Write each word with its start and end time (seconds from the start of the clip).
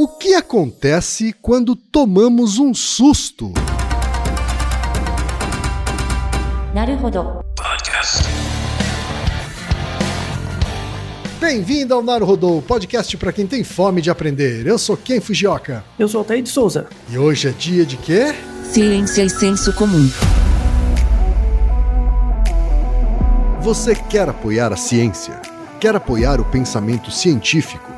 O 0.00 0.06
que 0.06 0.32
acontece 0.32 1.34
quando 1.42 1.74
tomamos 1.74 2.56
um 2.56 2.72
susto? 2.72 3.52
Bem-vindo 11.40 11.94
ao 11.94 12.00
Naruhodô, 12.00 12.62
podcast 12.62 13.16
para 13.16 13.32
quem 13.32 13.44
tem 13.44 13.64
fome 13.64 14.00
de 14.00 14.08
aprender. 14.08 14.68
Eu 14.68 14.78
sou 14.78 14.96
Ken 14.96 15.20
Fujioka. 15.20 15.84
Eu 15.98 16.06
sou 16.06 16.20
Altair 16.20 16.44
de 16.44 16.48
Souza. 16.48 16.86
E 17.10 17.18
hoje 17.18 17.48
é 17.48 17.50
dia 17.50 17.84
de 17.84 17.96
quê? 17.96 18.32
Ciência 18.70 19.24
e 19.24 19.28
senso 19.28 19.72
comum. 19.72 20.08
Você 23.62 23.96
quer 23.96 24.28
apoiar 24.28 24.72
a 24.72 24.76
ciência? 24.76 25.42
Quer 25.80 25.96
apoiar 25.96 26.40
o 26.40 26.44
pensamento 26.44 27.10
científico? 27.10 27.97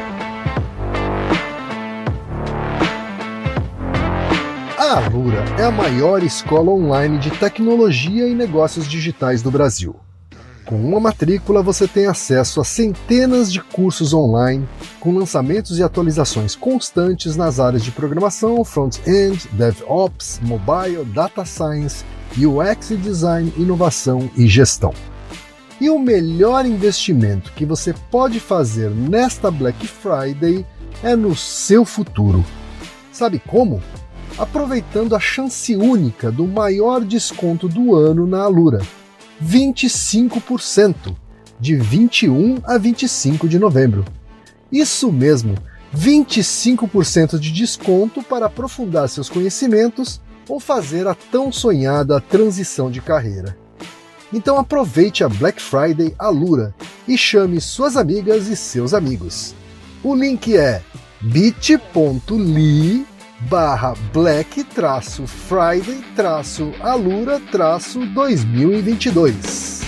A 4.91 5.05
Alura 5.05 5.45
é 5.57 5.63
a 5.63 5.71
maior 5.71 6.21
escola 6.21 6.69
online 6.69 7.17
de 7.17 7.31
tecnologia 7.31 8.27
e 8.27 8.35
negócios 8.35 8.85
digitais 8.85 9.41
do 9.41 9.49
Brasil. 9.49 9.95
Com 10.65 10.75
uma 10.75 10.99
matrícula, 10.99 11.63
você 11.63 11.87
tem 11.87 12.07
acesso 12.07 12.59
a 12.59 12.65
centenas 12.65 13.49
de 13.53 13.61
cursos 13.61 14.13
online, 14.13 14.67
com 14.99 15.17
lançamentos 15.17 15.79
e 15.79 15.83
atualizações 15.83 16.57
constantes 16.57 17.37
nas 17.37 17.57
áreas 17.57 17.85
de 17.85 17.91
programação, 17.91 18.65
front-end, 18.65 19.47
DevOps, 19.53 20.41
mobile, 20.43 21.05
data 21.05 21.45
science, 21.45 22.03
UX 22.37 22.91
e 22.91 22.97
design, 22.97 23.53
inovação 23.55 24.29
e 24.35 24.45
gestão. 24.45 24.93
E 25.79 25.89
o 25.89 25.97
melhor 25.97 26.65
investimento 26.65 27.53
que 27.53 27.65
você 27.65 27.95
pode 28.11 28.41
fazer 28.41 28.89
nesta 28.89 29.49
Black 29.49 29.87
Friday 29.87 30.65
é 31.01 31.15
no 31.15 31.33
seu 31.33 31.85
futuro. 31.85 32.43
Sabe 33.09 33.39
como? 33.39 33.81
Aproveitando 34.37 35.15
a 35.15 35.19
chance 35.19 35.75
única 35.75 36.31
do 36.31 36.47
maior 36.47 37.03
desconto 37.03 37.67
do 37.67 37.95
ano 37.95 38.25
na 38.25 38.41
Alura. 38.43 38.81
25%, 39.43 41.15
de 41.59 41.75
21 41.75 42.59
a 42.63 42.77
25 42.77 43.47
de 43.47 43.59
novembro. 43.59 44.03
Isso 44.71 45.11
mesmo, 45.11 45.55
25% 45.95 47.37
de 47.37 47.51
desconto 47.51 48.23
para 48.23 48.47
aprofundar 48.47 49.09
seus 49.09 49.29
conhecimentos 49.29 50.21
ou 50.47 50.59
fazer 50.59 51.07
a 51.07 51.13
tão 51.13 51.51
sonhada 51.51 52.19
transição 52.19 52.89
de 52.89 53.01
carreira. 53.01 53.57
Então 54.33 54.57
aproveite 54.57 55.23
a 55.23 55.29
Black 55.29 55.61
Friday 55.61 56.15
Alura 56.17 56.73
e 57.07 57.17
chame 57.17 57.59
suas 57.59 57.97
amigas 57.97 58.47
e 58.47 58.55
seus 58.55 58.93
amigos. 58.93 59.53
O 60.03 60.15
link 60.15 60.55
é 60.55 60.81
bit.ly 61.21 63.05
barra 63.49 63.93
black 64.13 64.63
traço 64.63 65.27
friday 65.27 66.01
traço 66.15 66.71
alura 66.81 67.39
traço 67.51 68.05
2022 68.07 69.81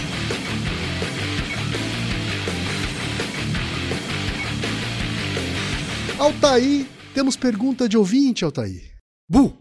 Altaí, 6.24 6.88
temos 7.13 7.36
pergunta 7.36 7.90
de 7.90 7.97
ouvinte, 7.97 8.46
Altaí. 8.46 8.81
Bu! 9.30 9.53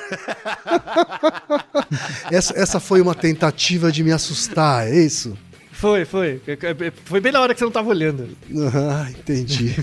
essa, 2.32 2.58
essa 2.58 2.80
foi 2.80 3.02
uma 3.02 3.14
tentativa 3.14 3.92
de 3.92 4.02
me 4.02 4.10
assustar, 4.10 4.88
é 4.88 4.98
isso? 4.98 5.36
Foi, 5.70 6.06
foi. 6.06 6.40
Foi 7.04 7.20
bem 7.20 7.30
na 7.30 7.42
hora 7.42 7.52
que 7.52 7.58
você 7.58 7.66
não 7.66 7.72
tava 7.72 7.90
olhando. 7.90 8.26
Ah, 8.74 9.10
entendi. 9.10 9.76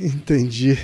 entendi. 0.00 0.78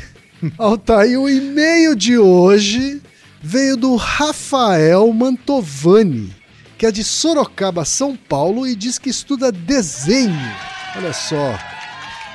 Altair, 0.58 1.20
o 1.20 1.28
e-mail 1.28 1.94
de 1.94 2.18
hoje 2.18 3.00
veio 3.42 3.76
do 3.76 3.96
Rafael 3.96 5.12
Mantovani, 5.12 6.34
que 6.78 6.86
é 6.86 6.90
de 6.90 7.04
Sorocaba, 7.04 7.84
São 7.84 8.16
Paulo, 8.16 8.66
e 8.66 8.74
diz 8.74 8.98
que 8.98 9.10
estuda 9.10 9.52
desenho. 9.52 10.52
Olha 10.96 11.12
só. 11.12 11.58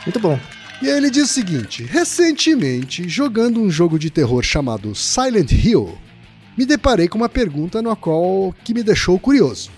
Muito 0.05 0.19
bom. 0.19 0.39
E 0.81 0.89
aí 0.89 0.97
ele 0.97 1.09
diz 1.09 1.29
o 1.29 1.33
seguinte: 1.33 1.83
recentemente, 1.83 3.07
jogando 3.07 3.61
um 3.61 3.69
jogo 3.69 3.99
de 3.99 4.09
terror 4.09 4.41
chamado 4.43 4.95
Silent 4.95 5.51
Hill, 5.51 5.97
me 6.57 6.65
deparei 6.65 7.07
com 7.07 7.17
uma 7.17 7.29
pergunta 7.29 7.81
no 7.81 7.95
qual 7.95 8.53
que 8.63 8.73
me 8.73 8.83
deixou 8.83 9.19
curioso. 9.19 9.71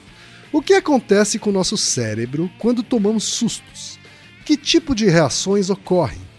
O 0.51 0.61
que 0.61 0.73
acontece 0.73 1.39
com 1.39 1.49
o 1.49 1.53
nosso 1.53 1.77
cérebro 1.77 2.51
quando 2.59 2.83
tomamos 2.83 3.23
sustos? 3.23 3.97
Que 4.45 4.57
tipo 4.57 4.93
de 4.93 5.09
reações 5.09 5.69
ocorrem? 5.69 6.30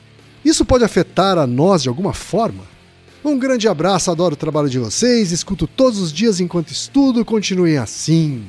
Isso 0.44 0.64
pode 0.64 0.84
afetar 0.84 1.38
a 1.38 1.46
nós 1.46 1.82
de 1.82 1.88
alguma 1.88 2.12
forma? 2.12 2.64
Um 3.24 3.38
grande 3.38 3.68
abraço, 3.68 4.10
adoro 4.10 4.34
o 4.34 4.36
trabalho 4.36 4.68
de 4.68 4.80
vocês, 4.80 5.30
escuto 5.30 5.68
todos 5.68 6.00
os 6.00 6.12
dias 6.12 6.40
enquanto 6.40 6.72
estudo, 6.72 7.24
continuem 7.24 7.78
assim. 7.78 8.44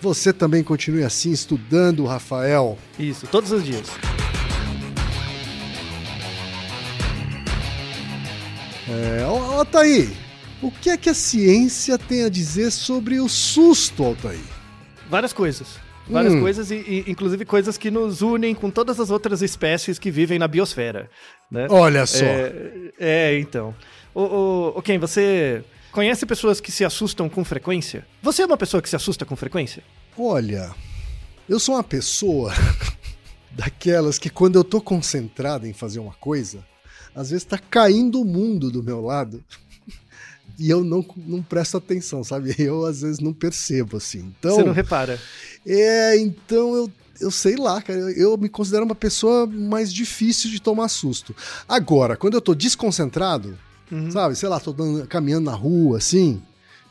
Você 0.00 0.32
também 0.32 0.62
continue 0.62 1.04
assim 1.04 1.30
estudando, 1.30 2.06
Rafael. 2.06 2.78
Isso, 2.98 3.26
todos 3.26 3.52
os 3.52 3.62
dias. 3.62 3.86
É, 8.88 9.22
Altair, 9.22 10.10
o 10.62 10.70
que 10.70 10.88
é 10.88 10.96
que 10.96 11.10
a 11.10 11.14
ciência 11.14 11.98
tem 11.98 12.24
a 12.24 12.28
dizer 12.28 12.70
sobre 12.70 13.20
o 13.20 13.28
susto, 13.28 14.02
Altair? 14.02 14.40
Várias 15.10 15.32
coisas. 15.32 15.68
Várias 16.08 16.34
Hum. 16.34 16.40
coisas, 16.40 16.70
e, 16.70 16.74
e, 16.74 17.04
inclusive 17.06 17.44
coisas 17.44 17.78
que 17.78 17.90
nos 17.90 18.20
unem 18.20 18.54
com 18.54 18.70
todas 18.70 19.00
as 19.00 19.10
outras 19.10 19.40
espécies 19.40 19.98
que 19.98 20.10
vivem 20.10 20.38
na 20.38 20.46
biosfera. 20.46 21.08
Né? 21.50 21.66
Olha 21.70 22.04
só. 22.06 22.24
É, 22.24 22.92
é, 22.98 23.38
então. 23.38 23.74
O, 24.14 24.22
o, 24.22 24.78
o 24.78 24.82
Ken, 24.82 24.98
você 24.98 25.64
conhece 25.90 26.26
pessoas 26.26 26.60
que 26.60 26.70
se 26.70 26.84
assustam 26.84 27.28
com 27.28 27.44
frequência? 27.44 28.06
Você 28.22 28.42
é 28.42 28.46
uma 28.46 28.56
pessoa 28.56 28.82
que 28.82 28.88
se 28.88 28.96
assusta 28.96 29.24
com 29.24 29.34
frequência? 29.34 29.82
Olha, 30.18 30.74
eu 31.48 31.58
sou 31.58 31.74
uma 31.74 31.84
pessoa 31.84 32.52
daquelas 33.50 34.18
que 34.18 34.28
quando 34.28 34.56
eu 34.56 34.64
tô 34.64 34.80
concentrado 34.80 35.66
em 35.66 35.72
fazer 35.72 36.00
uma 36.00 36.14
coisa, 36.14 36.64
às 37.14 37.30
vezes 37.30 37.44
tá 37.44 37.58
caindo 37.58 38.20
o 38.20 38.24
mundo 38.24 38.70
do 38.70 38.82
meu 38.82 39.00
lado. 39.00 39.42
E 40.58 40.70
eu 40.70 40.84
não, 40.84 41.04
não 41.26 41.42
presto 41.42 41.76
atenção, 41.76 42.22
sabe? 42.22 42.54
Eu 42.58 42.86
às 42.86 43.00
vezes 43.02 43.18
não 43.20 43.32
percebo, 43.32 43.96
assim. 43.96 44.32
Então, 44.38 44.56
Você 44.56 44.64
não 44.64 44.72
repara. 44.72 45.20
É, 45.66 46.16
então 46.18 46.74
eu, 46.76 46.92
eu 47.20 47.30
sei 47.30 47.56
lá, 47.56 47.80
cara. 47.82 47.98
Eu, 47.98 48.10
eu 48.10 48.36
me 48.38 48.48
considero 48.48 48.84
uma 48.84 48.94
pessoa 48.94 49.46
mais 49.46 49.92
difícil 49.92 50.50
de 50.50 50.60
tomar 50.60 50.88
susto. 50.88 51.34
Agora, 51.68 52.16
quando 52.16 52.34
eu 52.34 52.40
tô 52.40 52.54
desconcentrado, 52.54 53.58
Uhum. 53.90 54.10
sabe? 54.10 54.34
Sei 54.36 54.48
lá, 54.48 54.58
tô 54.58 54.72
dando- 54.72 55.06
caminhando 55.06 55.44
na 55.50 55.54
rua, 55.54 55.98
assim, 55.98 56.40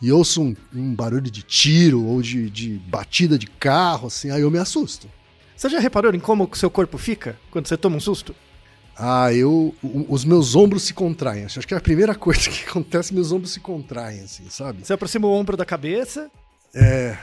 e 0.01 0.11
ouço 0.11 0.41
um, 0.43 0.55
um 0.75 0.93
barulho 0.93 1.29
de 1.31 1.41
tiro 1.41 2.03
ou 2.05 2.21
de, 2.21 2.49
de 2.49 2.77
batida 2.87 3.37
de 3.37 3.47
carro, 3.47 4.07
assim, 4.07 4.29
aí 4.29 4.41
eu 4.41 4.51
me 4.51 4.59
assusto. 4.59 5.09
Você 5.55 5.69
já 5.69 5.79
reparou 5.79 6.13
em 6.13 6.19
como 6.19 6.47
o 6.51 6.55
seu 6.55 6.69
corpo 6.69 6.97
fica 6.97 7.37
quando 7.49 7.67
você 7.67 7.75
toma 7.77 7.95
um 7.97 7.99
susto? 7.99 8.35
Ah, 8.97 9.33
eu. 9.33 9.73
os 10.07 10.23
meus 10.23 10.55
ombros 10.55 10.83
se 10.83 10.93
contraem. 10.93 11.45
Acho 11.45 11.59
que 11.61 11.73
é 11.73 11.77
a 11.77 11.81
primeira 11.81 12.13
coisa 12.15 12.49
que 12.49 12.69
acontece, 12.69 13.13
meus 13.13 13.31
ombros 13.31 13.51
se 13.51 13.59
contraem, 13.59 14.21
assim, 14.21 14.43
sabe? 14.49 14.85
Você 14.85 14.93
aproxima 14.93 15.27
o 15.27 15.31
ombro 15.31 15.57
da 15.57 15.65
cabeça 15.65 16.29
É. 16.75 17.17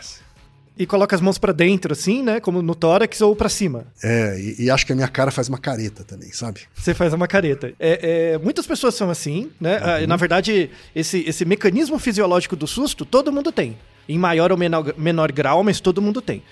e 0.76 0.86
coloca 0.86 1.14
as 1.14 1.20
mãos 1.22 1.38
pra 1.38 1.52
dentro, 1.52 1.92
assim, 1.92 2.22
né? 2.22 2.40
Como 2.40 2.60
no 2.62 2.74
tórax 2.74 3.20
ou 3.20 3.36
pra 3.36 3.48
cima. 3.48 3.86
É, 4.02 4.38
e, 4.40 4.64
e 4.64 4.70
acho 4.70 4.84
que 4.86 4.92
a 4.92 4.96
minha 4.96 5.08
cara 5.08 5.30
faz 5.30 5.48
uma 5.48 5.58
careta 5.58 6.02
também, 6.04 6.32
sabe? 6.32 6.62
Você 6.74 6.92
faz 6.94 7.12
uma 7.12 7.28
careta. 7.28 7.72
É, 7.78 8.32
é, 8.34 8.38
muitas 8.38 8.66
pessoas 8.66 8.94
são 8.94 9.10
assim, 9.10 9.50
né? 9.60 9.78
Ah, 9.82 10.06
Na 10.06 10.16
verdade, 10.16 10.70
esse, 10.94 11.20
esse 11.26 11.44
mecanismo 11.44 11.98
fisiológico 11.98 12.56
do 12.56 12.66
susto, 12.66 13.04
todo 13.04 13.32
mundo 13.32 13.52
tem. 13.52 13.76
Em 14.08 14.18
maior 14.18 14.50
ou 14.52 14.58
menor, 14.58 14.94
menor 14.98 15.30
grau, 15.32 15.62
mas 15.62 15.80
todo 15.80 16.02
mundo 16.02 16.20
tem. 16.20 16.42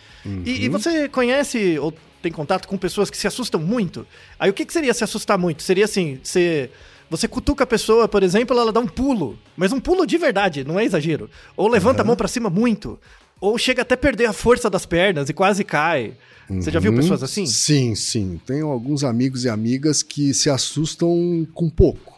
E, 0.44 0.64
e 0.64 0.68
você 0.68 1.08
conhece 1.08 1.78
ou 1.78 1.92
tem 2.22 2.30
contato 2.30 2.66
com 2.68 2.76
pessoas 2.76 3.08
que 3.10 3.16
se 3.16 3.26
assustam 3.26 3.60
muito? 3.60 4.06
Aí 4.38 4.50
o 4.50 4.52
que, 4.52 4.64
que 4.64 4.72
seria 4.72 4.92
se 4.92 5.02
assustar 5.04 5.38
muito? 5.38 5.62
Seria 5.62 5.84
assim, 5.84 6.18
você, 6.22 6.70
você 7.08 7.26
cutuca 7.28 7.64
a 7.64 7.66
pessoa, 7.66 8.06
por 8.08 8.22
exemplo, 8.22 8.58
ela 8.58 8.72
dá 8.72 8.80
um 8.80 8.86
pulo, 8.86 9.38
mas 9.56 9.72
um 9.72 9.80
pulo 9.80 10.06
de 10.06 10.18
verdade, 10.18 10.64
não 10.64 10.78
é 10.78 10.84
exagero. 10.84 11.30
Ou 11.56 11.68
levanta 11.68 12.02
a 12.02 12.04
mão 12.04 12.16
pra 12.16 12.28
cima 12.28 12.50
muito, 12.50 12.98
ou 13.40 13.56
chega 13.56 13.82
até 13.82 13.96
perder 13.96 14.26
a 14.26 14.32
força 14.32 14.68
das 14.68 14.84
pernas 14.84 15.28
e 15.28 15.32
quase 15.32 15.62
cai. 15.64 16.14
Você 16.50 16.70
já 16.70 16.80
viu 16.80 16.90
Uhum. 16.90 16.96
pessoas 16.98 17.22
assim? 17.22 17.46
Sim, 17.46 17.94
sim. 17.94 18.40
Tenho 18.46 18.68
alguns 18.68 19.04
amigos 19.04 19.44
e 19.44 19.48
amigas 19.48 20.02
que 20.02 20.32
se 20.34 20.48
assustam 20.50 21.46
com 21.54 21.68
pouco. 21.70 22.17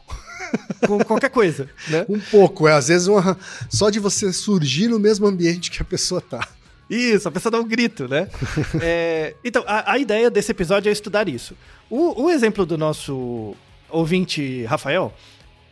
Com 0.86 0.98
qualquer 1.04 1.30
coisa, 1.30 1.68
né? 1.88 2.04
Um 2.08 2.18
pouco, 2.18 2.66
é 2.66 2.72
às 2.72 2.88
vezes 2.88 3.06
uma... 3.06 3.36
só 3.68 3.90
de 3.90 3.98
você 3.98 4.32
surgir 4.32 4.88
no 4.88 4.98
mesmo 4.98 5.26
ambiente 5.26 5.70
que 5.70 5.82
a 5.82 5.84
pessoa 5.84 6.20
tá. 6.20 6.46
Isso, 6.88 7.28
a 7.28 7.30
pessoa 7.30 7.52
dá 7.52 7.60
um 7.60 7.68
grito, 7.68 8.08
né? 8.08 8.28
É, 8.82 9.34
então, 9.44 9.62
a, 9.66 9.92
a 9.92 9.98
ideia 9.98 10.30
desse 10.30 10.50
episódio 10.50 10.88
é 10.88 10.92
estudar 10.92 11.28
isso. 11.28 11.56
O, 11.88 12.24
o 12.24 12.30
exemplo 12.30 12.66
do 12.66 12.76
nosso 12.76 13.54
ouvinte 13.88 14.64
Rafael, 14.64 15.14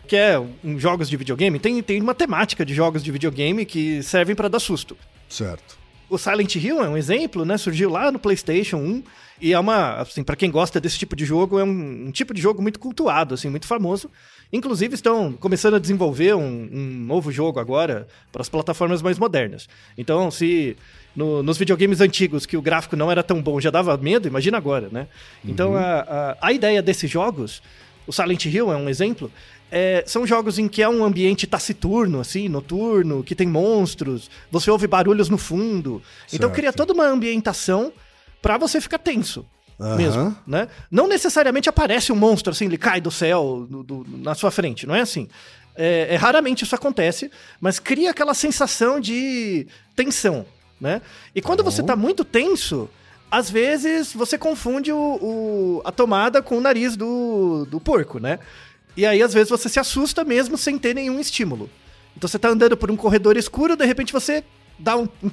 que 0.06 0.14
é 0.14 0.38
um 0.64 0.78
jogos 0.78 1.08
de 1.08 1.16
videogame, 1.16 1.58
tem, 1.58 1.82
tem 1.82 2.00
uma 2.00 2.14
temática 2.14 2.64
de 2.64 2.72
jogos 2.74 3.02
de 3.02 3.10
videogame 3.10 3.64
que 3.64 4.02
servem 4.02 4.36
para 4.36 4.48
dar 4.48 4.60
susto. 4.60 4.96
Certo. 5.28 5.76
O 6.08 6.16
Silent 6.16 6.54
Hill 6.54 6.82
é 6.82 6.88
um 6.88 6.96
exemplo, 6.96 7.44
né? 7.44 7.58
Surgiu 7.58 7.90
lá 7.90 8.10
no 8.10 8.18
PlayStation 8.18 8.78
1 8.78 9.02
e 9.40 9.52
é 9.52 9.58
uma, 9.58 9.96
assim, 9.96 10.22
para 10.24 10.36
quem 10.36 10.50
gosta 10.50 10.80
desse 10.80 10.98
tipo 10.98 11.14
de 11.14 11.24
jogo, 11.24 11.58
é 11.58 11.64
um, 11.64 12.06
um 12.06 12.10
tipo 12.10 12.32
de 12.32 12.40
jogo 12.40 12.62
muito 12.62 12.78
cultuado, 12.78 13.34
assim, 13.34 13.48
muito 13.48 13.66
famoso. 13.66 14.10
Inclusive 14.52 14.94
estão 14.94 15.32
começando 15.32 15.74
a 15.74 15.78
desenvolver 15.78 16.34
um, 16.34 16.68
um 16.72 17.04
novo 17.06 17.30
jogo 17.30 17.60
agora 17.60 18.08
para 18.32 18.40
as 18.40 18.48
plataformas 18.48 19.02
mais 19.02 19.18
modernas. 19.18 19.68
Então, 19.96 20.30
se 20.30 20.74
no- 21.14 21.42
nos 21.42 21.58
videogames 21.58 22.00
antigos 22.00 22.46
que 22.46 22.56
o 22.56 22.62
gráfico 22.62 22.96
não 22.96 23.10
era 23.10 23.22
tão 23.22 23.42
bom 23.42 23.60
já 23.60 23.70
dava 23.70 23.96
medo, 23.98 24.26
imagina 24.26 24.56
agora, 24.56 24.88
né? 24.90 25.06
Então, 25.44 25.76
a, 25.76 26.00
a, 26.00 26.36
a 26.48 26.52
ideia 26.52 26.80
desses 26.80 27.10
jogos, 27.10 27.62
o 28.06 28.12
Silent 28.12 28.46
Hill 28.46 28.72
é 28.72 28.76
um 28.76 28.88
exemplo, 28.88 29.30
é, 29.70 30.02
são 30.06 30.26
jogos 30.26 30.58
em 30.58 30.66
que 30.66 30.80
é 30.82 30.88
um 30.88 31.04
ambiente 31.04 31.46
taciturno, 31.46 32.18
assim, 32.18 32.48
noturno, 32.48 33.22
que 33.22 33.34
tem 33.34 33.46
monstros, 33.46 34.30
você 34.50 34.70
ouve 34.70 34.86
barulhos 34.86 35.28
no 35.28 35.36
fundo. 35.36 36.00
Então 36.32 36.48
Certo. 36.48 36.54
cria 36.54 36.72
toda 36.72 36.94
uma 36.94 37.04
ambientação 37.06 37.92
pra 38.40 38.56
você 38.56 38.80
ficar 38.80 38.96
tenso. 38.98 39.44
Aham. 39.80 39.96
Mesmo, 39.96 40.36
né? 40.46 40.68
Não 40.90 41.06
necessariamente 41.06 41.68
aparece 41.68 42.12
um 42.12 42.16
monstro 42.16 42.52
assim, 42.52 42.64
ele 42.66 42.76
cai 42.78 43.00
do 43.00 43.10
céu 43.10 43.66
do- 43.68 43.82
do- 43.82 44.06
na 44.18 44.34
sua 44.34 44.50
frente, 44.50 44.86
não 44.86 44.94
é 44.94 45.00
assim. 45.00 45.28
É, 45.76 46.14
é, 46.14 46.16
raramente 46.16 46.64
isso 46.64 46.74
acontece, 46.74 47.30
mas 47.60 47.78
cria 47.78 48.10
aquela 48.10 48.34
sensação 48.34 48.98
de 48.98 49.68
tensão, 49.94 50.44
né? 50.80 51.00
E 51.34 51.40
quando 51.40 51.62
você 51.62 51.82
tá 51.84 51.94
muito 51.94 52.24
tenso, 52.24 52.90
às 53.30 53.48
vezes 53.48 54.12
você 54.12 54.36
confunde 54.36 54.90
o, 54.90 54.96
o- 54.98 55.82
a 55.84 55.92
tomada 55.92 56.42
com 56.42 56.58
o 56.58 56.60
nariz 56.60 56.96
do, 56.96 57.64
do 57.70 57.78
porco, 57.78 58.18
né? 58.18 58.40
E 58.96 59.06
aí, 59.06 59.22
às 59.22 59.32
vezes, 59.32 59.48
você 59.48 59.68
se 59.68 59.78
assusta 59.78 60.24
mesmo 60.24 60.58
sem 60.58 60.76
ter 60.76 60.92
nenhum 60.92 61.20
estímulo. 61.20 61.70
Então 62.16 62.26
você 62.26 62.36
tá 62.40 62.48
andando 62.48 62.76
por 62.76 62.90
um 62.90 62.96
corredor 62.96 63.36
escuro, 63.36 63.76
de 63.76 63.84
repente 63.86 64.12
você 64.12 64.42
dá 64.76 64.96
um, 64.96 65.08
um 65.22 65.30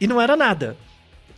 e 0.00 0.06
não 0.06 0.20
era 0.20 0.36
nada. 0.36 0.76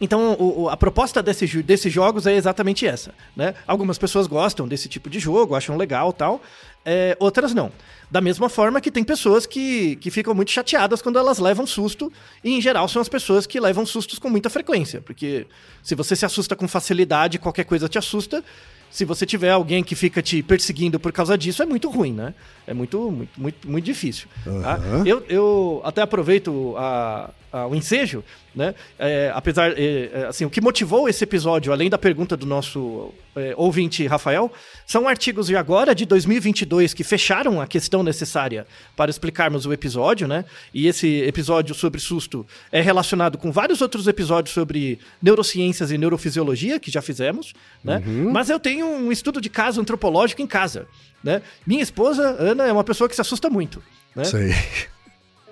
Então, 0.01 0.37
o- 0.39 0.69
a 0.69 0.77
proposta 0.77 1.23
desse 1.23 1.47
desses 1.63 1.93
jogos 1.93 2.27
é 2.27 2.35
exatamente 2.35 2.87
essa, 2.87 3.13
né? 3.37 3.55
Algumas 3.67 3.97
pessoas 3.99 4.27
gostam 4.27 4.67
desse 4.67 4.89
tipo 4.89 5.09
de 5.09 5.19
jogo, 5.19 5.55
acham 5.55 5.77
legal 5.77 6.13
tal, 6.13 6.43
é, 6.85 7.17
outras 7.21 7.55
não. 7.55 7.71
Da 8.11 8.21
mesma 8.21 8.49
forma 8.49 8.81
que 8.81 8.91
tem 8.91 9.03
pessoas 9.03 9.47
que, 9.47 9.97
que 9.97 10.11
ficam 10.11 10.35
muito 10.35 10.51
chateadas 10.51 11.01
quando 11.01 11.19
elas 11.19 11.39
levam 11.39 11.67
susto, 11.67 12.13
e 12.43 12.53
em 12.53 12.61
geral 12.61 12.87
são 12.89 13.01
as 13.01 13.09
pessoas 13.09 13.47
que 13.47 13.59
levam 13.59 13.87
sustos 13.87 14.19
com 14.19 14.29
muita 14.29 14.51
frequência, 14.51 15.01
porque 15.01 15.47
se 15.83 15.95
você 15.95 16.15
se 16.15 16.25
assusta 16.25 16.55
com 16.55 16.69
facilidade, 16.69 17.39
qualquer 17.39 17.65
coisa 17.65 17.89
te 17.89 17.97
assusta, 17.99 18.45
se 18.91 19.05
você 19.05 19.27
tiver 19.27 19.51
alguém 19.51 19.83
que 19.83 19.97
fica 19.97 20.23
te 20.23 20.41
perseguindo 20.43 21.01
por 21.01 21.11
causa 21.13 21.37
disso, 21.37 21.63
é 21.63 21.67
muito 21.67 21.91
ruim, 21.91 22.13
né? 22.13 22.33
É 22.67 22.73
muito, 22.75 23.11
muito, 23.11 23.41
muito, 23.41 23.69
muito 23.69 23.85
difícil. 23.85 24.29
tá? 24.45 24.75
Aham. 24.75 25.03
Eu, 25.05 25.25
eu 25.29 25.81
até 25.85 26.01
aproveito 26.03 26.75
a- 26.77 27.31
a- 27.53 27.67
o 27.67 27.75
ensejo, 27.75 28.23
né? 28.55 28.75
É, 28.99 29.33
apesar, 29.35 29.73
é, 29.73 30.11
é, 30.13 30.27
assim, 30.27 30.45
o 30.45 30.51
que 30.51 30.61
motivou 30.61 31.09
esse 31.09 31.25
episódio, 31.25 31.73
além 31.73 31.91
da 31.91 31.99
pergunta 31.99 32.37
do 32.37 32.47
nosso 32.47 33.13
é, 33.35 33.53
ouvinte 33.57 34.07
Rafael, 34.07 34.53
são 34.87 35.09
artigos 35.09 35.49
de 35.49 35.57
agora, 35.57 35.95
de 35.95 36.07
2022, 36.07 36.95
que 36.95 37.03
fecharam 37.03 37.61
a 37.61 37.67
questão 37.67 38.03
necessária 38.03 38.67
para 38.97 39.11
explicarmos 39.11 39.67
o 39.67 39.73
episódio, 39.73 40.29
né? 40.29 40.45
E 40.73 40.87
esse 40.87 41.23
episódio 41.23 41.75
sobre 41.75 42.01
susto 42.01 42.47
é 42.71 42.81
relacionado 42.81 43.37
com 43.37 43.51
vários 43.51 43.81
outros 43.81 44.07
episódios 44.07 44.55
sobre 44.55 44.99
neurociências 45.21 45.91
e 45.91 45.99
neurofisiologia 45.99 46.79
que 46.79 46.91
já 46.91 47.03
fizemos, 47.03 47.53
né? 47.83 48.03
Mas 48.33 48.51
eu 48.51 48.61
tenho 48.61 48.87
um 48.87 49.11
estudo 49.11 49.41
de 49.41 49.49
caso 49.49 49.81
antropológico 49.81 50.41
em 50.41 50.47
casa, 50.47 50.87
né? 51.23 51.43
Minha 51.67 51.83
esposa, 51.83 52.37
Ana, 52.39 52.65
é 52.67 52.73
uma 52.73 52.85
pessoa 52.85 53.09
que 53.09 53.15
se 53.15 53.21
assusta 53.21 53.51
muito, 53.51 53.83
né? 54.15 54.23
Aí. 54.35 54.94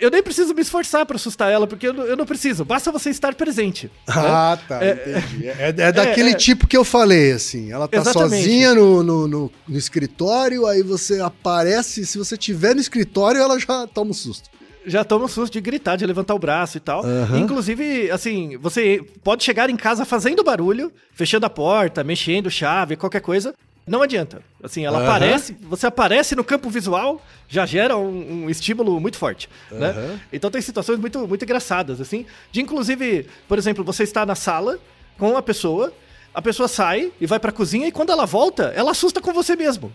Eu 0.03 0.11
nem 0.11 0.21
preciso 0.21 0.53
me 0.53 0.61
esforçar 0.63 1.07
para 1.07 1.15
assustar 1.15 1.53
ela, 1.53 1.65
porque 1.65 1.87
eu 1.87 1.93
não, 1.93 2.03
eu 2.05 2.17
não 2.17 2.27
preciso. 2.27 2.65
Basta 2.65 2.91
você 2.91 3.09
estar 3.09 3.37
presente. 3.37 3.89
Ah, 4.09 4.59
tá, 4.67 4.81
entendi. 4.85 5.47
É, 5.47 5.69
é 5.69 5.93
daquele 5.93 6.31
é. 6.31 6.35
tipo 6.35 6.67
que 6.67 6.77
eu 6.77 6.83
falei, 6.83 7.31
assim. 7.31 7.71
Ela 7.71 7.87
tá 7.87 7.99
Exatamente. 7.99 8.43
sozinha 8.43 8.75
no, 8.75 9.01
no, 9.05 9.29
no- 9.29 9.53
no 9.69 9.79
escritório, 9.79 10.67
aí 10.67 10.83
você 10.83 11.21
aparece, 11.21 12.05
se 12.05 12.19
você 12.19 12.37
tiver 12.37 12.75
no 12.75 12.81
escritório, 12.81 13.41
ela 13.41 13.57
já 13.61 13.87
toma 13.87 14.11
um 14.11 14.15
susto. 14.15 14.51
Já 14.85 15.05
toma 15.05 15.27
um 15.27 15.29
susto 15.29 15.53
de 15.53 15.61
gritar, 15.61 15.95
de 15.95 16.05
levantar 16.05 16.35
o 16.35 16.39
braço 16.41 16.77
e 16.79 16.81
tal. 16.81 17.07
Aham. 17.07 17.39
Inclusive, 17.39 18.11
assim, 18.11 18.57
você 18.59 19.01
pode 19.23 19.45
chegar 19.45 19.71
em 19.71 19.77
casa 19.77 20.05
fazendo 20.05 20.43
barulho, 20.43 20.93
fechando 21.15 21.47
a 21.47 21.51
porta, 21.51 22.03
mexendo 22.03 22.51
chave, 22.51 22.97
qualquer 22.97 23.21
coisa. 23.21 23.55
Não 23.87 24.03
adianta. 24.03 24.43
Assim, 24.63 24.85
ela 24.85 24.99
Aham. 24.99 25.07
aparece, 25.07 25.57
você 25.61 25.87
aparece 25.87 26.37
no 26.37 26.45
campo 26.45 26.71
visual, 26.71 27.21
já 27.49 27.67
gera 27.67 27.97
um, 27.97 28.45
um 28.45 28.51
estímulo 28.51 29.01
muito 29.01 29.19
forte, 29.19 29.49
né? 29.71 29.91
Aham. 29.91 30.21
Então 30.33 30.51
tem 30.51 30.61
situações 30.61 30.99
muito, 30.99 31.27
muito 31.27 31.45
engraçadas, 31.45 32.01
assim. 32.01 32.25
De 32.53 32.61
inclusive, 32.61 33.27
por 33.49 33.59
exemplo, 33.59 33.83
você 33.83 34.05
está 34.05 34.25
na 34.25 34.35
sala 34.35 34.79
com 35.19 35.37
a 35.37 35.43
pessoa, 35.43 35.93
a 36.33 36.41
pessoa 36.41 36.69
sai 36.69 37.13
e 37.21 37.27
vai 37.27 37.41
pra 37.41 37.51
cozinha 37.53 37.89
e 37.89 37.93
quando 37.93 38.11
ela 38.11 38.25
volta, 38.25 38.73
ela 38.77 38.93
assusta 38.93 39.21
com 39.21 39.33
você 39.33 39.57
mesmo. 39.57 39.93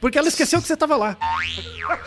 Porque 0.00 0.18
ela 0.18 0.28
esqueceu 0.28 0.60
que 0.60 0.66
você 0.66 0.74
estava 0.74 0.96
lá. 0.96 1.16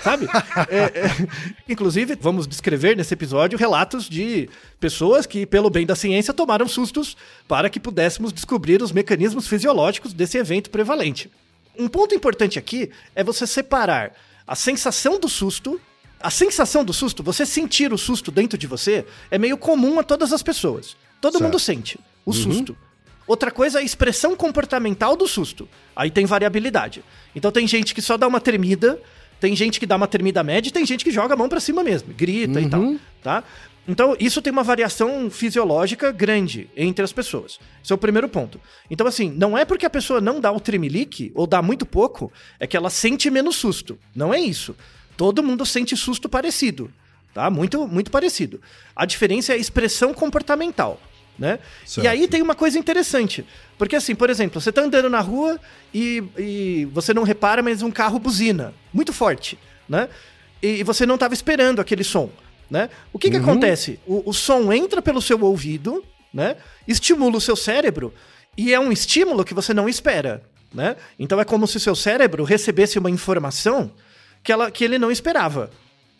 Sabe? 0.03 0.27
É, 0.69 0.77
é, 0.77 1.27
inclusive, 1.67 2.17
vamos 2.19 2.47
descrever 2.47 2.95
nesse 2.95 3.13
episódio 3.13 3.57
relatos 3.57 4.09
de 4.09 4.49
pessoas 4.79 5.25
que, 5.25 5.45
pelo 5.45 5.69
bem 5.69 5.85
da 5.85 5.95
ciência, 5.95 6.33
tomaram 6.33 6.67
sustos 6.67 7.17
para 7.47 7.69
que 7.69 7.79
pudéssemos 7.79 8.31
descobrir 8.33 8.81
os 8.81 8.91
mecanismos 8.91 9.47
fisiológicos 9.47 10.13
desse 10.13 10.37
evento 10.37 10.69
prevalente. 10.69 11.31
Um 11.77 11.87
ponto 11.87 12.13
importante 12.13 12.57
aqui 12.59 12.91
é 13.15 13.23
você 13.23 13.45
separar 13.47 14.13
a 14.45 14.55
sensação 14.55 15.19
do 15.19 15.29
susto. 15.29 15.79
A 16.19 16.31
sensação 16.31 16.83
do 16.83 16.93
susto, 16.93 17.21
você 17.21 17.45
sentir 17.45 17.93
o 17.93 17.97
susto 17.97 18.31
dentro 18.31 18.57
de 18.57 18.65
você, 18.65 19.05
é 19.29 19.37
meio 19.37 19.55
comum 19.55 19.99
a 19.99 20.03
todas 20.03 20.33
as 20.33 20.41
pessoas. 20.41 20.97
Todo 21.21 21.33
Certo. 21.33 21.43
mundo 21.43 21.59
sente 21.59 21.99
o 22.25 22.33
susto. 22.33 22.75
Outra 23.27 23.51
coisa 23.51 23.79
é 23.79 23.81
a 23.81 23.85
expressão 23.85 24.35
comportamental 24.35 25.15
do 25.17 25.27
susto. 25.27 25.67
Aí 25.95 26.09
tem 26.09 26.25
variabilidade. 26.25 27.03
Então 27.35 27.51
tem 27.51 27.67
gente 27.67 27.93
que 27.93 28.01
só 28.01 28.15
dá 28.15 28.25
uma 28.25 28.39
tremida, 28.39 28.99
tem 29.39 29.55
gente 29.55 29.79
que 29.79 29.85
dá 29.85 29.97
uma 29.97 30.07
tremida 30.07 30.41
média 30.43 30.69
e 30.69 30.71
tem 30.71 30.85
gente 30.85 31.03
que 31.03 31.11
joga 31.11 31.33
a 31.33 31.37
mão 31.37 31.49
pra 31.49 31.59
cima 31.59 31.83
mesmo, 31.83 32.13
grita 32.13 32.61
e 32.61 32.69
tal, 32.69 32.95
tá? 33.21 33.43
Então 33.87 34.15
isso 34.19 34.41
tem 34.41 34.51
uma 34.51 34.63
variação 34.63 35.29
fisiológica 35.29 36.11
grande 36.11 36.69
entre 36.75 37.03
as 37.03 37.11
pessoas. 37.13 37.59
Esse 37.83 37.91
é 37.91 37.95
o 37.95 37.97
primeiro 37.97 38.27
ponto. 38.27 38.59
Então 38.89 39.05
assim, 39.05 39.29
não 39.29 39.57
é 39.57 39.65
porque 39.65 39.85
a 39.85 39.89
pessoa 39.89 40.19
não 40.19 40.39
dá 40.39 40.51
o 40.51 40.59
tremelique 40.59 41.31
ou 41.35 41.45
dá 41.45 41.61
muito 41.61 41.85
pouco, 41.85 42.31
é 42.59 42.65
que 42.65 42.75
ela 42.75 42.89
sente 42.89 43.29
menos 43.29 43.55
susto. 43.57 43.97
Não 44.15 44.33
é 44.33 44.39
isso. 44.39 44.75
Todo 45.15 45.43
mundo 45.43 45.65
sente 45.65 45.95
susto 45.95 46.29
parecido, 46.29 46.91
tá? 47.33 47.49
Muito 47.49 47.87
muito 47.87 48.09
parecido. 48.09 48.61
A 48.95 49.05
diferença 49.05 49.53
é 49.53 49.55
a 49.55 49.59
expressão 49.59 50.13
comportamental 50.13 50.99
né? 51.37 51.59
Certo. 51.85 52.05
E 52.05 52.07
aí 52.07 52.27
tem 52.27 52.41
uma 52.41 52.55
coisa 52.55 52.79
interessante. 52.79 53.45
Porque 53.77 53.95
assim, 53.95 54.15
por 54.15 54.29
exemplo, 54.29 54.59
você 54.59 54.71
tá 54.71 54.81
andando 54.81 55.09
na 55.09 55.19
rua 55.19 55.59
e, 55.93 56.23
e 56.37 56.85
você 56.91 57.13
não 57.13 57.23
repara, 57.23 57.61
mas 57.61 57.81
um 57.81 57.91
carro 57.91 58.19
buzina. 58.19 58.73
Muito 58.91 59.13
forte, 59.13 59.57
né? 59.87 60.09
E, 60.61 60.79
e 60.79 60.83
você 60.83 61.05
não 61.05 61.15
estava 61.15 61.33
esperando 61.33 61.79
aquele 61.79 62.03
som, 62.03 62.29
né? 62.69 62.89
O 63.13 63.19
que 63.19 63.29
que 63.29 63.37
acontece? 63.37 63.99
O, 64.05 64.29
o 64.29 64.33
som 64.33 64.71
entra 64.73 65.01
pelo 65.01 65.21
seu 65.21 65.39
ouvido, 65.43 66.03
né? 66.33 66.55
Estimula 66.87 67.37
o 67.37 67.41
seu 67.41 67.55
cérebro 67.55 68.13
e 68.57 68.73
é 68.73 68.79
um 68.79 68.91
estímulo 68.91 69.45
que 69.45 69.53
você 69.53 69.73
não 69.73 69.87
espera, 69.87 70.41
né? 70.73 70.95
Então 71.19 71.39
é 71.39 71.45
como 71.45 71.67
se 71.67 71.77
o 71.77 71.79
seu 71.79 71.95
cérebro 71.95 72.43
recebesse 72.43 72.97
uma 72.97 73.11
informação 73.11 73.91
que, 74.43 74.51
ela, 74.51 74.71
que 74.71 74.83
ele 74.83 74.97
não 74.97 75.11
esperava. 75.11 75.69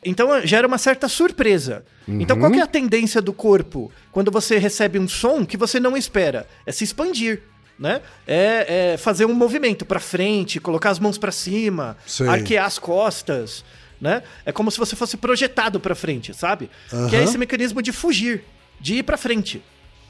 Então 0.04 0.46
gera 0.46 0.68
uma 0.68 0.78
certa 0.78 1.08
surpresa. 1.08 1.84
Então 2.08 2.40
qual 2.40 2.54
é 2.54 2.62
a 2.62 2.68
tendência 2.68 3.22
do 3.22 3.34
corpo 3.34 3.92
quando 4.12 4.32
você 4.32 4.58
recebe 4.58 5.00
um 5.00 5.08
som 5.08 5.46
que 5.46 5.58
você 5.58 5.80
não 5.80 5.98
espera? 5.98 6.48
É 6.66 6.72
se 6.72 6.84
expandir, 6.84 7.42
né? 7.78 8.02
É, 8.26 8.94
é 8.94 8.98
fazer 8.98 9.26
um 9.26 9.34
movimento 9.34 9.86
pra 9.86 10.00
frente, 10.00 10.60
colocar 10.60 10.92
as 10.92 11.00
mãos 11.00 11.18
pra 11.18 11.32
cima, 11.32 11.98
Sei. 12.06 12.28
arquear 12.28 12.66
as 12.66 12.80
costas, 12.80 13.66
né? 14.00 14.24
É 14.46 14.52
como 14.52 14.72
se 14.72 14.78
você 14.78 14.96
fosse 14.96 15.18
projetado 15.18 15.80
para 15.80 15.96
frente, 15.96 16.34
sabe? 16.34 16.70
Que 17.10 17.16
é 17.16 17.24
esse 17.24 17.38
mecanismo 17.38 17.82
de 17.82 17.92
fugir, 17.92 18.44
de 18.80 18.96
ir 18.96 19.04
para 19.04 19.18
frente. 19.18 19.62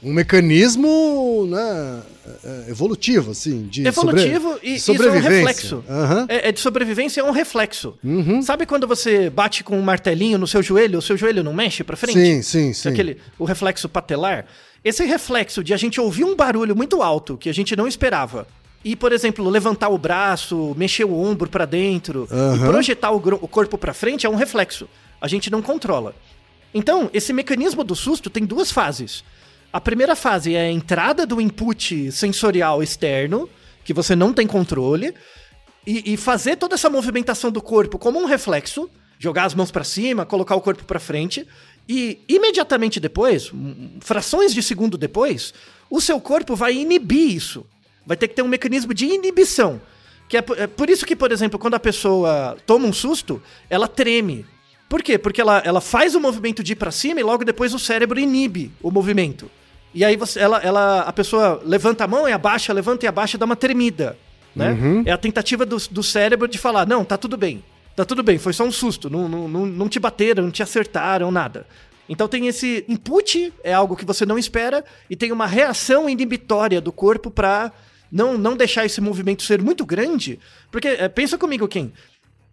Um 0.02 0.12
mecanismo 0.12 1.46
né, 1.50 2.02
é, 2.44 2.70
evolutivo, 2.70 3.32
assim, 3.32 3.62
de 3.66 3.86
Evolutivo 3.86 4.52
sobre- 4.52 4.66
e 4.66 4.70
de 4.72 4.76
isso 4.76 4.90
é 4.90 4.94
um 4.94 4.96
sobrevivência. 4.96 5.30
reflexo. 5.38 5.84
Aham. 5.88 6.26
É, 6.28 6.48
é 6.48 6.52
de 6.52 6.60
sobrevivência, 6.60 7.20
é 7.20 7.24
um 7.24 7.30
reflexo. 7.32 7.98
Uhum. 8.04 8.40
Sabe 8.42 8.64
quando 8.64 8.86
você 8.86 9.28
bate 9.28 9.64
com 9.64 9.76
um 9.78 9.82
martelinho 9.82 10.38
no 10.38 10.46
seu 10.46 10.62
joelho, 10.62 10.98
o 10.98 11.02
seu 11.02 11.16
joelho 11.16 11.42
não 11.42 11.52
mexe 11.52 11.82
para 11.82 11.96
frente? 11.96 12.18
Sim, 12.18 12.42
sim, 12.42 12.72
sim. 12.72 12.88
Aquele, 12.90 13.18
o 13.38 13.44
reflexo 13.44 13.88
patelar. 13.88 14.46
Esse 14.84 15.04
reflexo 15.04 15.64
de 15.64 15.74
a 15.74 15.76
gente 15.76 16.00
ouvir 16.00 16.22
um 16.24 16.36
barulho 16.36 16.76
muito 16.76 17.02
alto 17.02 17.36
que 17.36 17.48
a 17.48 17.52
gente 17.54 17.74
não 17.74 17.88
esperava. 17.88 18.46
E, 18.84 18.94
por 18.94 19.10
exemplo, 19.12 19.48
levantar 19.48 19.88
o 19.88 19.98
braço, 19.98 20.74
mexer 20.78 21.04
o 21.04 21.12
ombro 21.12 21.50
pra 21.50 21.64
dentro 21.64 22.28
e 22.30 22.34
Aham. 22.34 22.68
projetar 22.68 23.10
o, 23.10 23.16
o 23.16 23.48
corpo 23.48 23.76
pra 23.76 23.92
frente 23.92 24.24
é 24.24 24.30
um 24.30 24.36
reflexo. 24.36 24.88
A 25.20 25.26
gente 25.26 25.50
não 25.50 25.60
controla. 25.60 26.14
Então, 26.72 27.10
esse 27.12 27.32
mecanismo 27.32 27.82
do 27.82 27.96
susto 27.96 28.30
tem 28.30 28.44
duas 28.44 28.70
fases. 28.70 29.24
A 29.72 29.80
primeira 29.80 30.16
fase 30.16 30.54
é 30.54 30.62
a 30.62 30.70
entrada 30.72 31.26
do 31.26 31.40
input 31.40 32.10
sensorial 32.10 32.82
externo, 32.82 33.48
que 33.84 33.92
você 33.92 34.16
não 34.16 34.32
tem 34.32 34.46
controle, 34.46 35.14
e, 35.86 36.14
e 36.14 36.16
fazer 36.16 36.56
toda 36.56 36.74
essa 36.74 36.88
movimentação 36.90 37.50
do 37.50 37.60
corpo 37.62 37.98
como 37.98 38.18
um 38.18 38.24
reflexo, 38.24 38.90
jogar 39.18 39.44
as 39.44 39.54
mãos 39.54 39.70
pra 39.70 39.84
cima, 39.84 40.24
colocar 40.24 40.54
o 40.56 40.60
corpo 40.60 40.84
pra 40.84 40.98
frente, 41.00 41.46
e 41.88 42.18
imediatamente 42.28 43.00
depois, 43.00 43.50
frações 44.00 44.52
de 44.54 44.62
segundo 44.62 44.96
depois, 44.98 45.52
o 45.90 46.00
seu 46.00 46.20
corpo 46.20 46.54
vai 46.54 46.74
inibir 46.74 47.34
isso. 47.34 47.64
Vai 48.06 48.16
ter 48.16 48.28
que 48.28 48.34
ter 48.34 48.42
um 48.42 48.48
mecanismo 48.48 48.92
de 48.94 49.06
inibição. 49.06 49.80
Que 50.28 50.36
é, 50.38 50.42
por- 50.42 50.58
é 50.58 50.66
por 50.66 50.90
isso 50.90 51.06
que, 51.06 51.16
por 51.16 51.32
exemplo, 51.32 51.58
quando 51.58 51.74
a 51.74 51.80
pessoa 51.80 52.56
toma 52.66 52.86
um 52.86 52.92
susto, 52.92 53.40
ela 53.70 53.88
treme. 53.88 54.44
Por 54.88 55.02
quê? 55.02 55.16
Porque 55.18 55.40
ela, 55.40 55.62
ela 55.64 55.80
faz 55.80 56.14
o 56.14 56.20
movimento 56.20 56.62
de 56.62 56.72
ir 56.72 56.76
pra 56.76 56.90
cima 56.90 57.20
e 57.20 57.22
logo 57.22 57.44
depois 57.44 57.72
o 57.74 57.78
cérebro 57.78 58.18
inibe 58.20 58.70
o 58.82 58.90
movimento. 58.90 59.50
E 59.94 60.04
aí 60.04 60.16
você, 60.16 60.38
ela, 60.40 60.58
ela, 60.58 61.00
a 61.00 61.12
pessoa 61.12 61.60
levanta 61.64 62.04
a 62.04 62.06
mão 62.06 62.28
e 62.28 62.32
abaixa, 62.32 62.72
levanta 62.72 63.06
e 63.06 63.08
abaixa, 63.08 63.38
dá 63.38 63.44
uma 63.46 63.56
tremida. 63.56 64.16
Né? 64.54 64.76
É 65.06 65.12
a 65.12 65.18
tentativa 65.18 65.64
do, 65.64 65.76
do 65.90 66.02
cérebro 66.02 66.48
de 66.48 66.58
falar: 66.58 66.86
não, 66.86 67.04
tá 67.04 67.16
tudo 67.16 67.36
bem. 67.36 67.62
Tá 67.94 68.04
tudo 68.04 68.22
bem, 68.22 68.38
foi 68.38 68.52
só 68.52 68.64
um 68.64 68.70
susto. 68.70 69.10
Não, 69.10 69.28
não, 69.28 69.48
não, 69.48 69.66
não 69.66 69.88
te 69.88 69.98
bateram, 69.98 70.44
não 70.44 70.50
te 70.50 70.62
acertaram, 70.62 71.30
nada. 71.30 71.66
Então 72.08 72.28
tem 72.28 72.46
esse 72.46 72.84
input, 72.88 73.52
é 73.62 73.72
algo 73.72 73.96
que 73.96 74.04
você 74.04 74.24
não 74.24 74.38
espera, 74.38 74.84
e 75.10 75.16
tem 75.16 75.30
uma 75.32 75.46
reação 75.46 76.08
inibitória 76.08 76.80
do 76.80 76.92
corpo 76.92 77.30
pra 77.30 77.72
não, 78.10 78.38
não 78.38 78.56
deixar 78.56 78.86
esse 78.86 79.00
movimento 79.00 79.42
ser 79.42 79.60
muito 79.60 79.84
grande. 79.84 80.38
Porque, 80.70 80.88
é, 80.88 81.08
pensa 81.08 81.36
comigo, 81.36 81.68
Kim. 81.68 81.92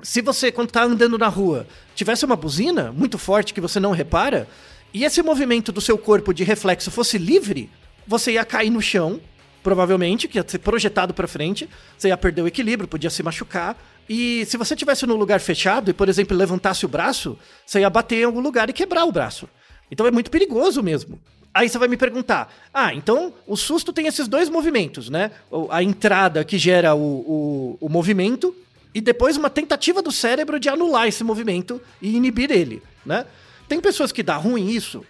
Se 0.02 0.22
você, 0.22 0.52
quando 0.52 0.72
tá 0.72 0.84
andando 0.84 1.18
na 1.18 1.28
rua, 1.28 1.66
tivesse 1.96 2.26
uma 2.26 2.36
buzina 2.36 2.92
muito 2.92 3.18
forte 3.18 3.54
que 3.54 3.62
você 3.62 3.80
não 3.80 3.92
repara, 3.92 4.48
e 4.96 5.04
esse 5.04 5.22
movimento 5.22 5.74
do 5.74 5.82
seu 5.82 5.98
corpo 5.98 6.34
de 6.34 6.46
reflexo 6.46 6.90
fosse 6.90 7.18
livre, 7.18 7.70
você 8.08 8.32
ia 8.32 8.46
cair 8.46 8.70
no 8.70 8.82
chão, 8.82 9.20
provavelmente, 9.62 10.26
que 10.26 10.38
ia 10.38 10.46
ser 10.48 10.60
projetado 10.60 11.14
pra 11.14 11.28
frente, 11.28 11.70
você 11.98 12.08
ia 12.08 12.16
perder 12.16 12.44
o 12.44 12.48
equilíbrio, 12.48 12.88
podia 12.88 13.10
se 13.10 13.22
machucar. 13.22 13.78
E 14.08 14.46
se 14.46 14.56
você 14.56 14.74
tivesse 14.74 15.06
num 15.06 15.18
lugar 15.18 15.42
fechado 15.42 15.92
e, 15.92 15.94
por 15.94 16.08
exemplo, 16.08 16.38
levantasse 16.38 16.86
o 16.86 16.88
braço, 16.88 17.38
você 17.66 17.82
ia 17.82 17.90
bater 17.90 18.22
em 18.22 18.24
algum 18.24 18.40
lugar 18.40 18.70
e 18.70 18.74
quebrar 18.74 19.04
o 19.04 19.12
braço. 19.12 19.50
Então 19.92 20.08
é 20.08 20.12
muito 20.12 20.32
perigoso 20.32 20.82
mesmo. 20.82 21.20
Aí 21.54 21.68
você 21.68 21.78
vai 21.78 21.90
me 21.90 21.98
perguntar: 21.98 22.56
ah, 22.74 22.94
então 22.94 23.34
o 23.46 23.58
susto 23.58 23.92
tem 23.92 24.08
esses 24.08 24.30
dois 24.30 24.48
movimentos, 24.48 25.10
né? 25.10 25.30
A 25.72 25.84
entrada 25.84 26.42
que 26.46 26.58
gera 26.58 26.96
o, 26.96 27.02
o, 27.02 27.78
o 27.82 27.90
movimento 27.90 28.56
e 28.94 29.02
depois 29.02 29.36
uma 29.36 29.50
tentativa 29.50 30.02
do 30.02 30.10
cérebro 30.14 30.58
de 30.58 30.70
anular 30.70 31.06
esse 31.06 31.22
movimento 31.22 31.82
e 32.02 32.16
inibir 32.16 32.50
ele, 32.50 32.82
né? 33.06 33.26
Tem 33.68 33.80
pessoas 33.80 34.12
que 34.12 34.22
dá 34.24 34.36
ruim 34.38 34.68
isso? 34.70 35.04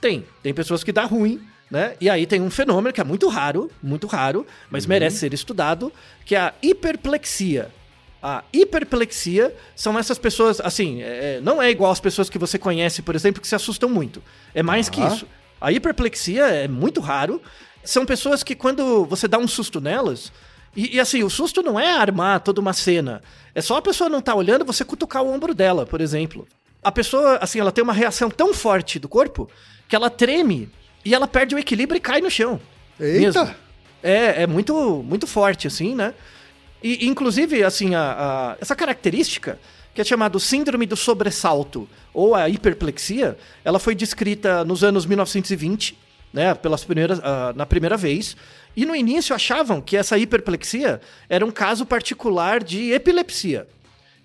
Tem. 0.00 0.24
Tem 0.42 0.52
pessoas 0.52 0.82
que 0.84 0.92
dá 0.92 1.04
ruim, 1.04 1.40
né? 1.70 1.94
E 2.00 2.10
aí 2.10 2.26
tem 2.26 2.40
um 2.40 2.50
fenômeno 2.50 2.92
que 2.92 3.00
é 3.00 3.04
muito 3.04 3.28
raro, 3.28 3.70
muito 3.82 4.06
raro, 4.06 4.46
mas 4.70 4.84
merece 4.86 5.18
ser 5.18 5.32
estudado, 5.32 5.92
que 6.24 6.34
é 6.34 6.40
a 6.40 6.54
hiperplexia. 6.62 7.70
A 8.22 8.44
hiperplexia 8.52 9.54
são 9.74 9.98
essas 9.98 10.18
pessoas, 10.18 10.60
assim, 10.60 11.02
é- 11.02 11.36
é- 11.36 11.40
não 11.40 11.60
é 11.60 11.70
igual 11.70 11.90
as 11.90 12.00
pessoas 12.00 12.28
que 12.30 12.38
você 12.38 12.58
conhece, 12.58 13.02
por 13.02 13.14
exemplo, 13.14 13.40
que 13.40 13.48
se 13.48 13.54
assustam 13.54 13.88
muito. 13.88 14.22
É 14.54 14.62
mais 14.62 14.88
que 14.88 15.00
Ah. 15.00 15.08
isso. 15.08 15.26
A 15.60 15.72
hiperplexia 15.72 16.44
é 16.46 16.68
muito 16.68 17.00
raro. 17.00 17.40
São 17.84 18.04
pessoas 18.06 18.42
que 18.44 18.54
quando 18.54 19.04
você 19.06 19.26
dá 19.26 19.38
um 19.38 19.48
susto 19.48 19.80
nelas, 19.80 20.32
e, 20.76 20.96
e 20.96 21.00
assim, 21.00 21.22
o 21.24 21.30
susto 21.30 21.62
não 21.62 21.78
é 21.80 21.92
armar 21.92 22.40
toda 22.40 22.60
uma 22.60 22.72
cena. 22.72 23.22
É 23.54 23.60
só 23.60 23.76
a 23.76 23.82
pessoa 23.82 24.08
não 24.08 24.20
estar 24.20 24.34
olhando, 24.36 24.64
você 24.64 24.84
cutucar 24.84 25.22
o 25.22 25.28
ombro 25.32 25.52
dela, 25.54 25.84
por 25.84 26.00
exemplo. 26.00 26.46
A 26.82 26.90
pessoa, 26.90 27.36
assim, 27.40 27.60
ela 27.60 27.70
tem 27.72 27.82
uma 27.84 27.92
reação 27.92 28.28
tão 28.30 28.52
forte 28.52 28.98
do 28.98 29.08
corpo 29.08 29.48
que 29.88 29.94
ela 29.94 30.10
treme 30.10 30.68
e 31.04 31.14
ela 31.14 31.28
perde 31.28 31.54
o 31.54 31.58
equilíbrio 31.58 31.96
e 31.96 32.00
cai 32.00 32.20
no 32.20 32.30
chão. 32.30 32.60
Eita! 32.98 33.44
Mesmo. 33.44 33.54
É, 34.02 34.42
é 34.42 34.46
muito, 34.46 35.02
muito 35.06 35.26
forte, 35.26 35.66
assim, 35.68 35.94
né? 35.94 36.12
E, 36.82 37.06
inclusive, 37.06 37.62
assim, 37.62 37.94
a, 37.94 38.00
a- 38.00 38.56
essa 38.60 38.74
característica, 38.74 39.60
que 39.94 40.00
é 40.00 40.04
chamado 40.04 40.40
síndrome 40.40 40.84
do 40.86 40.96
sobressalto, 40.96 41.88
ou 42.12 42.34
a 42.34 42.48
hiperplexia, 42.48 43.36
ela 43.64 43.78
foi 43.78 43.94
descrita 43.94 44.64
nos 44.64 44.82
anos 44.82 45.06
1920, 45.06 45.96
né, 46.32 46.52
pelas 46.54 46.82
primeiras, 46.82 47.20
ah, 47.22 47.52
na 47.54 47.64
primeira 47.66 47.96
vez, 47.96 48.36
e 48.74 48.84
no 48.86 48.96
início 48.96 49.34
achavam 49.36 49.80
que 49.80 49.96
essa 49.96 50.18
hiperplexia 50.18 51.00
era 51.28 51.44
um 51.46 51.50
caso 51.50 51.84
particular 51.86 52.64
de 52.64 52.90
epilepsia. 52.90 53.68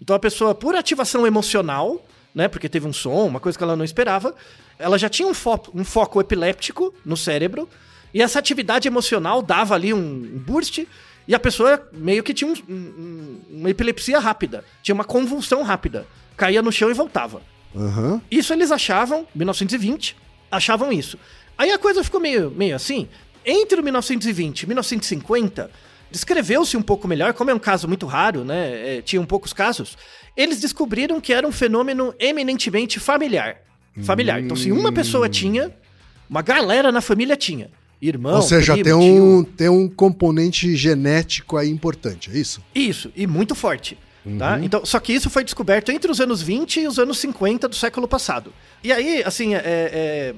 Então 0.02 0.16
a 0.16 0.20
pessoa, 0.20 0.56
por 0.56 0.74
ativação 0.76 1.28
emocional, 1.28 2.04
né, 2.38 2.48
porque 2.48 2.70
teve 2.70 2.88
um 2.88 2.94
som, 2.94 3.26
uma 3.26 3.40
coisa 3.40 3.58
que 3.58 3.64
ela 3.64 3.76
não 3.76 3.84
esperava, 3.84 4.36
ela 4.78 4.96
já 5.00 5.10
tinha 5.10 5.28
um, 5.28 5.34
fo 5.34 5.60
um 5.74 5.84
foco 5.84 6.22
epiléptico 6.22 6.94
no 7.04 7.18
cérebro, 7.18 7.68
e 8.14 8.22
essa 8.22 8.38
atividade 8.38 8.88
emocional 8.88 9.42
dava 9.42 9.74
ali 9.74 9.92
um, 9.92 9.98
um 9.98 10.38
burst, 10.38 10.86
e 11.28 11.34
a 11.34 11.40
pessoa 11.40 11.90
meio 11.92 12.22
que 12.24 12.36
tinha 12.36 12.50
um- 12.54 12.74
um- 12.74 13.40
uma 13.62 13.70
epilepsia 13.72 14.20
rápida, 14.20 14.64
tinha 14.84 14.94
uma 14.94 15.04
convulsão 15.04 15.64
rápida, 15.64 16.06
caía 16.38 16.62
no 16.62 16.72
chão 16.72 16.92
e 16.92 16.94
voltava. 16.94 17.42
Aham. 17.76 18.22
Isso 18.30 18.54
eles 18.54 18.72
achavam, 18.72 19.26
1920, 19.34 20.16
achavam 20.52 20.92
isso. 20.94 21.18
Aí 21.58 21.72
a 21.72 21.80
coisa 21.80 22.04
ficou 22.04 22.20
meio, 22.22 22.52
meio 22.52 22.76
assim. 22.76 23.10
Entre 23.44 23.80
o 23.80 23.84
1920 23.84 24.62
e 24.62 24.68
1950, 24.68 25.72
descreveu-se 26.12 26.78
um 26.78 26.82
pouco 26.84 27.08
melhor, 27.08 27.34
como 27.34 27.50
é 27.50 27.54
um 27.54 27.60
caso 27.60 27.88
muito 27.88 28.06
raro, 28.06 28.46
né? 28.46 28.98
é, 28.98 29.02
tinham 29.02 29.26
poucos 29.26 29.54
casos. 29.54 29.98
Eles 30.38 30.62
descobriram 30.62 31.20
que 31.20 31.34
era 31.34 31.48
um 31.48 31.52
fenômeno 31.52 32.14
eminentemente 32.20 33.00
familiar. 33.00 33.58
Familiar. 34.04 34.40
Então, 34.40 34.56
se 34.56 34.72
uma 34.72 34.92
pessoa 34.92 35.28
tinha, 35.28 35.74
uma 36.30 36.44
galera 36.44 36.92
na 36.92 37.02
família 37.02 37.36
tinha. 37.36 37.72
Irmão, 38.00 38.36
Ou 38.36 38.42
seja, 38.44 38.74
primo, 38.74 38.84
tem 38.84 39.00
tio. 39.00 39.24
um, 39.24 39.44
tem 39.44 39.70
um 39.70 39.90
componente 39.90 40.76
genético 40.76 41.58
aí 41.58 41.68
importante, 41.68 42.30
é 42.32 42.38
isso? 42.38 42.62
Isso, 42.76 43.12
e 43.16 43.26
muito 43.26 43.56
forte. 43.56 43.98
Tá? 44.38 44.60
Então, 44.62 44.86
só 44.86 45.00
que 45.00 45.14
isso 45.14 45.30
foi 45.30 45.44
descoberto 45.44 45.90
entre 45.90 46.12
os 46.12 46.20
anos 46.20 46.42
20 46.42 46.82
e 46.82 46.88
os 46.88 47.00
anos 47.00 47.18
50 47.18 47.68
do 47.70 47.76
século 47.76 48.08
passado. 48.08 48.52
E 48.84 48.92
aí, 48.92 49.24
assim, 49.26 49.56
é, 49.56 49.62
é, 49.64 50.36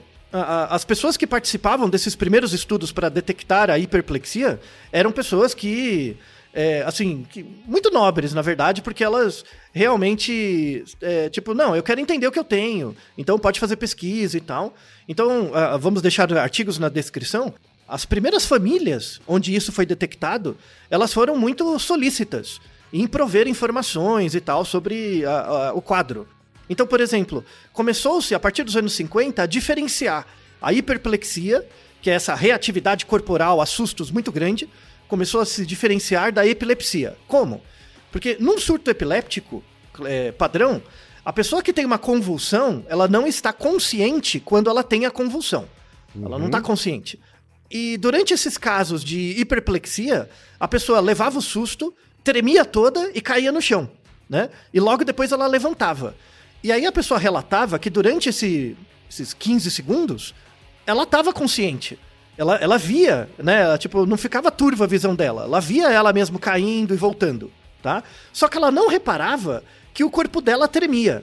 as 0.70 0.86
pessoas 0.86 1.18
que 1.18 1.26
participavam 1.26 1.90
desses 1.90 2.16
primeiros 2.16 2.54
estudos 2.54 2.92
para 2.92 3.10
detectar 3.10 3.70
a 3.70 3.80
hiperplexia 3.80 4.60
eram 4.92 5.12
pessoas 5.12 5.56
que, 5.56 6.16
é, 6.54 6.82
assim, 6.84 7.26
que- 7.30 7.44
muito 7.66 7.92
nobres, 7.92 8.34
na 8.34 8.42
verdade, 8.42 8.82
porque 8.82 9.04
elas 9.04 9.44
realmente, 9.72 10.84
é, 11.02 11.30
tipo, 11.30 11.54
não, 11.54 11.76
eu 11.76 11.84
quero 11.84 12.00
entender 12.02 12.26
o 12.28 12.32
que 12.32 12.40
eu 12.40 12.44
tenho, 12.44 12.96
então 13.18 13.38
pode 13.38 13.60
fazer 13.60 13.76
pesquisa 13.76 14.38
e 14.38 14.42
tal. 14.42 14.74
Então, 15.08 15.52
ah, 15.54 15.78
vamos 15.78 16.02
deixar 16.02 16.32
artigos 16.38 16.80
na 16.80 16.90
descrição. 16.90 17.54
As 17.88 18.06
primeiras 18.06 18.46
famílias 18.46 19.20
onde 19.28 19.54
isso 19.56 19.72
foi 19.72 19.86
detectado, 19.86 20.58
elas 20.90 21.12
foram 21.14 21.38
muito 21.38 21.78
solícitas 21.80 22.60
em 22.94 23.06
prover 23.08 23.48
informações 23.48 24.34
e 24.36 24.42
tal 24.42 24.64
sobre 24.64 25.26
a- 25.26 25.70
a- 25.70 25.74
o 25.74 25.82
quadro. 25.82 26.28
Então, 26.70 26.86
por 26.86 27.02
exemplo, 27.02 27.44
começou-se 27.74 28.34
a 28.36 28.40
partir 28.40 28.64
dos 28.64 28.76
anos 28.76 28.94
50 28.94 29.44
a 29.44 29.46
diferenciar 29.48 30.26
a 30.62 30.72
hiperplexia, 30.72 31.66
que 32.02 32.10
é 32.10 32.14
essa 32.14 32.34
reatividade 32.36 33.06
corporal 33.06 33.60
a 33.60 33.66
sustos 33.66 34.12
muito 34.12 34.32
grande, 34.32 34.70
começou 35.10 35.42
a 35.42 35.46
se 35.46 35.66
diferenciar 35.66 36.32
da 36.32 36.48
epilepsia. 36.48 37.18
Como? 37.28 37.62
Porque 38.12 38.38
num 38.40 38.58
surto 38.58 38.90
epiléptico 38.90 39.62
é, 40.06 40.32
padrão, 40.32 40.82
a 41.26 41.34
pessoa 41.34 41.62
que 41.62 41.74
tem 41.74 41.84
uma 41.84 41.98
convulsão, 41.98 42.86
ela 42.88 43.08
não 43.08 43.28
está 43.28 43.52
consciente 43.52 44.40
quando 44.40 44.70
ela 44.70 44.84
tem 44.84 45.06
a 45.06 45.12
convulsão. 45.12 45.68
Ela 46.16 46.40
não 46.40 46.46
está 46.46 46.62
consciente. 46.62 47.20
E 47.70 47.98
durante 47.98 48.34
esses 48.34 48.58
casos 48.58 49.04
de 49.04 49.36
hiperplexia, 49.40 50.30
a 50.60 50.68
pessoa 50.68 51.00
levava 51.00 51.38
o 51.38 51.42
susto, 51.42 51.94
tremia 52.24 52.64
toda 52.66 53.12
e 53.14 53.22
caía 53.22 53.52
no 53.52 53.62
chão, 53.62 53.90
né? 54.30 54.50
E 54.74 54.80
logo 54.80 55.04
depois 55.06 55.32
ela 55.32 55.46
levantava. 55.46 56.16
E 56.64 56.72
aí 56.72 56.86
a 56.88 56.92
pessoa 56.92 57.20
relatava 57.20 57.78
que 57.78 57.90
durante 57.90 58.28
esse- 58.30 58.76
esses 59.10 59.34
15 59.34 59.70
segundos, 59.70 60.34
ela 60.86 61.04
estava 61.04 61.32
consciente. 61.32 62.00
Ela, 62.40 62.56
ela 62.56 62.78
via, 62.78 63.30
né? 63.38 63.64
Ela, 63.64 63.78
tipo, 63.78 64.06
não 64.06 64.16
ficava 64.16 64.50
turva 64.50 64.86
a 64.86 64.88
visão 64.88 65.14
dela. 65.14 65.44
Ela 65.44 65.60
via 65.60 65.92
ela 65.92 66.14
mesmo 66.14 66.40
caindo 66.40 66.94
e 66.94 66.98
voltando, 66.98 67.52
tá? 67.84 68.02
Só 68.32 68.48
que 68.48 68.56
ela 68.56 68.72
não 68.72 68.88
reparava 68.88 69.62
que 69.94 70.06
o 70.06 70.10
corpo 70.10 70.40
dela 70.40 70.66
tremia. 70.66 71.22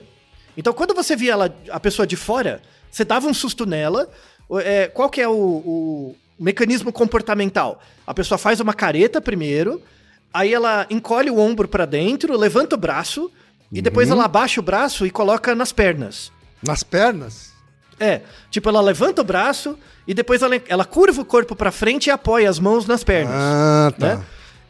Então, 0.55 0.71
quando 0.73 0.93
você 0.93 1.15
via 1.15 1.31
ela, 1.31 1.55
a 1.71 1.79
pessoa 1.79 2.05
de 2.05 2.15
fora, 2.15 2.61
você 2.91 3.03
dava 3.03 3.27
um 3.27 3.33
susto 3.33 3.65
nela. 3.65 4.07
É, 4.63 4.89
qual 4.89 5.09
que 5.09 5.19
é 5.19 5.27
o, 5.27 5.33
o 5.33 6.15
mecanismo 6.39 6.93
comportamental? 6.93 7.81
A 8.05 8.13
pessoa 8.13 8.37
faz 8.37 8.59
uma 8.59 8.75
careta 8.75 9.19
primeiro, 9.19 9.81
aí 10.31 10.53
ela 10.53 10.85
encolhe 10.87 11.31
o 11.31 11.39
ombro 11.39 11.67
para 11.67 11.87
dentro, 11.87 12.37
levanta 12.37 12.75
o 12.75 12.79
braço, 12.79 13.31
e 13.71 13.81
depois 13.81 14.11
ela 14.11 14.25
abaixa 14.25 14.61
o 14.61 14.63
braço 14.63 15.03
e 15.03 15.09
coloca 15.09 15.55
nas 15.55 15.71
pernas. 15.71 16.31
Nas 16.61 16.83
pernas? 16.83 17.56
É, 17.99 18.21
tipo, 18.51 18.69
ela 18.69 18.81
levanta 18.81 19.21
o 19.21 19.25
braço 19.25 19.77
e 20.07 20.13
depois 20.13 20.41
ela, 20.41 20.55
ela 20.67 20.85
curva 20.85 21.21
o 21.21 21.25
corpo 21.25 21.55
pra 21.55 21.71
frente 21.71 22.07
e 22.07 22.11
apoia 22.11 22.49
as 22.49 22.59
mãos 22.59 22.85
nas 22.85 23.03
pernas. 23.03 23.33
Ah, 23.35 23.93
tá. 23.97 24.15
né? 24.15 24.25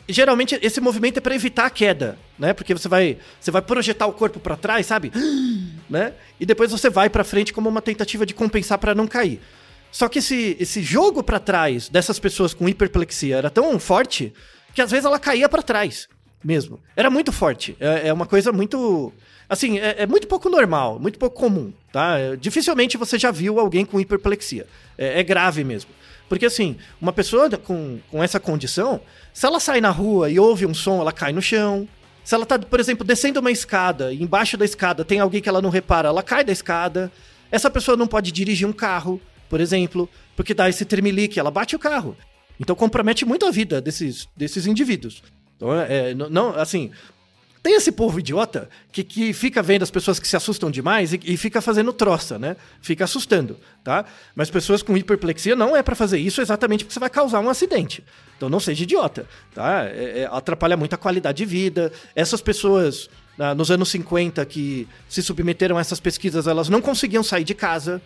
E 0.07 0.13
geralmente 0.13 0.57
esse 0.62 0.79
movimento 0.79 1.17
é 1.17 1.22
pra 1.22 1.36
evitar 1.36 1.65
a 1.65 1.69
queda, 1.69 2.17
né? 2.39 2.53
Porque 2.53 2.74
você 2.74 2.88
vai, 2.88 3.17
você 3.39 3.51
vai 3.51 3.62
projetar 3.62 4.07
o 4.07 4.13
corpo 4.13 4.39
pra 4.39 4.55
trás, 4.55 4.86
sabe? 4.86 5.12
né? 5.89 6.13
E 6.39 6.46
depois 6.46 6.72
você 6.72 6.89
vai 6.89 7.10
pra 7.10 7.25
frente 7.25 7.51
como 7.51 7.67
uma 7.67 7.81
tentativa 7.81 8.25
de 8.25 8.34
compensar 8.34 8.77
pra 8.77 8.96
não 8.96 9.05
cair. 9.05 9.41
Só 9.91 10.07
que 10.07 10.19
esse, 10.19 10.55
esse 10.60 10.81
jogo 10.81 11.22
pra 11.22 11.39
trás 11.39 11.89
dessas 11.89 12.19
pessoas 12.19 12.53
com 12.53 12.69
hiperplexia 12.69 13.36
era 13.36 13.50
tão 13.50 13.77
forte 13.79 14.34
que 14.74 14.81
às 14.81 14.91
vezes 14.91 15.05
ela 15.05 15.19
caía 15.19 15.50
pra 15.50 15.62
trás 15.62 16.07
mesmo. 16.43 16.79
Era 16.96 17.10
muito 17.10 17.31
forte. 17.31 17.75
É, 17.79 18.10
é 18.10 18.13
uma 18.13 18.25
coisa 18.25 18.51
muito. 18.51 19.12
Assim, 19.50 19.80
é, 19.80 20.04
é 20.04 20.06
muito 20.08 20.27
pouco 20.27 20.50
normal, 20.50 21.00
muito 21.00 21.18
pouco 21.18 21.38
comum, 21.39 21.72
tá? 21.92 22.18
É, 22.20 22.36
dificilmente 22.36 22.98
você 22.98 23.18
já 23.18 23.32
viu 23.32 23.60
alguém 23.60 23.86
com 23.86 24.00
hiperplexia. 24.00 24.68
É, 24.98 25.20
é 25.20 25.24
grave 25.24 25.63
mesmo. 25.63 25.89
Porque, 26.27 26.46
assim, 26.46 26.75
uma 27.00 27.13
pessoa 27.13 27.50
com, 27.51 28.00
com 28.12 28.22
essa 28.22 28.39
condição, 28.39 29.00
se 29.34 29.46
ela 29.46 29.60
sai 29.62 29.80
na 29.80 29.89
rua 29.89 30.30
e 30.30 30.38
ouve 30.38 30.66
um 30.66 30.74
som, 30.74 31.00
ela 31.00 31.13
cai 31.13 31.32
no 31.32 31.42
chão. 31.42 31.88
Se 32.24 32.36
ela 32.36 32.46
tá, 32.46 32.60
por 32.60 32.80
exemplo, 32.82 33.06
descendo 33.06 33.39
uma 33.39 33.50
escada 33.51 34.12
e 34.12 34.22
embaixo 34.22 34.58
da 34.58 34.66
escada 34.66 35.06
tem 35.06 35.22
alguém 35.22 35.42
que 35.42 35.48
ela 35.48 35.62
não 35.62 35.70
repara, 35.70 36.10
ela 36.10 36.22
cai 36.22 36.44
da 36.44 36.51
escada. 36.51 37.10
Essa 37.50 37.70
pessoa 37.70 37.96
não 37.96 38.06
pode 38.08 38.34
dirigir 38.34 38.68
um 38.68 38.74
carro, 38.74 39.22
por 39.50 39.62
exemplo, 39.62 40.10
porque 40.36 40.54
dá 40.54 40.68
esse 40.68 40.84
tremelique, 40.84 41.39
ela 41.39 41.50
bate 41.50 41.74
o 41.74 41.80
carro. 41.80 42.18
Então 42.60 42.75
compromete 42.75 43.24
muito 43.24 43.46
a 43.46 43.51
vida 43.51 43.80
desses, 43.80 44.27
desses 44.36 44.68
indivíduos. 44.68 45.24
Então, 45.56 45.74
é, 45.74 46.13
não- 46.13 46.30
não, 46.30 46.50
assim, 46.60 46.92
tem 47.67 47.75
esse 47.75 47.91
povo 47.91 48.17
idiota 48.17 48.69
que, 48.93 49.03
que 49.03 49.33
fica 49.33 49.62
vendo 49.62 49.83
as 49.83 49.91
pessoas 49.91 50.21
que 50.21 50.25
se 50.25 50.38
assustam 50.38 50.71
demais 50.71 51.12
e, 51.12 51.19
e 51.25 51.36
fica 51.36 51.59
fazendo 51.59 51.91
troça, 51.91 52.39
né? 52.39 52.55
Fica 52.81 53.03
assustando, 53.03 53.57
tá? 53.83 54.05
Mas 54.33 54.50
pessoas 54.50 54.81
com 54.81 54.95
hiperplexia 54.95 55.53
não 55.53 55.75
é 55.75 55.83
pra 55.83 55.93
fazer 55.93 56.17
isso 56.17 56.39
exatamente 56.39 56.86
porque 56.86 56.93
você 56.93 57.00
vai 57.01 57.09
causar 57.09 57.41
um 57.41 57.50
acidente. 57.50 58.05
Então 58.38 58.47
não 58.47 58.62
seja 58.62 58.83
idiota, 58.83 59.27
tá? 59.53 59.83
É- 59.83 60.19
é- 60.21 60.29
atrapalha 60.31 60.77
muito 60.77 60.93
a 60.93 60.97
qualidade 60.97 61.39
de 61.39 61.45
vida. 61.45 61.91
Essas 62.15 62.39
pessoas, 62.39 63.09
nos 63.57 63.69
anos 63.69 63.89
50, 63.89 64.45
que 64.45 64.88
se 65.09 65.21
submeteram 65.21 65.77
a 65.77 65.81
essas 65.81 66.00
pesquisas, 66.00 66.47
elas 66.47 66.69
não 66.69 66.79
conseguiam 66.79 67.21
sair 67.21 67.43
de 67.43 67.53
casa 67.53 68.01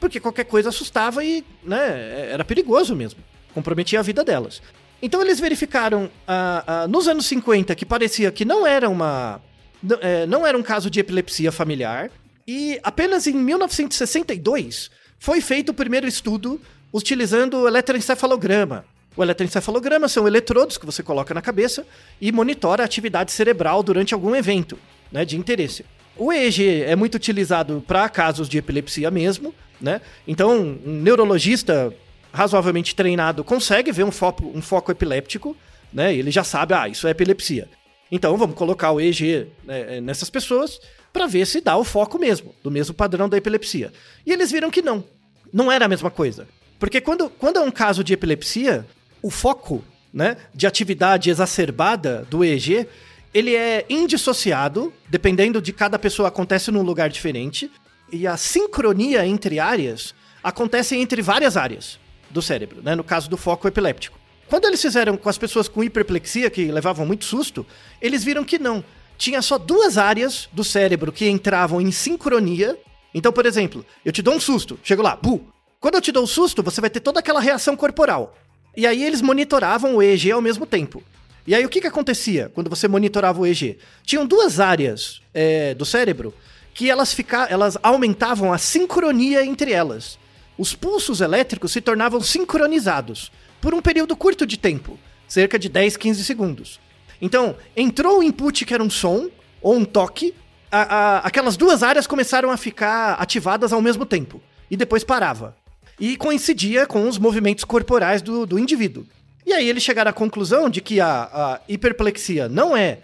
porque 0.00 0.18
qualquer 0.18 0.44
coisa 0.46 0.70
assustava 0.70 1.22
e, 1.24 1.44
né, 1.62 2.30
era 2.32 2.44
perigoso 2.44 2.96
mesmo. 2.96 3.20
Comprometia 3.54 4.00
a 4.00 4.02
vida 4.02 4.24
delas. 4.24 4.60
Então 5.04 5.20
eles 5.20 5.38
verificaram 5.38 6.10
ah, 6.26 6.64
ah, 6.66 6.88
nos 6.88 7.06
anos 7.06 7.26
50 7.26 7.74
que 7.74 7.84
parecia 7.84 8.32
que 8.32 8.44
não 8.44 8.66
era 8.66 8.88
uma. 8.88 9.38
n- 9.82 9.98
eh, 10.00 10.26
não 10.26 10.46
era 10.46 10.56
um 10.56 10.62
caso 10.62 10.88
de 10.88 10.98
epilepsia 10.98 11.52
familiar. 11.52 12.10
E 12.48 12.78
apenas 12.82 13.26
em 13.26 13.34
1962 13.34 14.90
foi 15.18 15.40
feito 15.40 15.70
o 15.70 15.74
primeiro 15.74 16.06
estudo 16.06 16.60
utilizando 16.92 17.58
o 17.58 17.68
eletroencefalograma. 17.68 18.84
O 19.16 19.22
eletroencefalograma 19.22 20.08
são 20.08 20.26
eletrodos 20.26 20.76
que 20.78 20.86
você 20.86 21.02
coloca 21.02 21.32
na 21.34 21.40
cabeça 21.42 21.86
e 22.20 22.32
monitora 22.32 22.82
a 22.82 22.86
atividade 22.86 23.30
cerebral 23.30 23.82
durante 23.82 24.12
algum 24.14 24.34
evento 24.34 24.78
né, 25.12 25.24
de 25.24 25.36
interesse. 25.36 25.84
O 26.16 26.32
EEG 26.32 26.82
é 26.82 26.96
muito 26.96 27.14
utilizado 27.16 27.82
para 27.86 28.08
casos 28.08 28.48
de 28.48 28.56
epilepsia 28.58 29.10
mesmo, 29.10 29.54
né? 29.80 30.00
Então, 30.26 30.50
um 30.84 31.00
neurologista 31.02 31.92
razoavelmente 32.34 32.96
treinado 32.96 33.44
consegue 33.44 33.92
ver 33.92 34.02
um 34.02 34.10
foco, 34.10 34.44
um 34.52 34.60
foco 34.60 34.90
epiléptico, 34.90 35.56
né? 35.92 36.12
Ele 36.12 36.32
já 36.32 36.42
sabe, 36.42 36.74
ah, 36.74 36.88
isso 36.88 37.06
é 37.06 37.10
epilepsia. 37.10 37.68
Então, 38.10 38.36
vamos 38.36 38.56
colocar 38.56 38.90
o 38.90 39.00
EEG 39.00 39.46
né, 39.64 40.00
nessas 40.00 40.28
pessoas 40.28 40.80
para 41.12 41.28
ver 41.28 41.46
se 41.46 41.60
dá 41.60 41.76
o 41.76 41.84
foco 41.84 42.18
mesmo, 42.18 42.52
do 42.62 42.72
mesmo 42.72 42.92
padrão 42.92 43.28
da 43.28 43.36
epilepsia. 43.36 43.92
E 44.26 44.32
eles 44.32 44.50
viram 44.50 44.68
que 44.68 44.82
não. 44.82 45.04
Não 45.52 45.70
era 45.70 45.84
a 45.84 45.88
mesma 45.88 46.10
coisa. 46.10 46.48
Porque 46.78 47.00
quando, 47.00 47.30
quando 47.30 47.58
é 47.58 47.60
um 47.60 47.70
caso 47.70 48.02
de 48.02 48.12
epilepsia, 48.12 48.84
o 49.22 49.30
foco 49.30 49.84
né, 50.12 50.36
de 50.52 50.66
atividade 50.66 51.30
exacerbada 51.30 52.26
do 52.28 52.44
EEG, 52.44 52.88
ele 53.32 53.54
é 53.54 53.86
indissociado, 53.88 54.92
dependendo 55.08 55.62
de 55.62 55.72
cada 55.72 56.00
pessoa, 56.00 56.28
acontece 56.28 56.72
num 56.72 56.82
lugar 56.82 57.08
diferente. 57.08 57.70
E 58.12 58.26
a 58.26 58.36
sincronia 58.36 59.24
entre 59.24 59.60
áreas 59.60 60.14
acontece 60.42 60.96
entre 60.96 61.22
várias 61.22 61.56
áreas 61.56 62.02
do 62.30 62.42
cérebro, 62.42 62.82
né, 62.82 62.94
no 62.94 63.04
caso 63.04 63.28
do 63.28 63.36
foco 63.36 63.68
epiléptico. 63.68 64.18
Quando 64.48 64.66
eles 64.66 64.80
fizeram 64.80 65.16
com 65.16 65.28
as 65.28 65.38
pessoas 65.38 65.68
com 65.68 65.82
hiperplexia, 65.82 66.50
que 66.50 66.70
levavam 66.70 67.06
muito 67.06 67.24
susto, 67.24 67.66
eles 68.00 68.22
viram 68.22 68.44
que 68.44 68.58
não. 68.58 68.84
Tinha 69.16 69.40
só 69.40 69.58
duas 69.58 69.96
áreas 69.96 70.48
do 70.52 70.64
cérebro 70.64 71.12
que 71.12 71.28
entravam 71.28 71.80
em 71.80 71.90
sincronia. 71.90 72.78
Então, 73.14 73.32
por 73.32 73.46
exemplo, 73.46 73.84
eu 74.04 74.12
te 74.12 74.22
dou 74.22 74.34
um 74.34 74.40
susto, 74.40 74.78
chego 74.82 75.02
lá, 75.02 75.16
bu. 75.16 75.46
Quando 75.80 75.94
eu 75.96 76.00
te 76.00 76.12
dou 76.12 76.24
um 76.24 76.26
susto, 76.26 76.62
você 76.62 76.80
vai 76.80 76.90
ter 76.90 77.00
toda 77.00 77.20
aquela 77.20 77.40
reação 77.40 77.76
corporal. 77.76 78.36
E 78.76 78.86
aí 78.86 79.04
eles 79.04 79.22
monitoravam 79.22 79.96
o 79.96 80.02
EEG 80.02 80.32
ao 80.32 80.42
mesmo 80.42 80.66
tempo. 80.66 81.02
E 81.46 81.54
aí 81.54 81.64
o 81.64 81.68
que, 81.68 81.80
que 81.80 81.86
acontecia 81.86 82.50
quando 82.54 82.70
você 82.70 82.88
monitorava 82.88 83.40
o 83.40 83.46
EEG? 83.46 83.78
Tinham 84.02 84.26
duas 84.26 84.60
áreas 84.60 85.20
é, 85.32 85.74
do 85.74 85.84
cérebro 85.84 86.34
que 86.72 86.90
elas, 86.90 87.12
fica... 87.12 87.44
elas 87.44 87.78
aumentavam 87.82 88.52
a 88.52 88.58
sincronia 88.58 89.44
entre 89.44 89.72
elas. 89.72 90.18
Os 90.56 90.74
pulsos 90.74 91.20
elétricos 91.20 91.72
se 91.72 91.80
tornavam 91.80 92.20
sincronizados 92.20 93.32
por 93.60 93.74
um 93.74 93.80
período 93.82 94.16
curto 94.16 94.46
de 94.46 94.56
tempo, 94.56 94.98
cerca 95.26 95.58
de 95.58 95.68
10, 95.68 95.96
15 95.96 96.24
segundos. 96.24 96.80
Então, 97.20 97.56
entrou 97.76 98.18
o 98.18 98.22
input 98.22 98.64
que 98.64 98.74
era 98.74 98.82
um 98.82 98.90
som 98.90 99.28
ou 99.60 99.74
um 99.76 99.84
toque, 99.84 100.34
a- 100.70 100.82
a- 100.82 101.18
aquelas 101.20 101.56
duas 101.56 101.82
áreas 101.82 102.06
começaram 102.06 102.50
a 102.50 102.56
ficar 102.56 103.14
ativadas 103.14 103.72
ao 103.72 103.80
mesmo 103.80 104.04
tempo 104.04 104.40
e 104.70 104.76
depois 104.76 105.02
parava. 105.04 105.56
E 105.98 106.16
coincidia 106.16 106.86
com 106.86 107.08
os 107.08 107.18
movimentos 107.18 107.64
corporais 107.64 108.20
do, 108.20 108.44
do 108.46 108.58
indivíduo. 108.58 109.06
E 109.46 109.52
aí 109.52 109.68
eles 109.68 109.82
chegaram 109.82 110.10
à 110.10 110.12
conclusão 110.14 110.68
de 110.68 110.80
que 110.80 111.00
a, 111.00 111.08
a 111.32 111.60
hiperplexia 111.68 112.48
não 112.48 112.76
é 112.76 112.98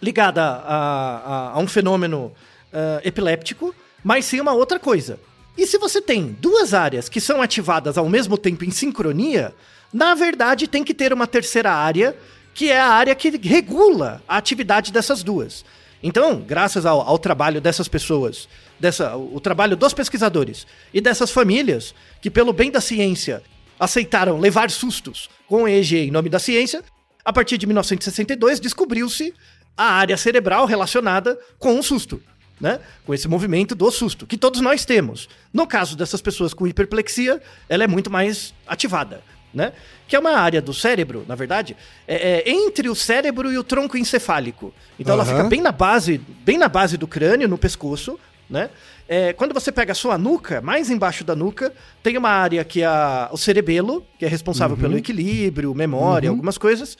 ligada 0.00 0.42
a, 0.42 1.52
a- 1.54 1.58
um 1.58 1.66
fenômeno 1.66 2.32
ah, 2.72 3.00
epiléptico, 3.04 3.74
mas 4.04 4.24
sim 4.24 4.40
uma 4.40 4.52
outra 4.52 4.78
coisa. 4.78 5.18
E 5.58 5.66
se 5.66 5.76
você 5.76 6.00
tem 6.00 6.36
duas 6.40 6.72
áreas 6.72 7.08
que 7.08 7.20
são 7.20 7.42
ativadas 7.42 7.98
ao 7.98 8.08
mesmo 8.08 8.38
tempo 8.38 8.64
em 8.64 8.70
sincronia, 8.70 9.52
na 9.92 10.14
verdade 10.14 10.68
tem 10.68 10.84
que 10.84 10.94
ter 10.94 11.12
uma 11.12 11.26
terceira 11.26 11.72
área, 11.72 12.16
que 12.54 12.70
é 12.70 12.78
a 12.78 12.86
área 12.86 13.12
que 13.12 13.28
regula 13.36 14.22
a 14.28 14.36
atividade 14.36 14.92
dessas 14.92 15.20
duas. 15.20 15.64
Então, 16.00 16.40
graças 16.40 16.86
ao, 16.86 17.00
ao 17.00 17.18
trabalho 17.18 17.60
dessas 17.60 17.88
pessoas, 17.88 18.48
dessa, 18.78 19.16
o 19.16 19.40
trabalho 19.40 19.76
dos 19.76 19.92
pesquisadores 19.92 20.64
e 20.94 21.00
dessas 21.00 21.32
famílias, 21.32 21.92
que 22.22 22.30
pelo 22.30 22.52
bem 22.52 22.70
da 22.70 22.80
ciência 22.80 23.42
aceitaram 23.80 24.38
levar 24.38 24.70
sustos 24.70 25.28
com 25.48 25.64
o 25.64 25.68
EEG 25.68 26.06
em 26.06 26.10
nome 26.12 26.28
da 26.28 26.38
ciência, 26.38 26.84
a 27.24 27.32
partir 27.32 27.58
de 27.58 27.66
1962 27.66 28.60
descobriu-se 28.60 29.34
a 29.76 29.86
área 29.86 30.16
cerebral 30.16 30.66
relacionada 30.66 31.36
com 31.58 31.76
o 31.80 31.82
susto, 31.82 32.22
né? 32.60 32.80
Com 33.06 33.14
esse 33.14 33.28
movimento 33.28 33.74
do 33.74 33.90
susto, 33.90 34.26
que 34.26 34.36
todos 34.36 34.60
nós 34.60 34.84
temos. 34.84 35.28
No 35.52 35.66
caso 35.66 35.96
dessas 35.96 36.20
pessoas 36.20 36.52
com 36.52 36.66
hiperplexia, 36.66 37.40
ela 37.68 37.84
é 37.84 37.86
muito 37.86 38.10
mais 38.10 38.54
ativada, 38.66 39.22
né? 39.52 39.72
Que 40.06 40.16
é 40.16 40.18
uma 40.18 40.32
área 40.32 40.60
do 40.60 40.74
cérebro, 40.74 41.24
na 41.28 41.34
verdade, 41.34 41.76
é, 42.06 42.42
é 42.46 42.50
entre 42.50 42.88
o 42.88 42.94
cérebro 42.94 43.52
e 43.52 43.58
o 43.58 43.64
tronco 43.64 43.96
encefálico. 43.96 44.72
Então 44.98 45.14
ela 45.14 45.22
Aham. 45.22 45.36
fica 45.36 45.48
bem 45.48 45.60
na 45.60 45.72
base, 45.72 46.18
bem 46.44 46.58
na 46.58 46.68
base 46.68 46.96
do 46.96 47.06
crânio, 47.06 47.48
no 47.48 47.58
pescoço, 47.58 48.18
né? 48.48 48.70
É, 49.06 49.32
quando 49.32 49.54
você 49.54 49.72
pega 49.72 49.92
a 49.92 49.94
sua 49.94 50.18
nuca, 50.18 50.60
mais 50.60 50.90
embaixo 50.90 51.24
da 51.24 51.34
nuca, 51.34 51.72
tem 52.02 52.18
uma 52.18 52.28
área 52.28 52.62
que 52.62 52.82
é 52.82 52.88
o 53.32 53.38
cerebelo, 53.38 54.06
que 54.18 54.24
é 54.24 54.28
responsável 54.28 54.76
pelo 54.76 54.98
equilíbrio, 54.98 55.74
memória, 55.74 56.28
algumas 56.28 56.58
coisas. 56.58 56.96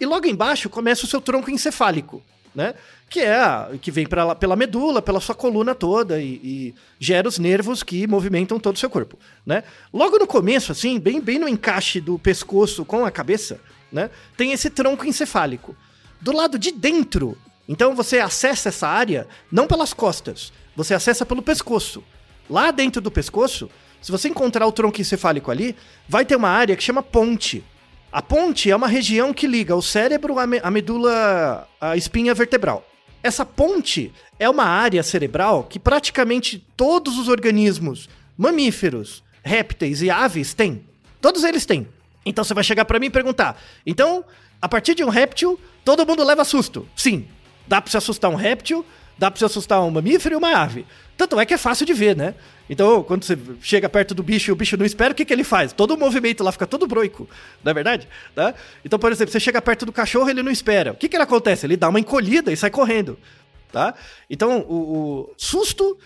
E 0.00 0.06
logo 0.06 0.26
embaixo 0.26 0.68
começa 0.68 1.04
o 1.04 1.08
seu 1.08 1.20
tronco 1.20 1.50
encefálico, 1.50 2.20
né? 2.54 2.74
Que 3.08 3.20
é 3.20 3.34
a, 3.34 3.70
que 3.80 3.90
vem 3.90 4.06
pra, 4.06 4.34
pela 4.34 4.56
medula, 4.56 5.02
pela 5.02 5.20
sua 5.20 5.34
coluna 5.34 5.74
toda 5.74 6.20
e, 6.20 6.40
e 6.42 6.74
gera 6.98 7.28
os 7.28 7.38
nervos 7.38 7.82
que 7.82 8.06
movimentam 8.06 8.58
todo 8.58 8.76
o 8.76 8.78
seu 8.78 8.90
corpo, 8.90 9.18
né? 9.44 9.64
Logo 9.92 10.18
no 10.18 10.26
começo, 10.26 10.72
assim, 10.72 10.98
bem, 10.98 11.20
bem 11.20 11.38
no 11.38 11.48
encaixe 11.48 12.00
do 12.00 12.18
pescoço 12.18 12.84
com 12.84 13.04
a 13.04 13.10
cabeça, 13.10 13.60
né? 13.90 14.10
Tem 14.36 14.52
esse 14.52 14.70
tronco 14.70 15.06
encefálico. 15.06 15.76
Do 16.20 16.32
lado 16.32 16.58
de 16.58 16.70
dentro, 16.70 17.36
então 17.68 17.94
você 17.94 18.18
acessa 18.18 18.68
essa 18.68 18.86
área 18.86 19.26
não 19.50 19.66
pelas 19.66 19.92
costas, 19.92 20.52
você 20.76 20.94
acessa 20.94 21.26
pelo 21.26 21.42
pescoço. 21.42 22.02
Lá 22.48 22.70
dentro 22.70 23.00
do 23.00 23.10
pescoço, 23.10 23.70
se 24.00 24.10
você 24.10 24.28
encontrar 24.28 24.66
o 24.66 24.72
tronco 24.72 25.00
encefálico 25.00 25.50
ali, 25.50 25.76
vai 26.08 26.24
ter 26.24 26.36
uma 26.36 26.48
área 26.48 26.76
que 26.76 26.82
chama 26.82 27.02
ponte. 27.02 27.64
A 28.12 28.20
ponte 28.20 28.70
é 28.70 28.76
uma 28.76 28.86
região 28.88 29.32
que 29.32 29.46
liga 29.46 29.74
o 29.74 29.80
cérebro 29.82 30.38
à, 30.38 30.46
me- 30.46 30.60
à 30.62 30.70
medula, 30.70 31.66
à 31.80 31.96
espinha 31.96 32.34
vertebral. 32.34 32.86
essa 33.22 33.46
ponte 33.46 34.12
é 34.38 34.50
uma 34.50 34.64
área 34.64 35.02
cerebral 35.02 35.64
que 35.64 35.78
praticamente 35.78 36.58
todos 36.76 37.16
os 37.18 37.28
organismos, 37.28 38.08
mamíferos, 38.36 39.22
répteis 39.42 40.02
e 40.02 40.10
aves 40.10 40.52
têm. 40.52 40.84
Todos 41.20 41.42
eles 41.44 41.64
têm. 41.64 41.86
Então 42.26 42.44
você 42.44 42.52
vai 42.52 42.64
chegar 42.64 42.84
para 42.84 42.98
mim 42.98 43.06
e 43.06 43.10
perguntar: 43.10 43.60
então, 43.86 44.24
a 44.60 44.68
partir 44.68 44.94
de 44.94 45.04
um 45.04 45.08
réptil, 45.08 45.58
todo 45.84 46.04
mundo 46.06 46.22
leva 46.24 46.44
susto? 46.44 46.86
Sim. 46.96 47.26
Dá 47.66 47.80
pra 47.80 47.90
se 47.90 47.96
assustar 47.96 48.30
um 48.30 48.34
réptil, 48.34 48.84
dá 49.16 49.30
pra 49.30 49.38
se 49.38 49.44
assustar 49.44 49.80
um 49.82 49.90
mamífero 49.90 50.34
e 50.34 50.36
uma 50.36 50.56
ave. 50.58 50.84
Tanto 51.16 51.38
é 51.38 51.46
que 51.46 51.54
é 51.54 51.58
fácil 51.58 51.86
de 51.86 51.94
ver, 51.94 52.16
né? 52.16 52.34
Então, 52.72 53.02
quando 53.02 53.22
você 53.22 53.36
chega 53.60 53.86
perto 53.86 54.14
do 54.14 54.22
bicho 54.22 54.50
e 54.50 54.52
o 54.52 54.56
bicho 54.56 54.78
não 54.78 54.86
espera, 54.86 55.12
o 55.12 55.14
que, 55.14 55.26
que 55.26 55.32
ele 55.34 55.44
faz? 55.44 55.74
Todo 55.74 55.90
o 55.90 55.98
movimento 55.98 56.42
lá 56.42 56.50
fica 56.50 56.66
todo 56.66 56.86
broico, 56.86 57.28
não 57.62 57.70
é 57.70 57.74
verdade? 57.74 58.08
Tá? 58.34 58.54
Então, 58.82 58.98
por 58.98 59.12
exemplo, 59.12 59.30
você 59.30 59.38
chega 59.38 59.60
perto 59.60 59.84
do 59.84 59.92
cachorro 59.92 60.30
ele 60.30 60.42
não 60.42 60.50
espera. 60.50 60.92
O 60.92 60.94
que, 60.94 61.06
que 61.06 61.14
ele 61.14 61.22
acontece? 61.22 61.66
Ele 61.66 61.76
dá 61.76 61.90
uma 61.90 62.00
encolhida 62.00 62.50
e 62.50 62.56
sai 62.56 62.70
correndo. 62.70 63.18
Tá? 63.70 63.92
Então, 64.30 64.60
o, 64.60 64.74
o 64.74 65.34
susto, 65.36 65.98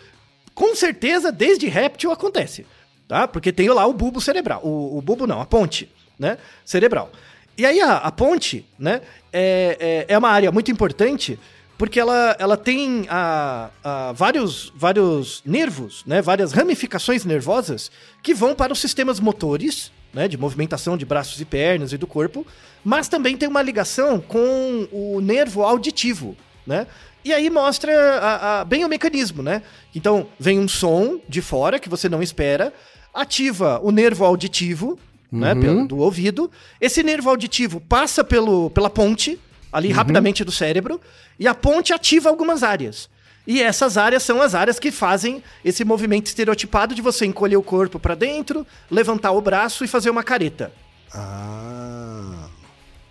com 0.56 0.74
certeza, 0.74 1.30
desde 1.30 1.68
réptil 1.68 2.10
acontece. 2.10 2.66
Tá? 3.06 3.28
Porque 3.28 3.52
tem 3.52 3.68
lá 3.68 3.86
o 3.86 3.92
bulbo 3.92 4.20
cerebral. 4.20 4.60
O, 4.64 4.98
o 4.98 5.00
bulbo 5.00 5.24
não, 5.24 5.40
a 5.40 5.46
ponte 5.46 5.88
né? 6.18 6.36
cerebral. 6.64 7.12
E 7.56 7.64
aí 7.64 7.80
a, 7.80 7.98
a 7.98 8.10
ponte 8.10 8.66
né, 8.76 9.02
é, 9.32 10.04
é, 10.08 10.14
é 10.14 10.18
uma 10.18 10.30
área 10.30 10.50
muito 10.50 10.72
importante 10.72 11.38
porque 11.78 12.00
ela, 12.00 12.34
ela 12.38 12.56
tem 12.56 13.06
a, 13.08 13.70
a 13.84 14.12
vários, 14.12 14.72
vários 14.74 15.42
nervos, 15.44 16.02
né, 16.06 16.22
várias 16.22 16.52
ramificações 16.52 17.24
nervosas 17.24 17.90
que 18.22 18.32
vão 18.34 18.54
para 18.54 18.72
os 18.72 18.78
sistemas 18.80 19.20
motores, 19.20 19.90
né, 20.12 20.26
de 20.28 20.38
movimentação 20.38 20.96
de 20.96 21.04
braços 21.04 21.40
e 21.40 21.44
pernas 21.44 21.92
e 21.92 21.98
do 21.98 22.06
corpo, 22.06 22.46
mas 22.84 23.08
também 23.08 23.36
tem 23.36 23.48
uma 23.48 23.60
ligação 23.62 24.20
com 24.20 24.88
o 24.90 25.20
nervo 25.20 25.62
auditivo, 25.62 26.36
né? 26.66 26.86
E 27.24 27.32
aí 27.32 27.50
mostra 27.50 27.92
a, 28.20 28.60
a, 28.60 28.64
bem 28.64 28.84
o 28.84 28.88
mecanismo, 28.88 29.42
né? 29.42 29.60
Então 29.94 30.28
vem 30.38 30.60
um 30.60 30.68
som 30.68 31.20
de 31.28 31.42
fora 31.42 31.78
que 31.80 31.88
você 31.88 32.08
não 32.08 32.22
espera, 32.22 32.72
ativa 33.12 33.80
o 33.82 33.90
nervo 33.90 34.24
auditivo, 34.24 34.98
né, 35.30 35.52
Uhum. 35.54 35.60
pelo- 35.60 35.88
do 35.88 35.98
ouvido. 35.98 36.50
Esse 36.80 37.02
nervo 37.02 37.28
auditivo 37.28 37.80
passa 37.80 38.22
pelo, 38.22 38.70
pela 38.70 38.88
ponte, 38.88 39.38
ali 39.72 39.90
rapidamente 39.90 40.44
do 40.44 40.52
cérebro, 40.52 41.00
e 41.38 41.46
a 41.46 41.54
ponte 41.54 41.92
ativa 41.92 42.28
algumas 42.28 42.62
áreas. 42.62 43.08
E 43.46 43.62
essas 43.62 43.96
áreas 43.96 44.22
são 44.22 44.42
as 44.42 44.54
áreas 44.54 44.78
que 44.78 44.90
fazem 44.90 45.42
esse 45.64 45.84
movimento 45.84 46.26
estereotipado 46.26 46.94
de 46.94 47.02
você 47.02 47.24
encolher 47.24 47.56
o 47.56 47.62
corpo 47.62 47.98
para 47.98 48.14
dentro, 48.14 48.66
levantar 48.90 49.30
o 49.30 49.40
braço 49.40 49.84
e 49.84 49.88
fazer 49.88 50.10
uma 50.10 50.24
careta. 50.24 50.72
Ah. 51.14 52.48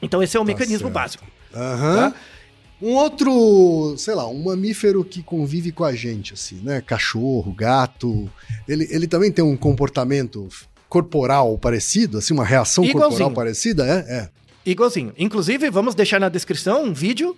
Então 0.02 0.22
esse 0.22 0.36
é 0.36 0.40
o 0.40 0.44
mecanismo 0.44 0.88
certo. 0.88 0.94
básico. 0.94 1.26
Aham. 1.56 2.12
Tá? 2.12 2.18
Um 2.82 2.94
outro, 2.96 3.96
sei 3.98 4.14
lá, 4.14 4.28
um 4.28 4.44
mamífero 4.44 5.06
que 5.06 5.24
convive 5.24 5.72
com 5.72 5.86
a 5.86 5.96
gente, 5.96 6.34
assim, 6.34 6.60
né? 6.62 6.82
Cachorro, 6.82 7.54
gato. 7.54 8.30
Ele, 8.68 8.86
ele 8.92 9.08
também 9.08 9.32
tem 9.32 9.44
um 9.44 9.56
comportamento 9.56 10.50
corporal 10.90 11.58
parecido, 11.58 12.18
assim, 12.18 12.34
uma 12.34 12.44
reação 12.44 12.84
corporal 12.84 13.12
Igualzinho. 13.12 13.34
parecida, 13.34 13.86
é? 13.88 14.14
É. 14.14 14.30
Igualzinho. 14.66 15.14
Inclusive, 15.18 15.70
vamos 15.70 15.94
deixar 15.96 16.20
na 16.20 16.30
descrição 16.30 16.84
um 16.84 16.94
vídeo 16.94 17.38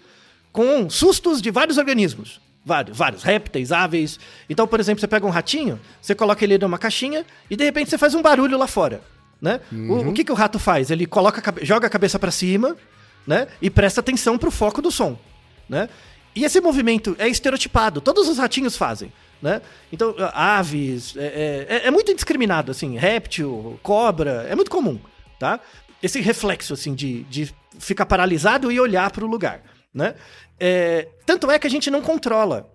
com 0.51 0.89
sustos 0.89 1.41
de 1.41 1.51
vários 1.51 1.77
organismos. 1.77 2.39
Vários, 2.65 2.97
vários. 2.97 3.23
Répteis, 3.23 3.71
aves. 3.71 4.19
Então, 4.49 4.67
por 4.67 4.79
exemplo, 4.79 4.99
você 4.99 5.07
pega 5.07 5.25
um 5.25 5.29
ratinho, 5.29 5.79
você 6.01 6.13
coloca 6.15 6.43
ele 6.43 6.57
numa 6.57 6.77
caixinha 6.77 7.25
e 7.49 7.55
de 7.55 7.63
repente 7.63 7.89
você 7.89 7.97
faz 7.97 8.13
um 8.13 8.21
barulho 8.21 8.57
lá 8.57 8.67
fora. 8.67 9.01
Né? 9.41 9.61
O, 9.71 10.09
o 10.09 10.13
que, 10.13 10.23
que 10.23 10.31
o 10.31 10.35
rato 10.35 10.57
faz? 10.57 10.89
Ele 10.89 11.05
coloca, 11.05 11.41
joga 11.63 11.87
a 11.87 11.89
cabeça 11.89 12.17
para 12.17 12.31
cima 12.31 12.75
né? 13.25 13.47
e 13.61 13.69
presta 13.69 13.99
atenção 14.01 14.37
pro 14.37 14.49
foco 14.51 14.81
do 14.81 14.91
som. 14.91 15.17
Né? 15.69 15.87
E 16.35 16.43
esse 16.43 16.59
movimento 16.59 17.15
é 17.19 17.27
estereotipado, 17.27 18.01
todos 18.01 18.27
os 18.27 18.37
ratinhos 18.37 18.75
fazem. 18.75 19.11
Né? 19.41 19.61
Então, 19.93 20.15
aves, 20.33 21.15
é, 21.15 21.67
é- 21.83 21.87
é 21.87 21.91
muito 21.91 22.11
indiscriminado, 22.11 22.71
assim, 22.71 22.97
réptil, 22.97 23.79
cobra, 23.83 24.47
é 24.49 24.55
muito 24.55 24.71
comum, 24.71 24.99
tá? 25.39 25.59
Esse 26.01 26.21
reflexo, 26.21 26.73
assim, 26.73 26.93
de, 26.93 27.23
de 27.23 27.53
ficar 27.79 28.05
paralisado 28.05 28.71
e 28.71 28.79
olhar 28.79 29.09
para 29.11 29.25
o 29.25 29.27
lugar, 29.27 29.61
né? 29.93 30.15
É, 30.59 31.07
tanto 31.25 31.49
é 31.49 31.57
que 31.57 31.67
a 31.67 31.69
gente 31.69 31.89
não 31.89 32.01
controla. 32.01 32.71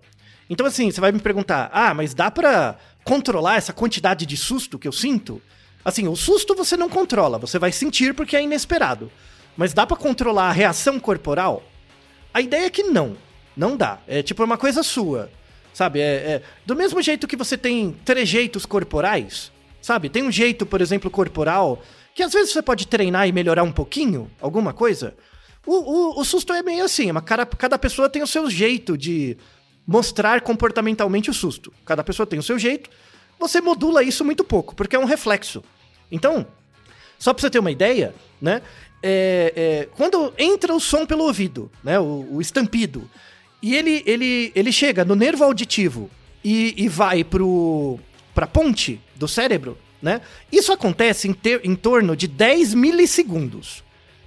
Então, 0.49 0.65
assim, 0.65 0.91
você 0.91 0.99
vai 0.99 1.11
me 1.11 1.19
perguntar, 1.19 1.69
ah, 1.73 1.93
mas 1.93 2.13
dá 2.13 2.29
pra 2.29 2.77
controlar 3.03 3.55
essa 3.57 3.73
quantidade 3.73 4.25
de 4.25 4.37
susto 4.37 4.77
que 4.77 4.87
eu 4.87 4.91
sinto? 4.91 5.41
Assim, 5.83 6.07
o 6.07 6.15
susto 6.15 6.55
você 6.55 6.77
não 6.77 6.89
controla, 6.89 7.37
você 7.37 7.59
vai 7.59 7.71
sentir 7.71 8.13
porque 8.13 8.35
é 8.35 8.43
inesperado. 8.43 9.11
Mas 9.55 9.73
dá 9.73 9.85
pra 9.85 9.97
controlar 9.97 10.49
a 10.49 10.51
reação 10.51 10.99
corporal? 10.99 11.63
A 12.33 12.41
ideia 12.41 12.65
é 12.65 12.69
que 12.69 12.83
não. 12.83 13.15
Não 13.55 13.77
dá. 13.77 13.99
É 14.07 14.23
tipo 14.23 14.43
uma 14.43 14.57
coisa 14.57 14.81
sua. 14.83 15.29
Sabe? 15.73 15.99
É, 15.99 16.03
é- 16.03 16.41
do 16.65 16.75
mesmo 16.75 17.01
jeito 17.01 17.27
que 17.27 17.35
você 17.35 17.57
tem 17.57 17.91
trejeitos 18.05 18.65
corporais, 18.65 19.51
sabe? 19.81 20.09
Tem 20.09 20.23
um 20.23 20.31
jeito, 20.31 20.65
por 20.65 20.81
exemplo, 20.81 21.09
corporal, 21.09 21.81
que 22.15 22.23
às 22.23 22.33
vezes 22.33 22.53
você 22.53 22.61
pode 22.61 22.87
treinar 22.87 23.27
e 23.27 23.31
melhorar 23.31 23.63
um 23.63 23.71
pouquinho, 23.71 24.29
alguma 24.39 24.73
coisa. 24.73 25.15
O, 25.65 25.73
o, 25.73 26.21
o 26.21 26.25
susto 26.25 26.53
é 26.53 26.61
meio 26.61 26.83
assim, 26.83 27.09
uma 27.09 27.21
cara, 27.21 27.45
cada 27.45 27.77
pessoa 27.77 28.09
tem 28.09 28.21
o 28.21 28.27
seu 28.27 28.49
jeito 28.49 28.97
de 28.97 29.37
mostrar 29.85 30.41
comportamentalmente 30.41 31.29
o 31.29 31.33
susto. 31.33 31.73
Cada 31.85 32.03
pessoa 32.03 32.25
tem 32.25 32.39
o 32.39 32.43
seu 32.43 32.59
jeito. 32.59 32.89
Você 33.39 33.61
modula 33.61 34.03
isso 34.03 34.23
muito 34.23 34.43
pouco, 34.43 34.75
porque 34.75 34.95
é 34.95 34.99
um 34.99 35.05
reflexo. 35.05 35.63
Então, 36.11 36.45
só 37.17 37.33
pra 37.33 37.41
você 37.41 37.49
ter 37.49 37.59
uma 37.59 37.71
ideia, 37.71 38.13
né? 38.41 38.61
é, 39.03 39.53
é, 39.55 39.89
quando 39.97 40.33
entra 40.37 40.73
o 40.73 40.79
som 40.79 41.05
pelo 41.05 41.25
ouvido, 41.25 41.69
né? 41.83 41.99
O, 41.99 42.25
o 42.31 42.41
estampido, 42.41 43.09
e 43.61 43.75
ele, 43.75 44.01
ele, 44.05 44.51
ele 44.55 44.71
chega 44.71 45.03
no 45.03 45.13
nervo 45.13 45.43
auditivo 45.43 46.09
e, 46.41 46.73
e 46.77 46.87
vai 46.87 47.23
pro, 47.23 47.99
pra 48.33 48.47
ponte 48.47 49.01
do 49.15 49.27
cérebro, 49.27 49.77
né? 50.03 50.21
Isso 50.51 50.71
acontece 50.71 51.27
em, 51.27 51.33
ter- 51.33 51.61
em 51.63 51.73
torno 51.75 52.15
de 52.15 52.27
10 52.27 52.73
milissegundos. 52.75 53.83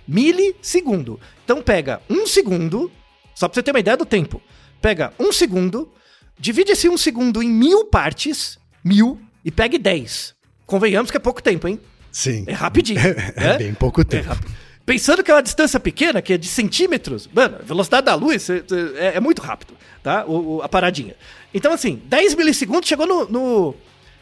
Milissegundo. 0.08 1.20
Então 1.44 1.62
pega 1.62 2.00
um 2.10 2.26
segundo, 2.26 2.90
só 3.34 3.46
pra 3.46 3.54
você 3.54 3.62
ter 3.62 3.70
uma 3.70 3.78
ideia 3.80 3.96
do 3.96 4.06
tempo. 4.06 4.40
Pega 4.80 5.12
um 5.20 5.30
segundo, 5.32 5.92
divide 6.38 6.72
esse 6.72 6.88
um 6.88 6.96
segundo 6.96 7.42
em 7.42 7.48
mil 7.48 7.84
partes, 7.84 8.58
mil, 8.82 9.20
e 9.44 9.50
pegue 9.50 9.78
10. 9.78 10.34
Convenhamos 10.64 11.10
que 11.10 11.16
é 11.16 11.20
pouco 11.20 11.42
tempo, 11.42 11.68
hein? 11.68 11.78
Sim. 12.10 12.44
É 12.48 12.52
rapidinho. 12.52 12.98
É, 13.36 13.40
né? 13.52 13.58
bem 13.58 13.74
pouco 13.74 14.00
É 14.00 14.04
tempo. 14.04 14.28
rápido. 14.30 14.50
Pensando 14.84 15.22
que 15.24 15.30
é 15.30 15.34
uma 15.34 15.42
distância 15.42 15.78
pequena, 15.80 16.22
que 16.22 16.32
é 16.32 16.38
de 16.38 16.46
centímetros, 16.46 17.28
mano, 17.32 17.56
a 17.60 17.62
velocidade 17.62 18.06
da 18.06 18.14
luz 18.14 18.48
é, 18.48 19.16
é 19.16 19.20
muito 19.20 19.42
rápido, 19.42 19.74
tá? 20.02 20.24
O, 20.26 20.56
o- 20.58 20.62
a 20.62 20.68
paradinha. 20.68 21.14
Então, 21.52 21.72
assim, 21.72 22.00
10 22.04 22.34
milissegundos 22.36 22.88
chegou 22.88 23.04
no, 23.06 23.28
no- 23.28 23.74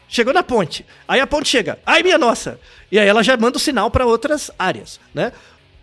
Chegou 0.09 0.33
na 0.33 0.43
ponte. 0.43 0.85
Aí 1.09 1.21
a 1.21 1.27
ponte 1.27 1.49
chega. 1.49 1.79
Ai, 1.85 2.03
minha 2.03 2.19
nossa! 2.19 2.61
E 2.91 2.99
aí 2.99 3.07
ela 3.09 3.23
já 3.23 3.37
manda 3.37 3.57
o 3.57 3.61
sinal 3.61 3.91
para 3.91 4.07
outras 4.07 4.51
áreas, 4.59 5.01
né? 5.15 5.33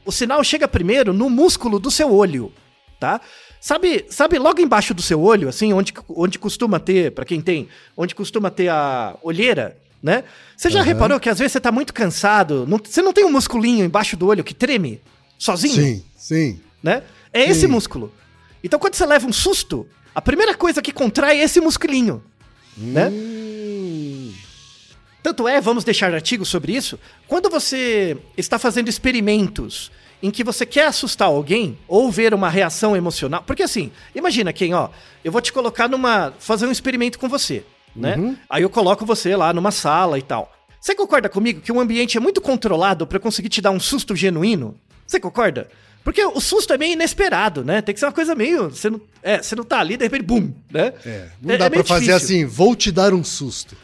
O 0.06 0.12
sinal 0.12 0.44
chega 0.44 0.68
primeiro 0.68 1.14
no 1.14 1.30
músculo 1.30 1.80
do 1.80 1.92
seu 1.92 2.12
olho, 2.14 2.52
tá? 3.00 3.20
Sabe, 3.60 4.06
sabe 4.10 4.40
logo 4.40 4.60
embaixo 4.62 4.94
do 4.94 5.02
seu 5.02 5.22
olho, 5.22 5.48
assim, 5.48 5.72
onde, 5.74 5.94
onde 6.10 6.40
costuma 6.40 6.80
ter, 6.80 7.12
pra 7.12 7.26
quem 7.26 7.40
tem, 7.42 7.68
onde 7.96 8.16
costuma 8.16 8.50
ter 8.50 8.70
a 8.70 9.16
olheira, 9.22 9.78
né? 10.02 10.24
Você 10.58 10.70
já 10.72 10.80
Aham. 10.80 10.88
reparou 10.88 11.20
que 11.20 11.30
às 11.30 11.38
vezes 11.38 11.52
você 11.52 11.60
tá 11.60 11.72
muito 11.72 11.94
cansado, 11.94 12.66
não- 12.68 12.80
você 12.84 13.02
não 13.04 13.14
tem 13.14 13.24
um 13.26 13.32
musculinho 13.32 13.86
embaixo 13.86 14.18
do 14.18 14.26
olho 14.28 14.44
que 14.44 14.54
treme 14.56 15.00
sozinho, 15.38 15.76
Sim, 15.76 16.06
sim. 16.18 16.60
né? 16.82 17.04
É 17.32 17.44
esse 17.44 17.62
Sim. 17.62 17.68
músculo. 17.68 18.12
Então 18.64 18.80
quando 18.80 18.96
você 18.96 19.06
leva 19.06 19.28
um 19.28 19.34
susto, 19.34 19.88
a 20.16 20.22
primeira 20.22 20.56
coisa 20.56 20.82
que 20.82 20.92
contrai 20.92 21.40
é 21.40 21.44
esse 21.44 21.60
musculinho, 21.62 22.24
né? 22.76 23.12
Tanto 25.22 25.48
é, 25.48 25.62
vamos 25.62 25.84
deixar 25.84 26.14
artigos 26.14 26.50
sobre 26.50 26.76
isso, 26.76 27.00
quando 27.28 27.50
você 27.50 28.18
está 28.36 28.58
fazendo 28.58 28.90
experimentos 28.90 29.92
em 30.22 30.30
que 30.30 30.44
você 30.44 30.66
quer 30.66 30.88
assustar 30.88 31.28
alguém 31.28 31.78
ou 31.88 32.12
ver 32.12 32.34
uma 32.34 32.50
reação 32.50 32.96
emocional. 32.96 33.44
Porque 33.46 33.64
assim, 33.64 33.92
imagina 34.16 34.54
quem, 34.54 34.74
ó, 34.74 34.90
eu 35.24 35.32
vou 35.32 35.42
te 35.42 35.52
colocar 35.52 35.88
numa. 35.88 36.34
fazer 36.40 36.66
um 36.68 36.72
experimento 36.72 37.18
com 37.18 37.28
você, 37.28 37.64
né? 37.96 38.16
Uhum. 38.16 38.38
Aí 38.50 38.64
eu 38.64 38.70
coloco 38.70 39.06
você 39.06 39.36
lá 39.36 39.54
numa 39.54 39.72
sala 39.72 40.18
e 40.18 40.22
tal. 40.22 40.52
Você 40.80 40.96
concorda 40.96 41.30
comigo 41.30 41.62
que 41.62 41.72
o 41.72 41.80
ambiente 41.80 42.18
é 42.18 42.20
muito 42.20 42.42
controlado 42.42 43.06
pra 43.06 43.20
conseguir 43.20 43.50
te 43.50 43.62
dar 43.62 43.72
um 43.72 43.80
susto 43.80 44.16
genuíno? 44.16 44.76
Você 45.06 45.20
concorda? 45.20 45.68
Porque 46.04 46.24
o 46.26 46.40
susto 46.42 46.74
é 46.74 46.78
meio 46.78 46.94
inesperado, 46.94 47.64
né? 47.64 47.82
Tem 47.82 47.94
que 47.94 48.00
ser 48.00 48.08
uma 48.08 48.12
coisa 48.12 48.34
meio. 48.34 48.70
Você 48.70 48.90
não, 48.90 49.00
é, 49.22 49.42
você 49.42 49.56
não 49.56 49.64
tá 49.64 49.80
ali, 49.80 49.96
de 49.96 50.04
repente, 50.04 50.24
bum, 50.24 50.52
né? 50.72 50.94
é, 51.06 51.28
não 51.40 51.58
dá 51.58 51.70
pra 51.70 51.70
meio 51.70 51.84
fazer 51.84 52.06
difícil. 52.06 52.16
assim, 52.16 52.46
vou 52.46 52.76
te 52.76 52.92
dar 52.92 53.14
um 53.14 53.24
susto. 53.24 53.78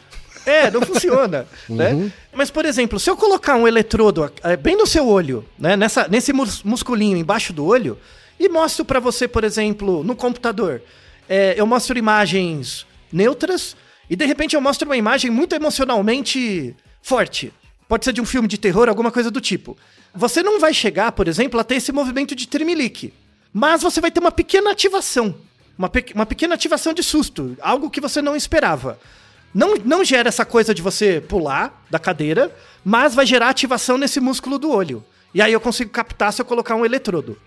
É, 0.48 0.70
não 0.70 0.80
funciona, 0.82 1.46
né? 1.68 2.10
Mas, 2.32 2.50
por 2.50 2.64
exemplo, 2.64 2.98
se 2.98 3.10
eu 3.10 3.16
colocar 3.16 3.56
um 3.56 3.66
eletrodo 3.68 4.30
eh, 4.42 4.56
bem 4.56 4.76
no 4.76 4.86
seu 4.86 5.06
olho, 5.06 5.44
né, 5.58 5.76
nessa, 5.76 6.08
nesse 6.08 6.32
mus- 6.32 6.62
musculinho 6.62 7.16
embaixo 7.16 7.52
do 7.52 7.64
olho, 7.64 7.98
e 8.38 8.48
mostro 8.48 8.84
pra 8.84 9.00
você, 9.00 9.26
por 9.28 9.44
exemplo, 9.44 10.02
no 10.04 10.14
computador, 10.16 10.80
eh, 11.28 11.54
eu 11.56 11.66
mostro 11.66 11.98
imagens 11.98 12.86
neutras, 13.12 13.76
e 14.08 14.16
de 14.16 14.24
repente 14.24 14.54
eu 14.54 14.60
mostro 14.60 14.88
uma 14.88 14.96
imagem 14.96 15.30
muito 15.30 15.54
emocionalmente 15.54 16.74
forte. 17.02 17.52
Pode 17.88 18.04
ser 18.04 18.12
de 18.12 18.20
um 18.20 18.24
filme 18.26 18.46
de 18.48 18.58
terror, 18.58 18.88
alguma 18.88 19.10
coisa 19.10 19.30
do 19.30 19.40
tipo. 19.40 19.76
Você 20.14 20.42
não 20.42 20.60
vai 20.60 20.72
chegar, 20.74 21.12
por 21.12 21.26
exemplo, 21.28 21.58
a 21.58 21.64
ter 21.64 21.76
esse 21.76 21.92
movimento 21.92 22.34
de 22.34 22.46
tremelique. 22.46 23.12
Mas 23.52 23.82
você 23.82 24.00
vai 24.00 24.10
ter 24.10 24.20
uma 24.20 24.30
pequena 24.32 24.70
ativação 24.70 25.34
uma, 25.78 25.88
pe 25.88 26.04
uma 26.12 26.26
pequena 26.26 26.54
ativação 26.56 26.92
de 26.92 27.02
susto, 27.04 27.56
algo 27.60 27.88
que 27.88 28.00
você 28.00 28.20
não 28.20 28.34
esperava. 28.34 28.98
Não, 29.54 29.76
não 29.76 30.04
gera 30.04 30.28
essa 30.28 30.44
coisa 30.44 30.74
de 30.74 30.82
você 30.82 31.20
pular 31.20 31.84
da 31.90 31.98
cadeira, 31.98 32.54
mas 32.84 33.14
vai 33.14 33.26
gerar 33.26 33.48
ativação 33.48 33.96
nesse 33.98 34.20
músculo 34.20 34.58
do 34.58 34.70
olho. 34.70 35.04
E 35.34 35.42
aí 35.42 35.52
eu 35.52 35.60
consigo 35.60 35.90
captar 35.90 36.32
se 36.32 36.40
eu 36.40 36.44
colocar 36.46 36.74
um 36.74 36.84
eletrodo, 36.84 37.38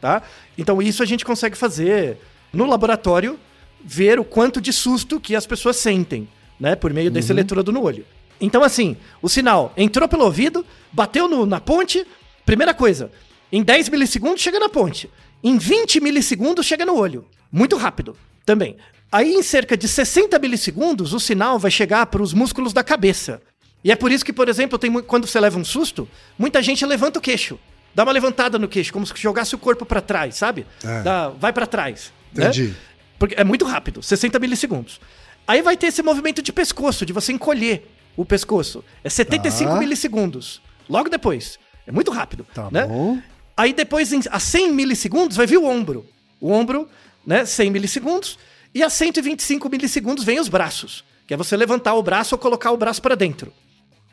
tá? 0.00 0.22
Então 0.56 0.80
isso 0.80 1.02
a 1.02 1.06
gente 1.06 1.24
consegue 1.24 1.56
fazer 1.56 2.18
no 2.52 2.66
laboratório, 2.66 3.38
ver 3.84 4.18
o 4.18 4.24
quanto 4.24 4.60
de 4.60 4.72
susto 4.72 5.20
que 5.20 5.34
as 5.36 5.46
pessoas 5.46 5.76
sentem, 5.76 6.28
né, 6.58 6.74
por 6.74 6.92
meio 6.92 7.10
desse 7.10 7.30
Uhum. 7.32 7.38
eletrodo 7.38 7.72
no 7.72 7.82
olho. 7.82 8.04
Então 8.40 8.62
assim, 8.62 8.96
o 9.22 9.28
sinal 9.28 9.72
entrou 9.76 10.08
pelo 10.08 10.24
ouvido, 10.24 10.64
bateu 10.92 11.28
no- 11.28 11.46
na 11.46 11.60
ponte, 11.60 12.06
primeira 12.44 12.72
coisa, 12.74 13.10
em 13.50 13.62
10 13.62 13.88
milissegundos 13.88 14.40
chega 14.42 14.58
na 14.58 14.68
ponte. 14.68 15.10
Em 15.42 15.56
20 15.58 16.00
milissegundos 16.00 16.66
chega 16.66 16.84
no 16.84 16.96
olho. 16.96 17.26
Muito 17.52 17.76
rápido 17.76 18.16
também. 18.44 18.76
Aí, 19.10 19.34
em 19.34 19.42
cerca 19.42 19.76
de 19.76 19.86
60 19.88 20.38
milissegundos, 20.38 21.12
o 21.12 21.20
sinal 21.20 21.58
vai 21.58 21.70
chegar 21.70 22.06
para 22.06 22.22
os 22.22 22.32
músculos 22.32 22.72
da 22.72 22.82
cabeça. 22.82 23.40
E 23.84 23.92
é 23.92 23.96
por 23.96 24.10
isso 24.10 24.24
que, 24.24 24.32
por 24.32 24.48
exemplo, 24.48 24.78
tem, 24.78 24.92
quando 25.02 25.26
você 25.26 25.38
leva 25.38 25.58
um 25.58 25.64
susto, 25.64 26.08
muita 26.38 26.60
gente 26.62 26.84
levanta 26.84 27.18
o 27.18 27.22
queixo. 27.22 27.58
Dá 27.94 28.02
uma 28.02 28.12
levantada 28.12 28.58
no 28.58 28.68
queixo, 28.68 28.92
como 28.92 29.06
se 29.06 29.14
jogasse 29.16 29.54
o 29.54 29.58
corpo 29.58 29.86
para 29.86 30.00
trás, 30.00 30.34
sabe? 30.34 30.66
É. 30.84 31.02
Dá- 31.02 31.28
vai 31.30 31.52
para 31.52 31.66
trás. 31.66 32.12
né? 32.34 32.44
Entendi. 32.46 32.74
Porque 33.18 33.34
é 33.38 33.44
muito 33.44 33.64
rápido, 33.64 34.02
60 34.02 34.38
milissegundos. 34.38 35.00
Aí 35.46 35.62
vai 35.62 35.76
ter 35.76 35.86
esse 35.86 36.02
movimento 36.02 36.42
de 36.42 36.52
pescoço, 36.52 37.06
de 37.06 37.12
você 37.12 37.32
encolher 37.32 37.88
o 38.16 38.24
pescoço. 38.24 38.84
É 39.04 39.08
75 39.08 39.70
Tá. 39.70 39.78
milissegundos. 39.78 40.60
Logo 40.88 41.08
depois. 41.08 41.58
É 41.86 41.92
muito 41.92 42.10
rápido. 42.10 42.44
Tá 42.52 42.68
né? 42.70 42.84
bom. 42.86 43.18
Aí 43.56 43.72
depois, 43.72 44.10
a 44.30 44.40
100 44.40 44.72
milissegundos, 44.72 45.36
vai 45.36 45.46
vir 45.46 45.56
o 45.56 45.64
ombro. 45.64 46.04
O 46.40 46.50
ombro, 46.50 46.88
né, 47.24 47.46
100 47.46 47.70
milissegundos. 47.70 48.38
E 48.76 48.82
a 48.82 48.90
125 48.90 49.70
milissegundos 49.70 50.22
vem 50.22 50.38
os 50.38 50.48
braços. 50.48 51.02
Que 51.26 51.32
é 51.32 51.36
você 51.36 51.56
levantar 51.56 51.94
o 51.94 52.02
braço 52.02 52.34
ou 52.34 52.38
colocar 52.38 52.70
o 52.72 52.76
braço 52.76 53.00
para 53.00 53.14
dentro. 53.14 53.50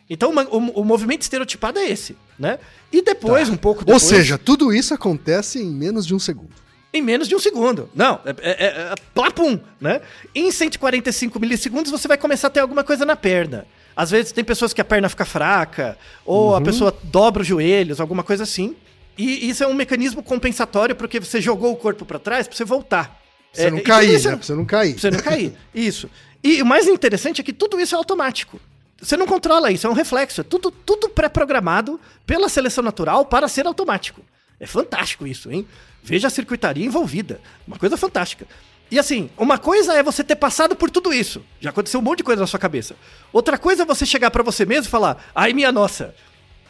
Então 0.09 0.33
o, 0.33 0.79
o- 0.79 0.85
movimento 0.85 1.21
estereotipado 1.21 1.79
é 1.79 1.89
esse, 1.89 2.15
né? 2.39 2.59
E 2.89 3.01
depois, 3.01 3.49
um 3.49 3.57
pouco 3.57 3.83
Tá. 3.83 3.91
Ou 3.91 3.99
depois... 3.99 4.03
seja, 4.03 4.37
tudo 4.37 4.73
isso 4.73 4.93
acontece 4.93 5.59
em 5.61 5.69
menos 5.69 6.05
de 6.07 6.15
um 6.15 6.19
segundo. 6.19 6.51
Em 6.93 7.01
menos 7.01 7.27
de 7.27 7.35
um 7.35 7.39
segundo. 7.39 7.89
Não, 7.93 8.21
é, 8.23 8.29
é, 8.41 8.51
é, 8.51 8.67
é 8.67 8.95
plapum, 9.13 9.59
né? 9.81 9.99
Em 10.33 10.49
145 10.49 11.37
milissegundos 11.41 11.91
você 11.91 12.07
vai 12.07 12.17
começar 12.17 12.47
a 12.47 12.49
ter 12.49 12.61
alguma 12.61 12.85
coisa 12.85 13.03
na 13.05 13.17
perna. 13.17 13.65
Às 13.93 14.11
vezes 14.11 14.31
tem 14.31 14.45
pessoas 14.45 14.71
que 14.71 14.79
a 14.79 14.85
perna 14.85 15.09
fica 15.09 15.25
fraca, 15.25 15.97
ou 16.25 16.55
a 16.55 16.61
pessoa 16.61 16.97
dobra 17.03 17.41
os 17.41 17.47
joelhos, 17.47 17.99
alguma 17.99 18.23
coisa 18.23 18.43
assim. 18.43 18.77
E 19.17 19.49
isso 19.49 19.61
é 19.61 19.67
um 19.67 19.73
mecanismo 19.73 20.23
compensatório 20.23 20.95
porque 20.95 21.19
você 21.19 21.41
jogou 21.41 21.73
o 21.73 21.75
corpo 21.75 22.05
pra 22.05 22.17
trás 22.17 22.47
pra 22.47 22.55
você 22.55 22.63
voltar. 22.63 23.22
Pra 23.53 23.61
É, 23.61 23.65
você 23.65 23.71
não 23.71 23.79
cair, 23.81 24.13
isso- 24.15 24.29
né? 24.29 24.35
Pra 24.35 24.45
você 24.45 24.53
não 24.55 24.65
cair. 24.65 24.91
Pra 24.93 25.01
você 25.01 25.11
não 25.11 25.19
cair. 25.19 25.53
Isso. 25.73 26.09
E 26.43 26.61
o 26.61 26.65
mais 26.65 26.87
interessante 26.87 27.39
é 27.39 27.43
que 27.43 27.53
tudo 27.53 27.79
isso 27.79 27.95
é 27.95 27.97
automático. 27.97 28.59
Você 29.01 29.15
não 29.17 29.25
controla 29.27 29.71
isso, 29.71 29.85
é 29.85 29.89
um 29.89 29.93
reflexo. 29.93 30.41
É 30.41 30.43
tudo, 30.43 30.71
tudo 30.71 31.09
pré-programado 31.09 31.99
pela 32.25 32.49
seleção 32.49 32.83
natural 32.83 33.25
para 33.25 33.47
ser 33.47 33.65
automático. 33.67 34.21
É 34.59 34.65
fantástico 34.65 35.27
isso, 35.27 35.51
hein? 35.51 35.67
Veja 36.01 36.27
a 36.27 36.31
circuitaria 36.31 36.85
envolvida. 36.85 37.39
Uma 37.67 37.77
coisa 37.77 37.95
fantástica. 37.97 38.47
E 38.91 38.99
assim, 38.99 39.29
uma 39.37 39.57
coisa 39.57 39.93
é 39.93 40.03
você 40.03 40.23
ter 40.23 40.35
passado 40.35 40.75
por 40.75 40.89
tudo 40.89 41.13
isso. 41.13 41.43
Já 41.59 41.69
aconteceu 41.71 41.99
um 41.99 42.03
monte 42.03 42.19
de 42.19 42.23
coisa 42.23 42.41
na 42.41 42.47
sua 42.47 42.59
cabeça. 42.59 42.95
Outra 43.31 43.57
coisa 43.57 43.83
é 43.83 43.85
você 43.85 44.05
chegar 44.05 44.29
pra 44.31 44.43
você 44.43 44.65
mesmo 44.65 44.85
e 44.87 44.89
falar: 44.89 45.31
ai 45.33 45.51
minha 45.53 45.71
nossa. 45.71 46.13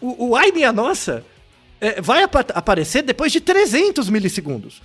O, 0.02 0.30
o 0.30 0.36
ai 0.36 0.52
minha 0.52 0.72
nossa 0.72 1.24
é, 1.82 2.02
vai 2.02 2.24
apa- 2.24 2.46
aparecer 2.54 3.02
depois 3.04 3.32
de 3.32 3.42
300 3.42 4.10
milissegundos. 4.10 4.82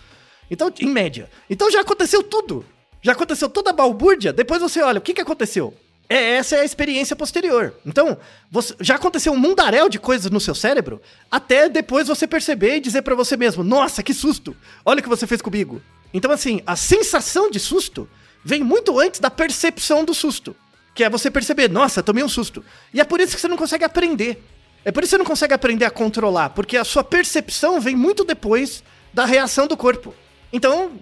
Então, 0.51 0.73
em 0.81 0.89
média. 0.89 1.29
Então 1.49 1.71
já 1.71 1.81
aconteceu 1.81 2.23
tudo. 2.23 2.65
Já 3.03 3.13
aconteceu 3.13 3.49
toda 3.49 3.71
a 3.71 3.73
balbúrdia. 3.73 4.33
Depois 4.33 4.61
você 4.61 4.81
olha, 4.83 4.99
o 4.99 5.03
que, 5.03 5.15
que 5.15 5.21
aconteceu? 5.21 5.75
É, 6.09 6.37
essa 6.37 6.57
é 6.57 6.61
a 6.61 6.65
experiência 6.65 7.15
posterior. 7.15 7.75
Então, 7.85 8.17
você- 8.51 8.75
já 8.81 8.95
aconteceu 8.95 9.31
um 9.33 9.37
mundaréu 9.39 9.89
de 9.91 9.99
coisas 9.99 10.31
no 10.31 10.41
seu 10.41 10.55
cérebro, 10.55 11.03
até 11.31 11.69
depois 11.69 12.09
você 12.09 12.27
perceber 12.27 12.77
e 12.77 12.81
dizer 12.81 13.03
pra 13.03 13.15
você 13.15 13.37
mesmo: 13.37 13.63
Nossa, 13.63 14.03
que 14.03 14.15
susto! 14.15 14.57
Olha 14.87 15.01
o 15.01 15.03
que 15.03 15.09
você 15.09 15.27
fez 15.27 15.43
comigo. 15.43 15.83
Então, 16.13 16.31
assim, 16.31 16.63
a 16.67 16.75
sensação 16.75 17.51
de 17.51 17.61
susto 17.61 18.09
vem 18.43 18.65
muito 18.65 18.99
antes 18.99 19.21
da 19.21 19.31
percepção 19.31 20.03
do 20.05 20.15
susto. 20.15 20.57
Que 20.95 21.05
é 21.05 21.11
você 21.11 21.31
perceber, 21.31 21.69
nossa, 21.69 22.03
tomei 22.03 22.25
um 22.25 22.29
susto. 22.29 22.65
E 22.93 23.01
é 23.01 23.05
por 23.05 23.21
isso 23.21 23.35
que 23.35 23.41
você 23.41 23.47
não 23.49 23.57
consegue 23.59 23.85
aprender. 23.85 24.43
É 24.85 24.91
por 24.91 25.03
isso 25.03 25.11
que 25.11 25.17
você 25.17 25.19
não 25.19 25.27
consegue 25.27 25.53
aprender 25.53 25.85
a 25.85 25.91
controlar, 25.91 26.49
porque 26.51 26.77
a 26.79 26.85
sua 26.85 27.05
percepção 27.05 27.79
vem 27.81 27.95
muito 27.95 28.25
depois 28.25 28.83
da 29.13 29.27
reação 29.27 29.67
do 29.67 29.77
corpo. 29.77 30.15
Então, 30.53 30.93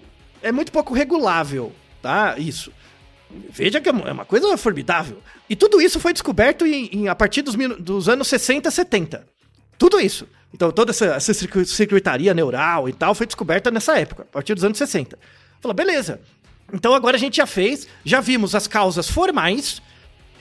é 0.41 0.51
muito 0.51 0.71
pouco 0.71 0.93
regulável, 0.93 1.71
tá? 2.01 2.35
Isso. 2.37 2.71
Veja 3.49 3.81
que 3.81 3.89
é 3.89 3.91
uma 3.91 4.07
é 4.09 4.11
uma 4.11 4.25
coisa 4.25 4.55
formidável. 4.57 5.21
E 5.49 5.55
tudo 5.55 5.81
isso 5.81 5.99
foi 5.99 6.13
descoberto 6.13 6.65
em- 6.65 6.89
em- 6.93 7.07
a 7.07 7.15
partir 7.15 7.41
dos, 7.41 7.55
dos 7.79 8.07
anos 8.07 8.27
60, 8.27 8.69
70. 8.71 9.27
Tudo 9.77 9.99
isso. 9.99 10.27
Então, 10.53 10.71
toda 10.71 10.91
essa, 10.91 11.05
essa 11.07 11.33
circu- 11.33 11.65
circuitaria 11.65 12.33
neural 12.33 12.87
e 12.87 12.93
tal 12.93 13.13
foi 13.13 13.25
descoberta 13.27 13.69
nessa 13.69 13.97
época, 13.99 14.23
a 14.23 14.25
partir 14.25 14.53
dos 14.55 14.63
anos 14.63 14.77
60. 14.77 15.19
Falou, 15.61 15.75
beleza. 15.75 16.21
Então 16.73 16.93
agora 16.93 17.15
a 17.15 17.19
gente 17.19 17.37
já 17.37 17.45
fez, 17.45 17.87
já 18.03 18.19
vimos 18.21 18.53
as 18.55 18.67
causas 18.67 19.09
formais. 19.09 19.81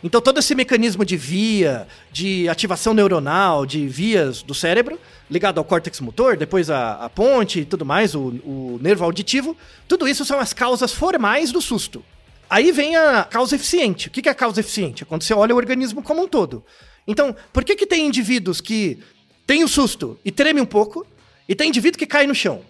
Então 0.03 0.21
todo 0.21 0.39
esse 0.39 0.55
mecanismo 0.55 1.05
de 1.05 1.17
via, 1.17 1.87
de 2.13 2.49
ativação 2.49 2.95
neuronal, 2.95 3.65
de 3.67 3.89
vias 3.89 4.43
do 4.43 4.55
cérebro, 4.55 4.99
ligado 5.31 5.59
ao 5.59 5.65
córtex 5.65 6.01
motor, 6.01 6.37
depois 6.37 6.71
a, 6.71 7.05
a 7.05 7.09
ponte 7.09 7.61
e 7.61 7.65
tudo 7.65 7.85
mais, 7.85 8.15
o, 8.15 8.21
o 8.21 8.79
nervo 8.81 9.05
auditivo, 9.05 9.57
tudo 9.89 10.07
isso 10.07 10.25
são 10.25 10.39
as 10.39 10.53
causas 10.53 10.93
formais 10.93 11.51
do 11.51 11.61
susto. 11.61 12.05
Aí 12.49 12.71
vem 12.71 12.95
a 12.97 13.25
causa 13.25 13.57
eficiente. 13.57 14.09
O 14.09 14.11
que 14.11 14.29
é 14.29 14.33
a 14.33 14.35
causa 14.35 14.61
eficiente? 14.61 15.03
É 15.03 15.07
quando 15.07 15.23
você 15.23 15.35
olha 15.35 15.55
o 15.55 15.59
organismo 15.59 16.03
como 16.03 16.23
um 16.23 16.29
todo. 16.29 16.65
Então, 17.07 17.35
por 17.53 17.65
que, 17.65 17.75
que 17.75 17.87
tem 17.87 18.07
indivíduos 18.07 18.61
que 18.61 18.99
têm 19.47 19.65
o 19.65 19.69
susto 19.69 20.19
e 20.25 20.31
tremem 20.31 20.63
um 20.63 20.67
pouco, 20.67 21.07
e 21.49 21.55
tem 21.55 21.69
indivíduo 21.69 21.99
que 21.99 22.07
cai 22.07 22.27
no 22.27 22.35
chão? 22.35 22.63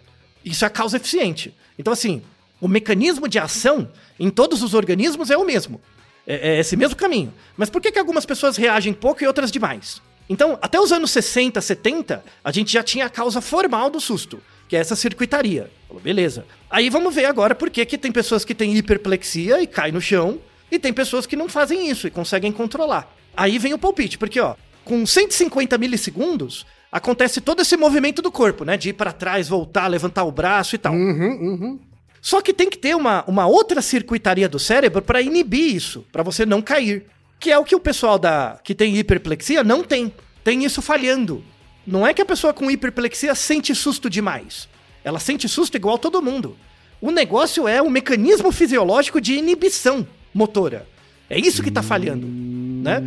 Isso 0.44 0.64
é 0.64 0.68
a 0.68 0.70
causa 0.70 0.96
eficiente. 0.96 1.54
Então, 1.78 1.92
assim, 1.92 2.22
o 2.60 2.68
mecanismo 2.68 3.28
de 3.28 3.38
ação 3.38 3.90
em 4.18 4.30
todos 4.30 4.62
os 4.62 4.72
organismos 4.74 5.30
é 5.30 5.36
o 5.36 5.44
mesmo. 5.44 5.80
É, 6.26 6.56
é 6.56 6.60
esse 6.60 6.76
mesmo 6.76 6.96
caminho. 6.96 7.32
Mas 7.56 7.70
por 7.70 7.80
que, 7.80 7.92
que 7.92 7.98
algumas 7.98 8.26
pessoas 8.26 8.56
reagem 8.56 8.92
pouco 8.92 9.22
e 9.22 9.26
outras 9.26 9.50
demais? 9.50 10.02
Então, 10.28 10.58
até 10.60 10.80
os 10.80 10.90
anos 10.90 11.10
60, 11.12 11.60
70, 11.60 12.24
a 12.42 12.50
gente 12.50 12.72
já 12.72 12.82
tinha 12.82 13.06
a 13.06 13.10
causa 13.10 13.40
formal 13.40 13.88
do 13.88 14.00
susto, 14.00 14.42
que 14.68 14.76
é 14.76 14.80
essa 14.80 14.96
circuitaria. 14.96 15.70
Falou, 15.86 16.02
beleza. 16.02 16.44
Aí 16.68 16.90
vamos 16.90 17.14
ver 17.14 17.26
agora 17.26 17.54
por 17.54 17.70
que, 17.70 17.86
que 17.86 17.96
tem 17.96 18.10
pessoas 18.10 18.44
que 18.44 18.54
têm 18.54 18.76
hiperplexia 18.76 19.62
e 19.62 19.66
caem 19.66 19.92
no 19.92 20.00
chão, 20.00 20.40
e 20.70 20.78
tem 20.78 20.92
pessoas 20.92 21.26
que 21.26 21.36
não 21.36 21.48
fazem 21.48 21.88
isso 21.88 22.08
e 22.08 22.10
conseguem 22.10 22.50
controlar. 22.50 23.14
Aí 23.36 23.58
vem 23.58 23.72
o 23.72 23.78
palpite, 23.78 24.18
porque 24.18 24.40
ó, 24.40 24.56
com 24.84 25.06
150 25.06 25.78
milissegundos, 25.78 26.66
acontece 26.90 27.40
todo 27.40 27.62
esse 27.62 27.76
movimento 27.76 28.20
do 28.20 28.32
corpo, 28.32 28.64
né? 28.64 28.76
De 28.76 28.88
ir 28.88 28.92
pra 28.94 29.12
trás, 29.12 29.48
voltar, 29.48 29.86
levantar 29.86 30.24
o 30.24 30.32
braço 30.32 30.74
e 30.74 30.78
tal. 30.78 30.92
Uhum, 30.92 31.38
uhum. 31.40 31.80
Só 32.26 32.40
que 32.42 32.52
tem 32.52 32.68
que 32.68 32.76
ter 32.76 32.96
uma, 32.96 33.22
uma 33.28 33.46
outra 33.46 33.80
circuitaria 33.80 34.48
do 34.48 34.58
cérebro 34.58 35.00
para 35.00 35.22
inibir 35.22 35.76
isso, 35.76 36.04
para 36.10 36.24
você 36.24 36.44
não 36.44 36.60
cair. 36.60 37.04
Que 37.38 37.52
é 37.52 37.56
o 37.58 37.62
que 37.62 37.76
o 37.76 37.78
pessoal 37.78 38.18
da 38.18 38.58
que 38.64 38.74
tem 38.74 38.96
hiperplexia 38.96 39.62
não 39.62 39.84
tem. 39.84 40.12
Tem 40.42 40.64
isso 40.64 40.82
falhando. 40.82 41.44
Não 41.86 42.04
é 42.04 42.12
que 42.12 42.20
a 42.20 42.26
pessoa 42.26 42.52
com 42.52 42.68
hiperplexia 42.68 43.32
sente 43.36 43.72
susto 43.76 44.10
demais. 44.10 44.68
Ela 45.04 45.20
sente 45.20 45.48
susto 45.48 45.76
igual 45.76 45.98
todo 45.98 46.20
mundo. 46.20 46.56
O 47.00 47.12
negócio 47.12 47.68
é 47.68 47.80
o 47.80 47.88
mecanismo 47.88 48.50
fisiológico 48.50 49.20
de 49.20 49.34
inibição 49.34 50.04
motora. 50.34 50.84
É 51.30 51.38
isso 51.38 51.62
que 51.62 51.70
tá 51.70 51.80
falhando, 51.80 52.26
né? 52.26 53.00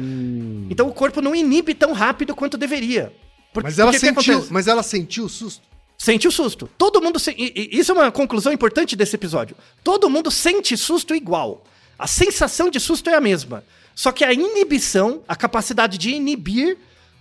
Então 0.69 0.87
o 0.87 0.93
corpo 0.93 1.21
não 1.21 1.35
inibe 1.35 1.73
tão 1.73 1.91
rápido 1.91 2.33
quanto 2.33 2.57
deveria. 2.57 3.11
Por- 3.53 3.63
Mas 3.63 3.79
ela 3.79 3.91
sentiu, 3.99 4.13
mas 4.49 4.67
ela 4.69 4.81
sentiu 4.83 5.25
o 5.25 5.29
susto. 5.29 5.67
Sente 6.01 6.27
o 6.27 6.31
susto. 6.31 6.69
Todo 6.77 7.01
mundo. 7.01 7.19
se- 7.19 7.35
e- 7.37 7.51
e- 7.73 7.77
Isso 7.77 7.91
é 7.91 7.95
uma 7.95 8.11
conclusão 8.11 8.53
importante 8.53 8.95
desse 8.95 9.15
episódio. 9.17 9.55
Todo 9.83 10.09
mundo 10.09 10.31
sente 10.31 10.77
susto 10.77 11.13
igual. 11.13 11.65
A 11.99 12.07
sensação 12.07 12.69
de 12.69 12.79
susto 12.79 13.09
é 13.09 13.15
a 13.15 13.21
mesma. 13.21 13.65
Só 13.93 14.13
que 14.13 14.23
a 14.23 14.31
inibição, 14.31 15.21
a 15.27 15.35
capacidade 15.35 15.97
de 15.97 16.11
inibir 16.11 16.77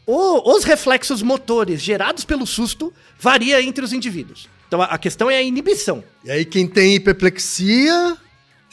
o- 0.06 0.54
os 0.56 0.62
reflexos 0.62 1.22
motores 1.22 1.82
gerados 1.82 2.24
pelo 2.24 2.46
susto, 2.46 2.94
varia 3.18 3.60
entre 3.60 3.84
os 3.84 3.92
indivíduos. 3.92 4.48
Então 4.68 4.80
a, 4.80 4.84
a 4.84 4.96
questão 4.98 5.28
é 5.28 5.36
a 5.38 5.42
inibição. 5.42 6.04
E 6.24 6.30
aí 6.30 6.44
quem 6.44 6.68
tem 6.68 6.94
hiperplexia 6.94 8.16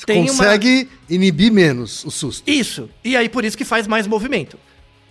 Tem 0.05 0.23
consegue 0.27 0.87
inibir 1.09 1.51
menos 1.51 2.05
o 2.05 2.11
susto. 2.11 2.47
Isso. 2.47 2.89
E 3.03 3.17
aí 3.17 3.27
por 3.27 3.43
isso 3.43 3.57
que 3.57 3.65
faz 3.65 3.87
mais 3.87 4.05
movimento. 4.05 4.59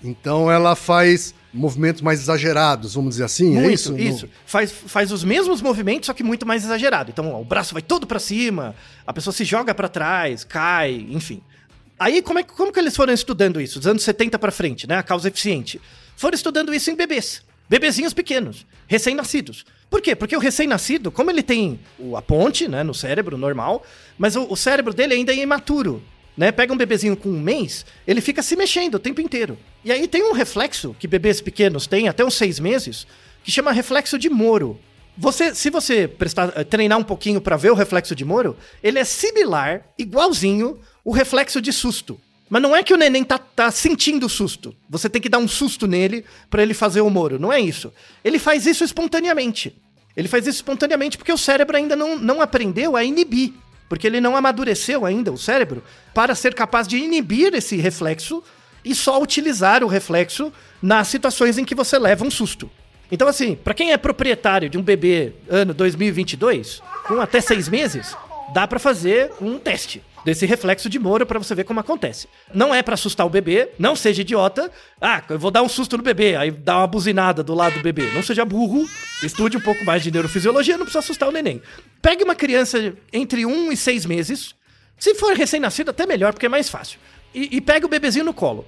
Então 0.04 0.48
ela 0.50 0.76
faz 0.76 1.35
movimentos 1.54 2.02
mais 2.02 2.20
exagerados, 2.20 2.94
vamos 2.94 3.10
dizer 3.10 3.24
assim, 3.24 3.50
muito, 3.54 3.68
é 3.70 3.72
isso? 3.72 3.96
isso. 3.98 4.26
No- 4.26 4.32
Faz, 4.44 4.72
faz 4.72 5.12
os 5.12 5.22
mesmos 5.24 5.62
movimentos, 5.62 6.06
só 6.06 6.12
que 6.12 6.22
muito 6.22 6.44
mais 6.44 6.64
exagerado. 6.64 7.10
Então, 7.10 7.32
ó, 7.32 7.40
o 7.40 7.44
braço 7.44 7.72
vai 7.72 7.82
todo 7.82 8.06
pra 8.06 8.18
cima, 8.18 8.74
a 9.06 9.12
pessoa 9.12 9.32
se 9.32 9.44
joga 9.44 9.74
pra 9.74 9.88
trás, 9.88 10.42
cai, 10.44 11.06
enfim. 11.10 11.40
Aí, 11.98 12.20
como, 12.20 12.38
é, 12.40 12.42
que- 12.42 12.52
como 12.52 12.72
que 12.72 12.78
eles 12.78 12.96
foram 12.96 13.12
estudando 13.14 13.60
isso? 13.60 13.78
Dos 13.78 13.86
anos 13.86 14.02
70 14.02 14.38
pra 14.38 14.50
frente, 14.50 14.86
né? 14.86 14.96
A 14.98 15.02
causa 15.02 15.28
eficiente. 15.28 15.80
Foram 16.16 16.34
estudando 16.34 16.74
isso 16.74 16.90
em 16.90 16.96
bebês. 16.96 17.42
Bebezinhos 17.68 18.12
pequenos, 18.12 18.66
recém-nascidos. 18.86 19.64
Por 19.88 20.02
quê? 20.02 20.14
Porque 20.16 20.36
o 20.36 20.40
recém-nascido, 20.40 21.10
como 21.12 21.30
ele 21.30 21.42
tem 21.42 21.78
o- 21.98 22.16
a 22.16 22.20
ponte, 22.22 22.66
né, 22.68 22.82
no 22.82 22.92
cérebro 22.92 23.38
normal, 23.38 23.84
mas 24.18 24.34
o, 24.36 24.44
o 24.50 24.56
cérebro 24.56 24.92
dele 24.92 25.14
ainda 25.14 25.32
é 25.32 25.36
imaturo. 25.36 26.02
Né? 26.37 26.51
Pega 26.51 26.73
um 26.73 26.77
bebezinho 26.77 27.16
com 27.16 27.29
um 27.29 27.40
mês, 27.40 27.87
ele 28.07 28.20
fica 28.20 28.42
se 28.42 28.57
mexendo 28.57 28.97
o 28.97 28.99
tempo 28.99 29.20
inteiro. 29.20 29.57
E 29.85 29.92
aí 29.92 30.09
tem 30.09 30.23
um 30.23 30.33
reflexo 30.33 30.94
que 30.99 31.07
bebês 31.07 31.40
pequenos 31.40 31.87
têm 31.87 32.09
até 32.09 32.25
uns 32.25 32.35
seis 32.35 32.59
meses, 32.59 33.07
que 33.44 33.53
chama 33.53 33.70
reflexo 33.73 34.18
de 34.18 34.29
Moro. 34.29 34.81
Você, 35.16 35.55
se 35.55 35.70
você 35.70 36.09
prestar, 36.09 36.53
eh, 36.57 36.64
treinar 36.64 36.99
um 36.99 37.05
pouquinho 37.05 37.40
para 37.40 37.57
ver 37.57 37.70
o 37.70 37.75
reflexo 37.75 38.16
de 38.16 38.25
Moro, 38.25 38.57
ele 38.83 38.99
é 38.99 39.05
similar, 39.05 39.83
igualzinho, 39.97 40.81
o 41.05 41.12
reflexo 41.12 41.61
de 41.61 41.73
susto. 41.73 42.20
Mas 42.51 42.61
não 42.61 42.75
é 42.75 42.83
que 42.83 42.92
o 42.92 42.97
neném 42.97 43.23
tá, 43.23 43.38
tá 43.38 43.70
sentindo 43.70 44.29
susto. 44.29 44.75
Você 44.88 45.09
tem 45.09 45.23
que 45.23 45.29
dar 45.29 45.38
um 45.38 45.49
susto 45.49 45.87
nele 45.87 46.25
para 46.51 46.62
ele 46.62 46.75
fazer 46.75 47.01
o 47.01 47.11
Moro. 47.11 47.38
Não 47.38 47.53
é 47.53 47.61
isso. 47.61 47.92
Ele 48.25 48.38
faz 48.38 48.66
isso 48.66 48.85
espontaneamente. 48.85 49.75
Ele 50.16 50.29
faz 50.29 50.47
isso 50.47 50.59
espontaneamente 50.59 51.16
porque 51.16 51.33
o 51.33 51.38
cérebro 51.38 51.77
ainda 51.77 51.97
não, 51.97 52.18
não 52.18 52.40
aprendeu 52.40 52.97
a 52.97 53.05
inibir. 53.05 53.53
Porque 53.94 54.09
ele 54.09 54.20
não 54.20 54.37
amadureceu 54.37 55.07
ainda 55.07 55.30
o 55.30 55.38
cérebro 55.38 55.80
para 56.12 56.35
ser 56.35 56.52
capaz 56.52 56.88
de 56.88 56.96
inibir 56.96 57.54
esse 57.54 57.76
reflexo 57.76 58.42
e 58.85 58.92
só 58.92 59.22
utilizar 59.22 59.85
o 59.85 59.87
reflexo 59.87 60.52
nas 60.83 61.07
situações 61.07 61.59
em 61.59 61.64
que 61.64 61.76
você 61.76 61.96
leva 61.96 62.24
um 62.24 62.30
susto. 62.30 62.68
Então, 63.09 63.28
assim, 63.28 63.54
para 63.54 63.72
quem 63.72 63.92
é 63.92 63.96
proprietário 63.96 64.68
de 64.68 64.76
um 64.76 64.83
bebê 64.83 65.35
ano 65.48 65.72
2022, 65.72 66.83
com 67.07 67.20
até 67.20 67.40
seis 67.40 67.68
meses, 67.68 68.16
dá 68.52 68.66
para 68.66 68.80
fazer 68.80 69.30
um 69.40 69.61
teste 69.61 70.02
desse 70.24 70.46
reflexo 70.46 70.88
de 70.88 70.98
Moro 70.98 71.26
para 71.26 71.38
você 71.38 71.54
ver 71.54 71.64
como 71.64 71.80
acontece. 71.80 72.28
Não 72.52 72.74
é 72.74 72.82
para 72.82 72.94
assustar 72.94 73.26
o 73.26 73.30
bebê, 73.30 73.70
não 73.78 73.94
seja 73.94 74.22
idiota. 74.22 74.70
Ah, 75.00 75.22
eu 75.28 75.38
vou 75.38 75.50
dar 75.50 75.62
um 75.62 75.68
susto 75.68 75.96
no 75.96 76.02
bebê, 76.02 76.34
aí 76.37 76.50
dá 76.50 76.78
uma 76.78 76.87
buzinada 76.87 77.42
do 77.42 77.54
lado 77.54 77.74
do 77.74 77.82
bebê. 77.82 78.10
Não 78.14 78.22
seja 78.22 78.44
burro, 78.44 78.88
estude 79.22 79.56
um 79.56 79.60
pouco 79.60 79.84
mais 79.84 80.02
de 80.02 80.10
neurofisiologia, 80.10 80.76
não 80.76 80.84
precisa 80.84 81.00
assustar 81.00 81.28
o 81.28 81.32
neném. 81.32 81.60
Pegue 82.00 82.24
uma 82.24 82.34
criança 82.34 82.94
entre 83.12 83.44
um 83.44 83.70
e 83.70 83.76
seis 83.76 84.06
meses, 84.06 84.54
se 84.98 85.14
for 85.14 85.34
recém-nascido, 85.37 85.90
até 85.90 86.06
melhor, 86.06 86.32
porque 86.32 86.46
é 86.46 86.48
mais 86.48 86.68
fácil. 86.68 86.98
E, 87.34 87.56
e 87.56 87.60
pega 87.60 87.84
o 87.84 87.88
bebezinho 87.88 88.24
no 88.24 88.32
colo. 88.32 88.66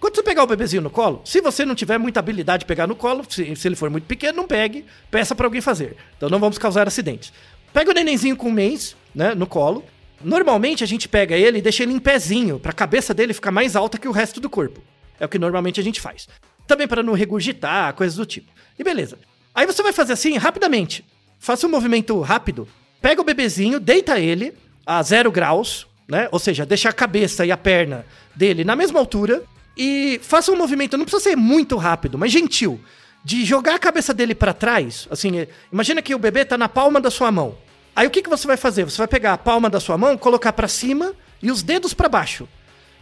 Quando 0.00 0.14
você 0.14 0.22
pegar 0.22 0.44
o 0.44 0.46
bebezinho 0.46 0.82
no 0.82 0.90
colo, 0.90 1.22
se 1.24 1.40
você 1.40 1.64
não 1.64 1.74
tiver 1.74 1.98
muita 1.98 2.20
habilidade 2.20 2.60
de 2.60 2.66
pegar 2.66 2.86
no 2.86 2.94
colo, 2.94 3.24
se, 3.28 3.56
se 3.56 3.66
ele 3.66 3.74
for 3.74 3.90
muito 3.90 4.04
pequeno, 4.04 4.36
não 4.36 4.46
pegue, 4.46 4.84
peça 5.10 5.34
para 5.34 5.46
alguém 5.46 5.60
fazer. 5.60 5.96
Então 6.16 6.28
não 6.28 6.38
vamos 6.38 6.56
causar 6.56 6.86
acidentes. 6.86 7.32
Pega 7.72 7.90
o 7.90 7.94
nenenzinho 7.94 8.36
com 8.36 8.48
um 8.48 8.52
mês, 8.52 8.96
né, 9.14 9.34
no 9.34 9.46
colo. 9.46 9.84
Normalmente 10.20 10.82
a 10.82 10.86
gente 10.86 11.08
pega 11.08 11.36
ele 11.36 11.58
e 11.58 11.62
deixa 11.62 11.82
ele 11.82 11.92
em 11.92 11.98
pezinho, 11.98 12.58
para 12.58 12.70
a 12.70 12.74
cabeça 12.74 13.14
dele 13.14 13.32
ficar 13.32 13.50
mais 13.50 13.76
alta 13.76 13.98
que 13.98 14.08
o 14.08 14.12
resto 14.12 14.40
do 14.40 14.50
corpo. 14.50 14.82
É 15.20 15.24
o 15.24 15.28
que 15.28 15.38
normalmente 15.38 15.80
a 15.80 15.84
gente 15.84 16.00
faz. 16.00 16.28
Também 16.66 16.88
para 16.88 17.02
não 17.02 17.12
regurgitar, 17.12 17.94
coisas 17.94 18.16
do 18.16 18.26
tipo. 18.26 18.50
E 18.78 18.84
beleza. 18.84 19.18
Aí 19.54 19.66
você 19.66 19.82
vai 19.82 19.92
fazer 19.92 20.12
assim, 20.12 20.36
rapidamente. 20.36 21.04
Faça 21.38 21.66
um 21.66 21.70
movimento 21.70 22.20
rápido. 22.20 22.68
Pega 23.00 23.20
o 23.20 23.24
bebezinho, 23.24 23.80
deita 23.80 24.18
ele 24.18 24.54
a 24.84 25.02
zero 25.02 25.30
graus, 25.30 25.86
né? 26.08 26.28
Ou 26.32 26.38
seja, 26.38 26.66
deixa 26.66 26.88
a 26.88 26.92
cabeça 26.92 27.44
e 27.44 27.52
a 27.52 27.56
perna 27.56 28.04
dele 28.34 28.64
na 28.64 28.74
mesma 28.74 28.98
altura 28.98 29.42
e 29.76 30.18
faça 30.22 30.50
um 30.50 30.56
movimento, 30.56 30.96
não 30.96 31.04
precisa 31.04 31.30
ser 31.30 31.36
muito 31.36 31.76
rápido, 31.76 32.18
mas 32.18 32.32
gentil, 32.32 32.80
de 33.24 33.44
jogar 33.44 33.76
a 33.76 33.78
cabeça 33.78 34.12
dele 34.12 34.34
para 34.34 34.52
trás. 34.52 35.06
Assim, 35.10 35.46
imagina 35.72 36.02
que 36.02 36.14
o 36.14 36.18
bebê 36.18 36.44
tá 36.44 36.58
na 36.58 36.68
palma 36.68 37.00
da 37.00 37.10
sua 37.10 37.30
mão. 37.30 37.56
Aí 37.98 38.06
o 38.06 38.10
que, 38.10 38.22
que 38.22 38.30
você 38.30 38.46
vai 38.46 38.56
fazer? 38.56 38.84
Você 38.84 38.96
vai 38.96 39.08
pegar 39.08 39.32
a 39.32 39.36
palma 39.36 39.68
da 39.68 39.80
sua 39.80 39.98
mão, 39.98 40.16
colocar 40.16 40.52
para 40.52 40.68
cima 40.68 41.16
e 41.42 41.50
os 41.50 41.64
dedos 41.64 41.92
para 41.92 42.08
baixo. 42.08 42.48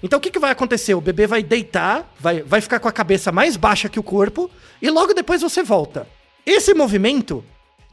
Então 0.02 0.18
o 0.18 0.22
que, 0.22 0.30
que 0.30 0.38
vai 0.38 0.50
acontecer? 0.50 0.94
O 0.94 1.02
bebê 1.02 1.26
vai 1.26 1.42
deitar, 1.42 2.10
vai, 2.18 2.40
vai 2.40 2.62
ficar 2.62 2.80
com 2.80 2.88
a 2.88 2.92
cabeça 2.92 3.30
mais 3.30 3.58
baixa 3.58 3.90
que 3.90 4.00
o 4.00 4.02
corpo 4.02 4.50
e 4.80 4.88
logo 4.88 5.12
depois 5.12 5.42
você 5.42 5.62
volta. 5.62 6.08
Esse 6.46 6.72
movimento 6.72 7.44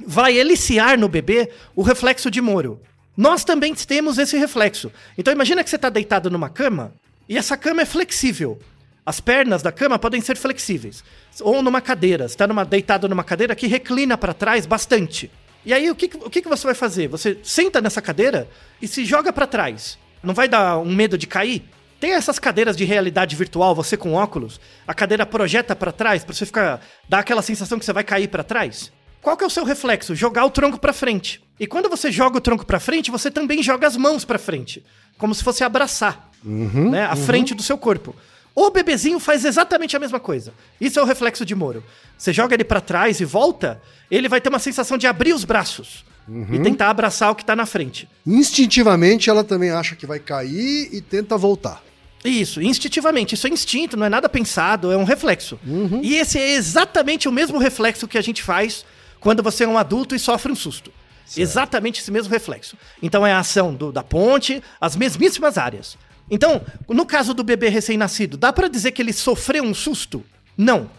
vai 0.08 0.38
eliciar 0.38 0.98
no 0.98 1.10
bebê 1.10 1.52
o 1.76 1.82
reflexo 1.82 2.32
de 2.32 2.40
Moro. 2.40 2.80
Nós 3.18 3.44
também 3.44 3.76
temos 3.76 4.18
esse 4.18 4.38
reflexo. 4.38 4.90
Então 5.18 5.34
imagina 5.34 5.62
que 5.62 5.70
você 5.70 5.76
está 5.76 5.90
deitado 5.90 6.32
numa 6.32 6.48
cama 6.48 6.94
e 7.28 7.38
essa 7.38 7.58
cama 7.58 7.82
é 7.82 7.86
flexível. 7.86 8.58
As 9.06 9.20
pernas 9.20 9.62
da 9.62 9.74
cama 9.74 10.00
podem 10.00 10.22
ser 10.22 10.38
flexíveis. 10.38 11.04
Ou 11.42 11.62
numa 11.62 11.82
cadeira. 11.82 12.30
Você 12.30 12.36
está 12.36 12.48
deitado 12.64 13.10
numa 13.10 13.26
cadeira 13.26 13.54
que 13.54 13.68
reclina 13.68 14.18
para 14.18 14.34
trás 14.34 14.66
bastante. 14.66 15.30
E 15.66 15.74
aí 15.74 15.90
o, 15.90 15.96
que, 15.96 16.06
o 16.18 16.30
que, 16.30 16.42
que 16.42 16.50
você 16.50 16.66
vai 16.66 16.76
fazer? 16.76 17.08
Você 17.08 17.38
senta 17.44 17.82
nessa 17.82 18.02
cadeira 18.02 18.50
e 18.82 18.88
se 18.88 19.06
joga 19.06 19.32
para 19.32 19.48
trás. 19.48 19.98
Não 20.22 20.34
vai 20.34 20.48
dar 20.48 20.78
um 20.78 20.94
medo 20.94 21.18
de 21.18 21.28
cair? 21.28 21.64
Tem 22.00 22.14
essas 22.14 22.38
cadeiras 22.38 22.76
de 22.76 22.84
realidade 22.84 23.36
virtual, 23.36 23.74
você 23.74 23.96
com 23.96 24.14
óculos, 24.14 24.60
a 24.86 24.94
cadeira 24.94 25.26
projeta 25.26 25.74
para 25.74 25.92
trás 25.92 26.24
para 26.24 26.34
você 26.34 26.46
ficar 26.46 26.82
dar 27.08 27.20
aquela 27.20 27.42
sensação 27.42 27.80
que 27.80 27.86
você 27.86 27.94
vai 27.94 28.04
cair 28.04 28.28
para 28.28 28.44
trás. 28.44 28.92
Qual 29.22 29.38
que 29.38 29.44
é 29.44 29.48
o 29.48 29.50
seu 29.50 29.64
reflexo? 29.64 30.14
Jogar 30.14 30.44
o 30.44 30.50
tronco 30.50 30.78
para 30.78 30.92
frente. 30.92 31.42
E 31.58 31.66
quando 31.66 31.88
você 31.88 32.12
joga 32.12 32.38
o 32.38 32.42
tronco 32.42 32.66
para 32.66 32.78
frente, 32.78 33.10
você 33.10 33.32
também 33.32 33.64
joga 33.64 33.88
as 33.88 33.96
mãos 33.96 34.26
para 34.26 34.38
frente, 34.38 34.84
como 35.18 35.34
se 35.34 35.42
fosse 35.42 35.64
abraçar, 35.64 36.30
né, 36.44 37.06
a 37.06 37.16
frente 37.16 37.54
do 37.54 37.64
seu 37.64 37.78
corpo. 37.78 38.14
O 38.56 38.70
bebezinho 38.70 39.20
faz 39.20 39.44
exatamente 39.46 39.96
a 39.96 40.00
mesma 40.00 40.20
coisa. 40.20 40.54
Isso 40.80 41.00
é 41.00 41.02
o 41.02 41.06
reflexo 41.06 41.44
de 41.46 41.56
Moro. 41.56 41.84
Você 42.18 42.32
joga 42.32 42.54
ele 42.54 42.64
para 42.64 42.80
trás 42.80 43.20
e 43.20 43.26
volta, 43.26 43.82
ele 44.12 44.30
vai 44.30 44.40
ter 44.40 44.50
uma 44.50 44.60
sensação 44.60 44.98
de 44.98 45.08
abrir 45.08 45.34
os 45.34 45.44
braços 45.44 46.06
e 46.52 46.60
tentar 46.60 46.90
abraçar 46.90 47.32
o 47.32 47.36
que 47.36 47.44
tá 47.44 47.56
na 47.56 47.66
frente. 47.66 48.08
Instintivamente 48.26 49.30
ela 49.30 49.44
também 49.44 49.72
acha 49.72 49.96
que 49.96 50.06
vai 50.06 50.20
cair 50.20 50.90
e 50.92 51.02
tenta 51.02 51.38
voltar. 51.38 51.82
Isso, 52.24 52.62
instintivamente. 52.62 53.36
Isso 53.36 53.48
é 53.48 53.50
instinto, 53.50 53.98
não 53.98 54.06
é 54.06 54.10
nada 54.10 54.30
pensado, 54.30 54.92
é 54.92 54.96
um 54.98 55.04
reflexo. 55.04 55.60
E 56.02 56.16
esse 56.16 56.38
é 56.38 56.54
exatamente 56.54 57.28
o 57.28 57.32
mesmo 57.32 57.58
reflexo 57.58 58.08
que 58.08 58.18
a 58.18 58.22
gente 58.22 58.42
faz 58.44 58.86
quando 59.20 59.42
você 59.44 59.64
é 59.64 59.68
um 59.68 59.78
adulto 59.78 60.14
e 60.16 60.20
sofre 60.20 60.52
um 60.52 60.56
susto. 60.56 60.92
Exatamente 61.36 62.02
esse 62.02 62.12
mesmo 62.12 62.32
reflexo. 62.32 62.78
Então 63.02 63.26
é 63.26 63.34
a 63.34 63.40
ação 63.40 63.74
do- 63.74 63.92
da 63.92 64.04
ponte, 64.04 64.62
as 64.80 64.96
mesmíssimas 64.96 65.58
áreas. 65.58 65.98
Então, 66.30 66.62
no 66.90 67.06
caso 67.06 67.34
do 67.34 67.44
bebê 67.44 67.70
recém-nascido, 67.70 68.38
dá 68.38 68.52
pra 68.52 68.68
dizer 68.68 68.92
que 68.92 69.02
ele 69.02 69.14
sofreu 69.14 69.64
um 69.64 69.74
susto? 69.74 70.24
Não. 70.58 70.90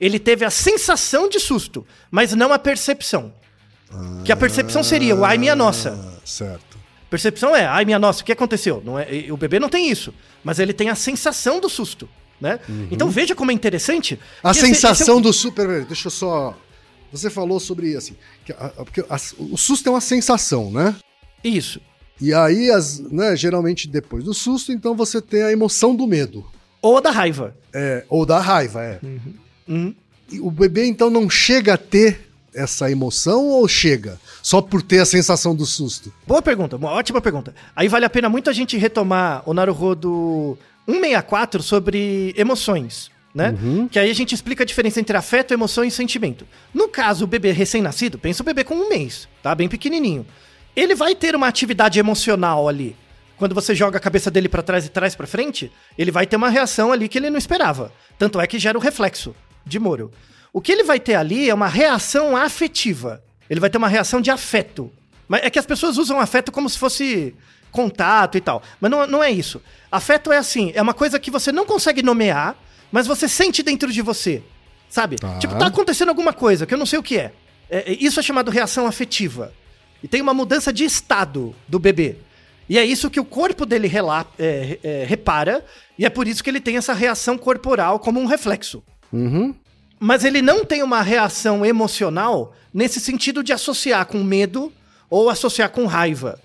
Ele 0.00 0.18
teve 0.18 0.44
a 0.44 0.50
sensação 0.50 1.28
de 1.28 1.38
susto, 1.38 1.86
mas 2.10 2.32
não 2.34 2.52
a 2.52 2.58
percepção. 2.58 3.32
Que 4.24 4.32
a 4.32 4.36
percepção 4.36 4.82
seria 4.82 5.14
o 5.16 5.24
ai 5.24 5.36
minha 5.36 5.54
nossa. 5.56 5.90
Ah, 5.90 6.20
certo. 6.24 6.78
Percepção 7.10 7.54
é, 7.56 7.66
ai 7.66 7.84
minha 7.84 7.98
nossa, 7.98 8.22
o 8.22 8.24
que 8.24 8.30
aconteceu? 8.32 8.80
Não 8.84 8.96
é, 8.98 9.08
o 9.30 9.36
bebê 9.36 9.58
não 9.58 9.68
tem 9.68 9.90
isso, 9.90 10.14
mas 10.44 10.60
ele 10.60 10.72
tem 10.72 10.88
a 10.88 10.94
sensação 10.94 11.60
do 11.60 11.68
susto, 11.68 12.08
né? 12.40 12.60
Então 12.90 13.10
veja 13.10 13.34
como 13.34 13.50
é 13.50 13.54
interessante. 13.54 14.18
A 14.44 14.52
esse- 14.52 14.60
sensação 14.60 15.16
esse 15.16 15.22
do 15.24 15.32
super. 15.32 15.84
Deixa 15.84 16.06
eu 16.06 16.10
só. 16.12 16.56
Você 17.12 17.28
falou 17.28 17.58
sobre 17.58 17.96
assim. 17.96 18.16
que 18.44 18.52
a- 18.52 18.66
a- 18.66 18.84
porque 18.84 19.00
a- 19.00 19.20
o 19.38 19.56
susto 19.58 19.88
é 19.88 19.90
uma 19.90 20.00
sensação, 20.00 20.70
né? 20.70 20.94
é 21.42 21.48
Isso. 21.48 21.80
E 22.20 22.34
aí, 22.34 22.70
as, 22.70 23.00
né, 23.00 23.34
geralmente 23.34 23.88
depois 23.88 24.24
do 24.24 24.34
susto, 24.34 24.72
então 24.72 24.94
você 24.94 25.20
tem 25.20 25.42
a 25.42 25.52
emoção 25.52 25.94
do 25.96 26.06
medo. 26.06 26.44
Ou 26.82 26.98
a 26.98 27.00
da 27.00 27.10
raiva. 27.10 27.54
É, 27.72 28.04
ou 28.08 28.26
da 28.26 28.38
raiva, 28.38 28.82
é. 28.82 28.98
Uhum. 29.68 29.94
E 30.30 30.40
o 30.40 30.50
bebê, 30.50 30.86
então, 30.86 31.10
não 31.10 31.28
chega 31.30 31.74
a 31.74 31.78
ter 31.78 32.30
essa 32.54 32.90
emoção 32.90 33.46
ou 33.46 33.66
chega? 33.68 34.18
Só 34.42 34.60
por 34.60 34.82
ter 34.82 34.98
a 34.98 35.04
sensação 35.04 35.54
do 35.54 35.64
susto? 35.64 36.12
Boa 36.26 36.42
pergunta, 36.42 36.76
uma 36.76 36.90
ótima 36.90 37.20
pergunta. 37.20 37.54
Aí 37.74 37.88
vale 37.88 38.04
a 38.04 38.10
pena 38.10 38.28
muito 38.28 38.50
a 38.50 38.52
gente 38.52 38.76
retomar 38.76 39.42
o 39.46 39.54
Naruhodo 39.54 40.58
164 40.86 41.62
sobre 41.62 42.34
emoções, 42.36 43.10
né? 43.34 43.54
Que 43.90 43.98
aí 43.98 44.10
a 44.10 44.14
gente 44.14 44.34
explica 44.34 44.62
a 44.62 44.66
diferença 44.66 45.00
entre 45.00 45.16
afeto, 45.16 45.54
emoção 45.54 45.84
e 45.84 45.90
sentimento. 45.90 46.46
No 46.74 46.88
caso, 46.88 47.24
o 47.24 47.28
bebê 47.28 47.52
recém-nascido, 47.52 48.18
pensa 48.18 48.42
o 48.42 48.46
bebê 48.46 48.64
com 48.64 48.74
um 48.74 48.88
mês, 48.88 49.28
tá? 49.42 49.54
Bem 49.54 49.68
pequenininho. 49.68 50.26
Ele 50.74 50.94
vai 50.94 51.14
ter 51.14 51.34
uma 51.34 51.46
atividade 51.48 51.98
emocional 51.98 52.68
ali. 52.68 52.96
Quando 53.36 53.54
você 53.54 53.74
joga 53.74 53.96
a 53.96 54.00
cabeça 54.00 54.30
dele 54.30 54.48
pra 54.48 54.62
trás 54.62 54.84
e 54.84 54.88
traz 54.90 55.14
pra 55.14 55.26
frente, 55.26 55.72
ele 55.96 56.10
vai 56.10 56.26
ter 56.26 56.36
uma 56.36 56.48
reação 56.50 56.92
ali 56.92 57.08
que 57.08 57.18
ele 57.18 57.30
não 57.30 57.38
esperava. 57.38 57.92
Tanto 58.18 58.38
é 58.40 58.46
que 58.46 58.58
gera 58.58 58.76
o 58.76 58.80
reflexo 58.80 59.34
de 59.64 59.78
Moro. 59.78 60.10
O 60.52 60.60
que 60.60 60.70
ele 60.72 60.84
vai 60.84 61.00
ter 61.00 61.14
ali 61.14 61.48
é 61.48 61.54
uma 61.54 61.68
reação 61.68 62.36
afetiva. 62.36 63.22
Ele 63.48 63.60
vai 63.60 63.70
ter 63.70 63.78
uma 63.78 63.88
reação 63.88 64.20
de 64.20 64.30
afeto. 64.30 64.92
Mas 65.26 65.42
é 65.44 65.50
que 65.50 65.58
as 65.58 65.64
pessoas 65.66 65.96
usam 65.96 66.20
afeto 66.20 66.52
como 66.52 66.68
se 66.68 66.78
fosse 66.78 67.34
contato 67.70 68.36
e 68.36 68.40
tal. 68.40 68.62
Mas 68.80 68.90
não, 68.90 69.06
não 69.06 69.22
é 69.22 69.30
isso. 69.30 69.62
Afeto 69.90 70.32
é 70.32 70.36
assim, 70.38 70.72
é 70.74 70.82
uma 70.82 70.92
coisa 70.94 71.18
que 71.18 71.30
você 71.30 71.50
não 71.52 71.64
consegue 71.64 72.02
nomear, 72.02 72.56
mas 72.92 73.06
você 73.06 73.28
sente 73.28 73.62
dentro 73.62 73.90
de 73.92 74.02
você. 74.02 74.42
Sabe? 74.88 75.16
Tá. 75.16 75.38
Tipo, 75.38 75.54
tá 75.56 75.66
acontecendo 75.66 76.08
alguma 76.08 76.32
coisa 76.32 76.66
que 76.66 76.74
eu 76.74 76.78
não 76.78 76.86
sei 76.86 76.98
o 76.98 77.02
que 77.02 77.16
é. 77.16 77.32
É, 77.70 77.92
é- 77.92 77.96
Isso 78.00 78.18
é 78.20 78.22
chamado 78.22 78.50
reação 78.50 78.86
afetiva. 78.86 79.52
E 80.02 80.08
tem 80.08 80.20
uma 80.20 80.34
mudança 80.34 80.72
de 80.72 80.84
estado 80.84 81.54
do 81.68 81.78
bebê. 81.78 82.16
E 82.68 82.78
é 82.78 82.84
isso 82.84 83.10
que 83.10 83.18
o 83.20 83.24
corpo 83.24 83.66
dele 83.66 83.88
rela- 83.88 84.26
é, 84.38 84.78
é, 84.82 85.04
repara, 85.04 85.64
e 85.98 86.04
é 86.06 86.08
por 86.10 86.28
isso 86.28 86.42
que 86.42 86.48
ele 86.48 86.60
tem 86.60 86.76
essa 86.76 86.92
reação 86.92 87.36
corporal 87.36 87.98
como 87.98 88.20
um 88.20 88.26
reflexo. 88.26 88.82
Uhum. 89.12 89.54
Mas 89.98 90.24
ele 90.24 90.40
não 90.40 90.64
tem 90.64 90.82
uma 90.82 91.02
reação 91.02 91.66
emocional 91.66 92.54
nesse 92.72 93.00
sentido 93.00 93.42
de 93.42 93.52
associar 93.52 94.06
com 94.06 94.22
medo 94.22 94.72
ou 95.10 95.28
associar 95.28 95.68
com 95.70 95.84
raiva. 95.86 96.38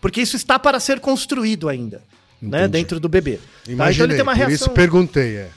Porque 0.00 0.20
isso 0.20 0.36
está 0.36 0.58
para 0.58 0.78
ser 0.78 1.00
construído 1.00 1.68
ainda, 1.68 2.02
né, 2.40 2.60
Entendi. 2.60 2.68
dentro 2.72 3.00
do 3.00 3.08
bebê. 3.08 3.36
Tá? 3.38 3.42
Então 3.64 3.74
Imaginei, 3.74 4.06
ele 4.06 4.14
tem 4.14 4.22
uma 4.22 4.32
por 4.32 4.38
reação. 4.38 4.54
isso 4.54 4.70
perguntei, 4.70 5.36
é. 5.36 5.50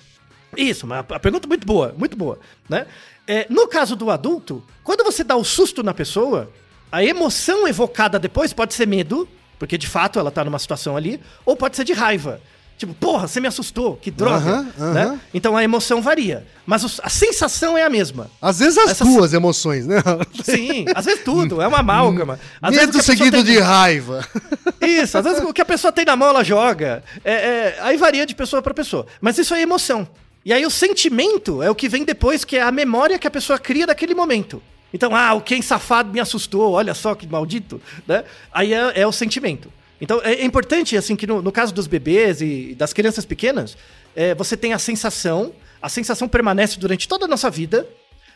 Isso, 0.55 0.85
uma, 0.85 1.01
uma 1.01 1.19
pergunta 1.19 1.47
muito 1.47 1.65
boa, 1.67 1.93
muito 1.97 2.15
boa, 2.15 2.39
né? 2.69 2.85
É, 3.27 3.45
no 3.49 3.67
caso 3.67 3.95
do 3.95 4.09
adulto, 4.09 4.63
quando 4.83 5.03
você 5.03 5.23
dá 5.23 5.35
o 5.35 5.43
susto 5.43 5.81
na 5.83 5.93
pessoa, 5.93 6.51
a 6.93 7.03
emoção 7.03 7.67
evocada 7.67 8.19
depois 8.19 8.53
pode 8.53 8.73
ser 8.75 8.87
medo, 8.87 9.27
porque 9.57 9.77
de 9.79 9.87
fato 9.87 10.19
ela 10.19 10.29
tá 10.29 10.43
numa 10.45 10.59
situação 10.59 10.95
ali, 10.95 11.19
ou 11.43 11.55
pode 11.57 11.75
ser 11.75 11.83
de 11.83 11.91
raiva. 11.91 12.39
Tipo, 12.77 12.93
porra, 12.93 13.27
você 13.27 13.39
me 13.39 13.47
assustou, 13.47 13.95
que 13.97 14.11
droga, 14.11 14.63
né? 14.77 15.19
Então 15.33 15.55
a 15.57 15.63
emoção 15.63 16.01
varia, 16.01 16.45
mas 16.65 16.99
a 17.03 17.09
sensação 17.09 17.77
é 17.77 17.83
a 17.83 17.89
mesma. 17.89 18.29
Às 18.41 18.59
vezes 18.59 18.77
as 18.77 18.91
Essas- 18.91 19.07
duas 19.07 19.33
emoções, 19.33 19.85
né? 19.87 20.01
Sim, 20.43 20.85
às 20.93 21.05
vezes 21.05 21.23
tudo, 21.23 21.61
é 21.61 21.67
uma 21.67 21.79
amálgama. 21.79 22.39
Às 22.61 22.75
Medo 22.75 23.01
seguido 23.01 23.37
tem- 23.43 23.43
de 23.55 23.59
raiva. 23.59 24.27
Isso, 24.81 25.17
às 25.17 25.23
vezes 25.23 25.41
o 25.43 25.53
que 25.53 25.61
a 25.61 25.65
pessoa 25.65 25.91
tem 25.91 26.05
na 26.05 26.15
mão, 26.15 26.29
ela 26.29 26.43
joga. 26.43 27.03
É, 27.23 27.33
é, 27.33 27.77
aí 27.81 27.95
varia 27.97 28.25
de 28.25 28.35
pessoa 28.35 28.61
pra 28.61 28.73
pessoa. 28.73 29.05
Mas 29.21 29.37
isso 29.37 29.53
é 29.55 29.61
emoção. 29.61 30.07
E 30.43 30.51
aí 30.51 30.65
o 30.65 30.69
sentimento 30.69 31.63
é 31.63 31.69
o 31.71 31.75
que 31.75 31.87
vem 31.87 32.03
depois, 32.03 32.43
que 32.43 32.57
é 32.57 32.61
a 32.61 32.71
memória 32.71 33.17
que 33.17 33.25
a 33.27 33.31
pessoa 33.31 33.57
cria 33.57 33.87
daquele 33.87 34.13
momento. 34.13 34.61
Então, 34.93 35.15
ah, 35.15 35.33
o 35.33 35.41
quem 35.41 35.61
safado 35.61 36.11
me 36.11 36.19
assustou, 36.19 36.73
olha 36.73 36.93
só 36.93 37.15
que 37.15 37.25
maldito, 37.25 37.81
né? 38.07 38.23
Aí 38.51 38.73
é, 38.73 39.01
é 39.01 39.07
o 39.07 39.11
sentimento. 39.11 39.71
Então 39.99 40.21
é, 40.23 40.33
é 40.33 40.45
importante, 40.45 40.95
assim, 40.95 41.15
que 41.15 41.25
no, 41.25 41.41
no 41.41 41.51
caso 41.51 41.73
dos 41.73 41.87
bebês 41.87 42.41
e 42.41 42.75
das 42.75 42.93
crianças 42.93 43.25
pequenas, 43.25 43.75
é, 44.15 44.35
você 44.35 44.55
tem 44.55 44.73
a 44.73 44.79
sensação, 44.79 45.53
a 45.81 45.89
sensação 45.89 46.27
permanece 46.27 46.77
durante 46.79 47.07
toda 47.07 47.25
a 47.25 47.27
nossa 47.27 47.49
vida, 47.49 47.87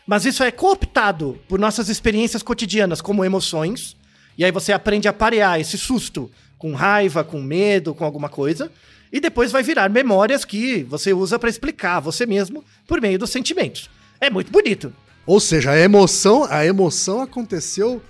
mas 0.06 0.24
isso 0.24 0.42
é 0.42 0.50
cooptado 0.50 1.38
por 1.46 1.58
nossas 1.58 1.88
experiências 1.88 2.42
cotidianas, 2.42 3.00
como 3.00 3.24
emoções, 3.24 3.94
e 4.36 4.44
aí 4.44 4.50
você 4.50 4.72
aprende 4.72 5.06
a 5.06 5.12
parear 5.12 5.60
esse 5.60 5.76
susto 5.76 6.30
com 6.56 6.74
raiva, 6.74 7.22
com 7.22 7.40
medo, 7.40 7.94
com 7.94 8.04
alguma 8.04 8.28
coisa, 8.28 8.72
e 9.12 9.20
depois 9.20 9.52
vai 9.52 9.62
virar 9.62 9.88
memórias 9.88 10.44
que 10.44 10.82
você 10.84 11.12
usa 11.12 11.38
pra 11.38 11.48
explicar 11.48 12.00
você 12.00 12.26
mesmo 12.26 12.64
por 12.86 13.00
meio 13.00 13.18
dos 13.18 13.30
sentimentos. 13.30 13.88
É 14.20 14.28
muito 14.28 14.50
bonito. 14.50 14.92
Ou 15.28 15.38
seja, 15.40 15.72
a 15.72 15.78
emoção, 15.78 16.46
a 16.48 16.64
emoção 16.64 17.20
aconteceu 17.20 18.00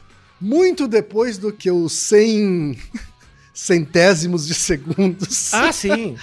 muito 0.40 0.86
depois 0.86 1.36
do 1.36 1.52
que 1.52 1.68
os 1.68 1.92
100 1.92 2.78
centésimos 3.52 4.46
de 4.46 4.54
segundos. 4.54 5.52
Ah, 5.52 5.72
sim. 5.72 6.16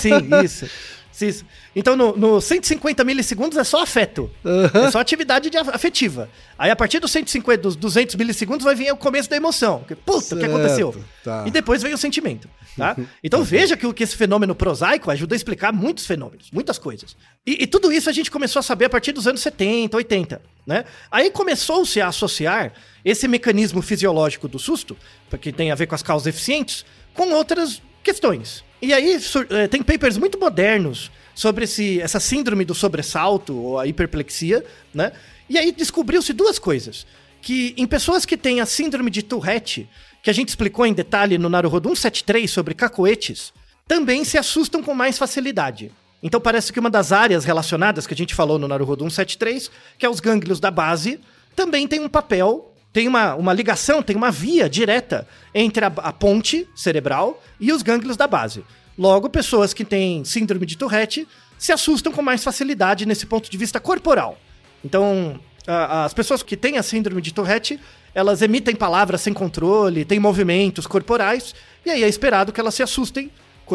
Sim, 0.00 0.30
isso. 0.42 0.66
Isso. 1.20 1.44
Então, 1.78 1.94
no, 1.94 2.16
no 2.16 2.40
150 2.40 3.04
milissegundos 3.04 3.56
é 3.56 3.62
só 3.62 3.82
afeto. 3.84 4.28
É 4.74 4.90
só 4.90 4.98
atividade 4.98 5.48
afetiva. 5.56 6.28
Aí, 6.58 6.72
a 6.72 6.74
partir 6.74 6.98
dos 6.98 7.12
150, 7.12 7.62
dos 7.62 7.76
200 7.76 8.16
milissegundos, 8.16 8.64
vai 8.64 8.74
vir 8.74 8.90
o 8.92 8.96
começo 8.96 9.30
da 9.30 9.36
emoção. 9.36 9.84
Puta, 10.04 10.18
o 10.18 10.20
que 10.20 10.26
Certo, 10.40 10.44
aconteceu? 10.46 11.04
tá. 11.22 11.44
E 11.46 11.52
depois 11.52 11.80
vem 11.80 11.94
o 11.94 11.98
sentimento. 11.98 12.48
Tá? 12.76 12.96
Então, 13.22 13.44
veja 13.44 13.76
que, 13.76 13.86
o- 13.86 13.94
que 13.94 14.02
esse 14.02 14.16
fenômeno 14.16 14.56
prosaico 14.56 15.08
ajuda 15.08 15.34
a 15.34 15.36
explicar 15.36 15.72
muitos 15.72 16.04
fenômenos, 16.04 16.50
muitas 16.52 16.78
coisas. 16.78 17.16
E, 17.46 17.62
e 17.62 17.66
tudo 17.68 17.92
isso 17.92 18.10
a 18.10 18.12
gente 18.12 18.28
começou 18.28 18.58
a 18.58 18.62
saber 18.64 18.86
a 18.86 18.90
partir 18.90 19.12
dos 19.12 19.28
anos 19.28 19.40
70, 19.40 19.96
80. 19.96 20.42
Né? 20.66 20.84
Aí 21.12 21.30
começou-se 21.30 22.00
a 22.00 22.08
associar 22.08 22.72
esse 23.04 23.28
mecanismo 23.28 23.80
fisiológico 23.82 24.48
do 24.48 24.58
susto, 24.58 24.96
que 25.40 25.52
tem 25.52 25.70
a 25.70 25.76
ver 25.76 25.86
com 25.86 25.94
as 25.94 26.02
causas 26.02 26.26
eficientes, 26.26 26.84
com 27.14 27.32
outras 27.32 27.80
questões. 28.02 28.64
E 28.82 28.92
aí 28.92 29.16
eh, 29.50 29.68
tem 29.68 29.82
papers 29.82 30.16
muito 30.16 30.38
modernos 30.38 31.10
sobre 31.38 31.62
esse, 31.62 32.00
essa 32.00 32.18
síndrome 32.18 32.64
do 32.64 32.74
sobressalto 32.74 33.56
ou 33.56 33.78
a 33.78 33.86
hiperplexia, 33.86 34.64
né? 34.92 35.12
E 35.48 35.56
aí 35.56 35.70
descobriu-se 35.70 36.32
duas 36.32 36.58
coisas. 36.58 37.06
Que 37.40 37.74
em 37.76 37.86
pessoas 37.86 38.24
que 38.24 38.36
têm 38.36 38.60
a 38.60 38.66
síndrome 38.66 39.08
de 39.08 39.22
Tourette, 39.22 39.88
que 40.20 40.30
a 40.30 40.32
gente 40.32 40.48
explicou 40.48 40.84
em 40.84 40.92
detalhe 40.92 41.38
no 41.38 41.48
Naruhodo 41.48 41.90
173 41.90 42.50
sobre 42.50 42.74
cacoetes, 42.74 43.52
também 43.86 44.24
se 44.24 44.36
assustam 44.36 44.82
com 44.82 44.92
mais 44.96 45.16
facilidade. 45.16 45.92
Então 46.20 46.40
parece 46.40 46.72
que 46.72 46.80
uma 46.80 46.90
das 46.90 47.12
áreas 47.12 47.44
relacionadas 47.44 48.04
que 48.04 48.14
a 48.14 48.16
gente 48.16 48.34
falou 48.34 48.58
no 48.58 48.66
Naruhodo 48.66 49.04
173, 49.04 49.70
que 49.96 50.04
é 50.04 50.10
os 50.10 50.18
gânglios 50.18 50.58
da 50.58 50.72
base, 50.72 51.20
também 51.54 51.86
tem 51.86 52.00
um 52.00 52.08
papel, 52.08 52.74
tem 52.92 53.06
uma, 53.06 53.36
uma 53.36 53.52
ligação, 53.52 54.02
tem 54.02 54.16
uma 54.16 54.32
via 54.32 54.68
direta 54.68 55.24
entre 55.54 55.84
a, 55.84 55.92
a 55.98 56.12
ponte 56.12 56.68
cerebral 56.74 57.40
e 57.60 57.72
os 57.72 57.80
gânglios 57.80 58.16
da 58.16 58.26
base. 58.26 58.64
Logo, 58.98 59.30
pessoas 59.30 59.72
que 59.72 59.84
têm 59.84 60.24
síndrome 60.24 60.66
de 60.66 60.76
Tourette 60.76 61.26
se 61.56 61.70
assustam 61.70 62.12
com 62.12 62.20
mais 62.20 62.42
facilidade 62.42 63.06
nesse 63.06 63.26
ponto 63.26 63.48
de 63.48 63.56
vista 63.56 63.78
corporal. 63.78 64.36
Então, 64.84 65.38
as 65.66 66.12
pessoas 66.12 66.42
que 66.42 66.56
têm 66.56 66.78
a 66.78 66.82
síndrome 66.82 67.22
de 67.22 67.32
Tourette, 67.32 67.78
elas 68.12 68.42
emitem 68.42 68.74
palavras 68.74 69.20
sem 69.20 69.32
controle, 69.32 70.04
têm 70.04 70.18
movimentos 70.18 70.86
corporais, 70.86 71.54
e 71.86 71.90
aí 71.90 72.02
é 72.02 72.08
esperado 72.08 72.52
que 72.52 72.60
elas 72.60 72.74
se 72.74 72.82
assustem 72.82 73.30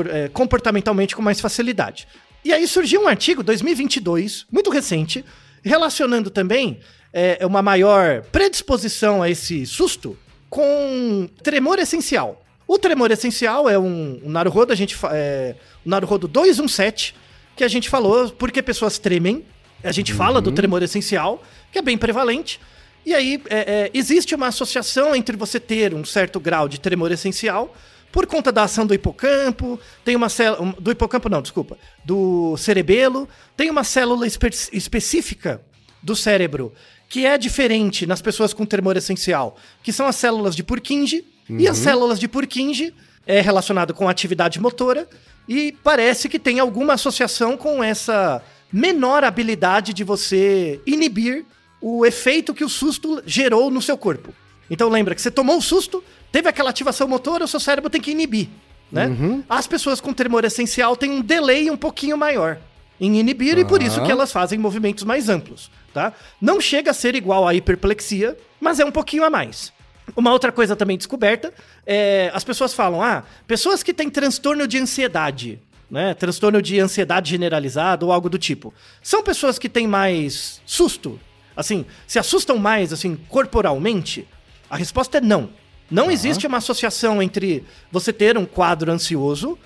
eh, 0.09 0.29
comportamentalmente 0.33 1.15
com 1.15 1.21
mais 1.21 1.39
facilidade. 1.39 2.07
E 2.43 2.51
aí 2.51 2.67
surgiu 2.67 3.03
um 3.03 3.07
artigo, 3.07 3.41
2022, 3.43 4.45
muito 4.51 4.69
recente, 4.69 5.23
relacionando 5.63 6.29
também 6.29 6.79
eh, 7.13 7.45
uma 7.45 7.61
maior 7.61 8.23
predisposição 8.23 9.21
a 9.21 9.29
esse 9.29 9.65
susto 9.65 10.17
com 10.49 11.29
tremor 11.41 11.79
essencial. 11.79 12.42
O 12.67 12.77
tremor 12.77 13.11
essencial 13.11 13.69
é 13.69 13.77
um, 13.77 14.19
um 14.23 14.29
Naruhodo, 14.29 14.71
a 14.71 14.75
gente 14.75 14.97
é, 15.11 15.55
um 15.85 15.89
Naruhodo 15.89 16.27
217, 16.27 17.15
que 17.55 17.63
a 17.63 17.67
gente 17.67 17.89
falou 17.89 18.29
porque 18.31 18.61
pessoas 18.61 18.97
tremem. 18.97 19.45
A 19.83 19.91
gente 19.91 20.13
fala 20.13 20.41
do 20.41 20.51
tremor 20.51 20.81
essencial, 20.81 21.43
que 21.71 21.77
é 21.77 21.81
bem 21.81 21.97
prevalente. 21.97 22.59
E 23.05 23.13
aí 23.13 23.41
é, 23.49 23.57
é, 23.57 23.91
existe 23.93 24.33
uma 24.33 24.47
associação 24.47 25.13
entre 25.13 25.35
você 25.35 25.59
ter 25.59 25.93
um 25.93 26.05
certo 26.05 26.39
grau 26.39 26.69
de 26.69 26.79
tremor 26.79 27.11
essencial 27.11 27.75
por 28.13 28.27
conta 28.27 28.51
da 28.51 28.63
ação 28.63 28.85
do 28.85 28.93
hipocampo, 28.93 29.79
tem 30.05 30.15
uma 30.15 30.29
célula. 30.29 30.73
Do 30.79 30.91
hipocampo, 30.91 31.27
não, 31.27 31.41
desculpa. 31.41 31.77
Do 32.05 32.55
cerebelo, 32.57 33.27
tem 33.57 33.69
uma 33.71 33.83
célula 33.83 34.25
espe- 34.27 34.69
específica 34.71 35.59
do 36.01 36.15
cérebro 36.15 36.71
que 37.09 37.25
é 37.25 37.37
diferente 37.37 38.05
nas 38.07 38.21
pessoas 38.21 38.53
com 38.53 38.65
tremor 38.65 38.95
essencial, 38.97 39.57
que 39.83 39.91
são 39.91 40.05
as 40.07 40.15
células 40.15 40.55
de 40.55 40.63
Purkinje, 40.63 41.25
e 41.49 41.67
as 41.67 41.77
células 41.77 42.19
de 42.19 42.27
Purkinje 42.27 42.93
é 43.25 43.41
relacionado 43.41 43.93
com 43.93 44.07
a 44.07 44.11
atividade 44.11 44.59
motora 44.59 45.07
e 45.47 45.73
parece 45.83 46.27
que 46.29 46.39
tem 46.39 46.59
alguma 46.59 46.93
associação 46.93 47.55
com 47.57 47.83
essa 47.83 48.41
menor 48.71 49.23
habilidade 49.23 49.93
de 49.93 50.03
você 50.03 50.79
inibir 50.85 51.45
o 51.81 52.05
efeito 52.05 52.53
que 52.53 52.63
o 52.63 52.69
susto 52.69 53.21
gerou 53.25 53.69
no 53.69 53.81
seu 53.81 53.97
corpo. 53.97 54.33
Então 54.69 54.89
lembra 54.89 55.13
que 55.13 55.21
você 55.21 55.29
tomou 55.29 55.57
um 55.57 55.61
susto, 55.61 56.03
teve 56.31 56.47
aquela 56.49 56.69
ativação 56.69 57.07
motora, 57.07 57.43
o 57.43 57.47
seu 57.47 57.59
cérebro 57.59 57.89
tem 57.89 58.01
que 58.01 58.11
inibir, 58.11 58.47
né? 58.91 59.09
As 59.49 59.67
pessoas 59.67 59.99
com 59.99 60.13
tremor 60.13 60.43
essencial 60.45 60.95
têm 60.95 61.11
um 61.11 61.21
delay 61.21 61.69
um 61.69 61.77
pouquinho 61.77 62.17
maior 62.17 62.57
em 62.99 63.17
inibir 63.19 63.57
e 63.57 63.65
por 63.65 63.81
isso 63.83 63.97
Tá. 63.99 64.05
que 64.05 64.11
elas 64.11 64.31
fazem 64.31 64.57
movimentos 64.57 65.03
mais 65.03 65.27
amplos, 65.27 65.69
tá? 65.93 66.13
Não 66.41 66.61
chega 66.61 66.91
a 66.91 66.93
ser 66.93 67.15
igual 67.15 67.45
à 67.47 67.53
hiperplexia, 67.53 68.37
mas 68.61 68.79
é 68.79 68.85
um 68.85 68.91
pouquinho 68.91 69.23
a 69.25 69.29
mais. 69.29 69.73
Uma 70.15 70.31
outra 70.31 70.51
coisa 70.51 70.75
também 70.75 70.97
descoberta 70.97 71.53
é 71.85 72.31
as 72.33 72.43
pessoas 72.43 72.73
falam: 72.73 73.01
"Ah, 73.01 73.23
pessoas 73.47 73.81
que 73.81 73.93
têm 73.93 74.09
transtorno 74.09 74.67
de 74.67 74.77
ansiedade, 74.77 75.59
né? 75.89 76.13
Transtorno 76.13 76.61
de 76.61 76.79
ansiedade 76.79 77.29
generalizado 77.29 78.07
ou 78.07 78.11
algo 78.11 78.29
do 78.29 78.37
tipo. 78.37 78.73
São 79.01 79.23
pessoas 79.23 79.57
que 79.57 79.69
têm 79.69 79.87
mais 79.87 80.61
susto, 80.65 81.19
assim, 81.55 81.85
se 82.05 82.19
assustam 82.19 82.57
mais 82.57 82.91
assim 82.91 83.15
corporalmente?" 83.29 84.27
A 84.69 84.75
resposta 84.75 85.19
é 85.19 85.21
não. 85.21 85.49
Não 85.91 86.09
existe 86.09 86.47
uma 86.47 86.57
associação 86.57 87.21
entre 87.21 87.63
você 87.91 88.11
ter 88.11 88.37
um 88.37 88.45
quadro 88.45 88.91
ansioso 88.91 89.59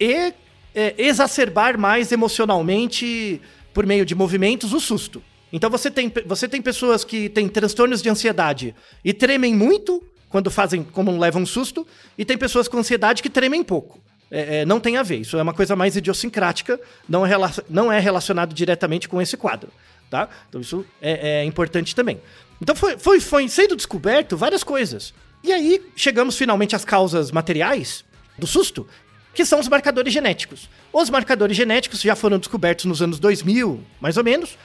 e 0.00 0.32
é, 0.74 0.94
exacerbar 0.96 1.78
mais 1.78 2.10
emocionalmente, 2.10 3.40
por 3.74 3.84
meio 3.84 4.06
de 4.06 4.14
movimentos, 4.14 4.72
o 4.72 4.80
susto. 4.80 5.22
Então 5.54 5.70
você 5.70 5.88
tem, 5.88 6.12
você 6.26 6.48
tem 6.48 6.60
pessoas 6.60 7.04
que 7.04 7.28
têm 7.28 7.48
transtornos 7.48 8.02
de 8.02 8.08
ansiedade 8.08 8.74
e 9.04 9.14
tremem 9.14 9.54
muito 9.54 10.02
quando 10.28 10.50
fazem, 10.50 10.82
como 10.82 11.16
levam 11.16 11.42
um 11.42 11.46
susto, 11.46 11.86
e 12.18 12.24
tem 12.24 12.36
pessoas 12.36 12.66
com 12.66 12.76
ansiedade 12.76 13.22
que 13.22 13.30
tremem 13.30 13.62
pouco. 13.62 14.02
É, 14.28 14.62
é, 14.62 14.64
não 14.66 14.80
tem 14.80 14.96
a 14.96 15.02
ver, 15.04 15.18
isso 15.18 15.38
é 15.38 15.42
uma 15.42 15.54
coisa 15.54 15.76
mais 15.76 15.94
idiosincrática, 15.94 16.80
não 17.08 17.24
é, 17.24 17.30
não 17.70 17.92
é 17.92 18.00
relacionado 18.00 18.52
diretamente 18.52 19.08
com 19.08 19.22
esse 19.22 19.36
quadro. 19.36 19.70
Tá? 20.10 20.28
Então 20.48 20.60
isso 20.60 20.84
é, 21.00 21.42
é 21.42 21.44
importante 21.44 21.94
também. 21.94 22.20
Então 22.60 22.74
foi, 22.74 22.98
foi, 22.98 23.20
foi 23.20 23.48
sendo 23.48 23.76
descoberto 23.76 24.36
várias 24.36 24.64
coisas. 24.64 25.14
E 25.44 25.52
aí 25.52 25.80
chegamos 25.94 26.36
finalmente 26.36 26.74
às 26.74 26.84
causas 26.84 27.30
materiais 27.30 28.04
do 28.36 28.46
susto, 28.46 28.88
que 29.32 29.44
são 29.44 29.60
os 29.60 29.68
marcadores 29.68 30.12
genéticos. 30.12 30.68
Os 30.92 31.10
marcadores 31.10 31.56
genéticos 31.56 32.00
já 32.00 32.16
foram 32.16 32.40
descobertos 32.40 32.86
nos 32.86 33.00
anos 33.00 33.20
2000, 33.20 33.80
mais 34.00 34.16
ou 34.16 34.24
menos. 34.24 34.56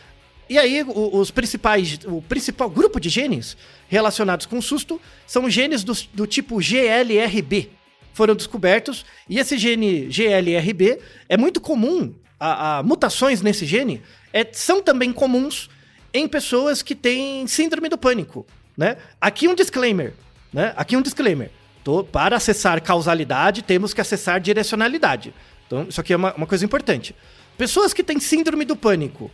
E 0.50 0.58
aí 0.58 0.84
os 0.84 1.30
principais, 1.30 2.00
o 2.06 2.22
principal 2.24 2.70
grupo 2.70 3.00
de 3.00 3.08
genes 3.08 3.56
relacionados 3.88 4.46
com 4.48 4.60
susto 4.62 5.00
são 5.28 5.48
genes 5.50 5.84
do, 5.84 5.94
do 6.14 6.26
tipo 6.26 6.60
GLRB. 6.60 7.70
Foram 8.14 8.36
descobertos 8.36 9.06
e 9.30 9.38
esse 9.38 9.58
gene 9.58 10.08
GLRB 10.10 11.00
é 11.30 11.38
muito 11.38 11.62
comum. 11.62 12.14
A, 12.40 12.80
a 12.80 12.84
mutações 12.84 13.42
nesse 13.42 13.66
gene 13.66 14.02
é- 14.34 14.48
são 14.52 14.82
também 14.82 15.14
comuns 15.14 15.70
em 16.14 16.28
pessoas 16.28 16.82
que 16.82 16.96
têm 16.96 17.46
síndrome 17.46 17.88
do 17.88 17.98
pânico, 17.98 18.46
né? 18.76 18.98
Aqui 19.22 19.48
um 19.48 19.54
disclaimer, 19.54 20.14
né? 20.52 20.74
Aqui 20.76 20.98
um 20.98 21.02
disclaimer. 21.02 21.52
Tô- 21.84 22.04
para 22.04 22.38
acessar 22.38 22.82
causalidade, 22.82 23.62
temos 23.62 23.94
que 23.94 24.02
acessar 24.02 24.40
direcionalidade. 24.40 25.34
Então, 25.68 25.86
isso 25.88 26.02
aqui 26.02 26.12
é 26.14 26.16
uma, 26.16 26.34
uma 26.34 26.48
coisa 26.48 26.66
importante. 26.66 27.14
Pessoas 27.58 27.94
que 27.94 28.04
têm 28.04 28.20
síndrome 28.20 28.66
do 28.66 28.76
pânico 28.76 29.30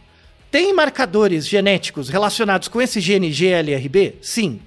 têm 0.55 0.71
marcadores 0.73 1.45
genéticos 1.45 2.07
relacionados 2.07 2.69
com 2.69 2.81
esse 2.81 3.01
gene 3.01 3.29
GLRB? 3.29 4.15
Sim. 4.21 4.61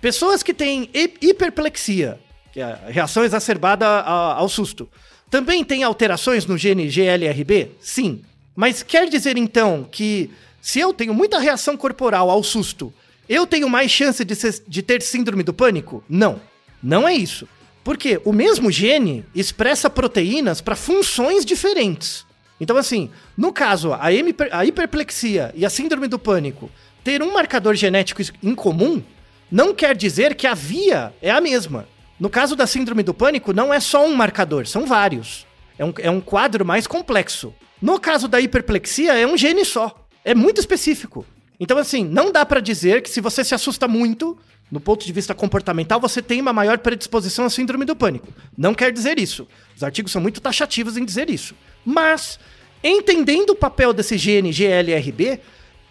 Pessoas 0.00 0.42
que 0.42 0.54
têm 0.54 0.88
hi- 0.94 1.12
hiperplexia, 1.20 2.18
que 2.50 2.60
é 2.60 2.62
a 2.62 2.78
reação 2.88 3.22
exacerbada 3.22 3.86
ao 3.86 4.48
susto, 4.48 4.88
também 5.30 5.62
têm 5.64 5.82
alterações 5.82 6.46
no 6.46 6.56
gene 6.56 6.88
GLRB? 6.88 7.72
Sim. 7.78 8.22
Mas 8.56 8.82
quer 8.82 9.06
dizer 9.10 9.36
então 9.36 9.86
que 9.92 10.30
se 10.62 10.80
eu 10.80 10.94
tenho 10.94 11.12
muita 11.12 11.38
reação 11.38 11.76
corporal 11.76 12.30
ao 12.30 12.42
susto, 12.42 12.90
eu 13.28 13.46
tenho 13.46 13.68
mais 13.68 13.90
chance 13.90 14.24
de, 14.24 14.34
ser- 14.34 14.62
de 14.66 14.80
ter 14.80 15.02
síndrome 15.02 15.42
do 15.42 15.52
pânico? 15.52 16.02
Não. 16.08 16.40
Não 16.82 17.06
é 17.06 17.12
isso. 17.12 17.46
Porque 17.84 18.18
o 18.24 18.32
mesmo 18.32 18.70
gene 18.70 19.26
expressa 19.34 19.90
proteínas 19.90 20.62
para 20.62 20.74
funções 20.74 21.44
diferentes. 21.44 22.24
Então, 22.62 22.76
assim, 22.76 23.10
no 23.36 23.52
caso, 23.52 23.92
a, 23.92 24.12
hemiper- 24.12 24.48
a 24.52 24.64
hiperplexia 24.64 25.52
e 25.52 25.66
a 25.66 25.68
síndrome 25.68 26.06
do 26.06 26.16
pânico 26.16 26.70
ter 27.02 27.20
um 27.20 27.32
marcador 27.32 27.74
genético 27.74 28.22
em 28.40 28.54
comum 28.54 29.02
não 29.50 29.74
quer 29.74 29.96
dizer 29.96 30.36
que 30.36 30.46
a 30.46 30.54
via 30.54 31.12
é 31.20 31.28
a 31.28 31.40
mesma. 31.40 31.88
No 32.20 32.30
caso 32.30 32.54
da 32.54 32.64
síndrome 32.64 33.02
do 33.02 33.12
pânico, 33.12 33.52
não 33.52 33.74
é 33.74 33.80
só 33.80 34.06
um 34.06 34.14
marcador, 34.14 34.64
são 34.68 34.86
vários. 34.86 35.44
É 35.76 35.84
um, 35.84 35.92
é 35.98 36.08
um 36.08 36.20
quadro 36.20 36.64
mais 36.64 36.86
complexo. 36.86 37.52
No 37.80 37.98
caso 37.98 38.28
da 38.28 38.40
hiperplexia, 38.40 39.14
é 39.14 39.26
um 39.26 39.36
gene 39.36 39.64
só. 39.64 40.06
É 40.24 40.32
muito 40.32 40.60
específico. 40.60 41.26
Então, 41.58 41.76
assim, 41.78 42.04
não 42.04 42.30
dá 42.30 42.46
pra 42.46 42.60
dizer 42.60 43.02
que 43.02 43.10
se 43.10 43.20
você 43.20 43.42
se 43.42 43.56
assusta 43.56 43.88
muito, 43.88 44.38
no 44.70 44.78
ponto 44.78 45.04
de 45.04 45.12
vista 45.12 45.34
comportamental, 45.34 45.98
você 45.98 46.22
tem 46.22 46.40
uma 46.40 46.52
maior 46.52 46.78
predisposição 46.78 47.44
à 47.44 47.50
síndrome 47.50 47.84
do 47.84 47.96
pânico. 47.96 48.28
Não 48.56 48.72
quer 48.72 48.92
dizer 48.92 49.18
isso. 49.18 49.48
Os 49.74 49.82
artigos 49.82 50.12
são 50.12 50.22
muito 50.22 50.40
taxativos 50.40 50.96
em 50.96 51.04
dizer 51.04 51.28
isso. 51.28 51.56
Mas, 51.84 52.38
entendendo 52.82 53.50
o 53.50 53.56
papel 53.56 53.92
desse 53.92 54.16
gene 54.18 54.52
GLRB, 54.52 55.40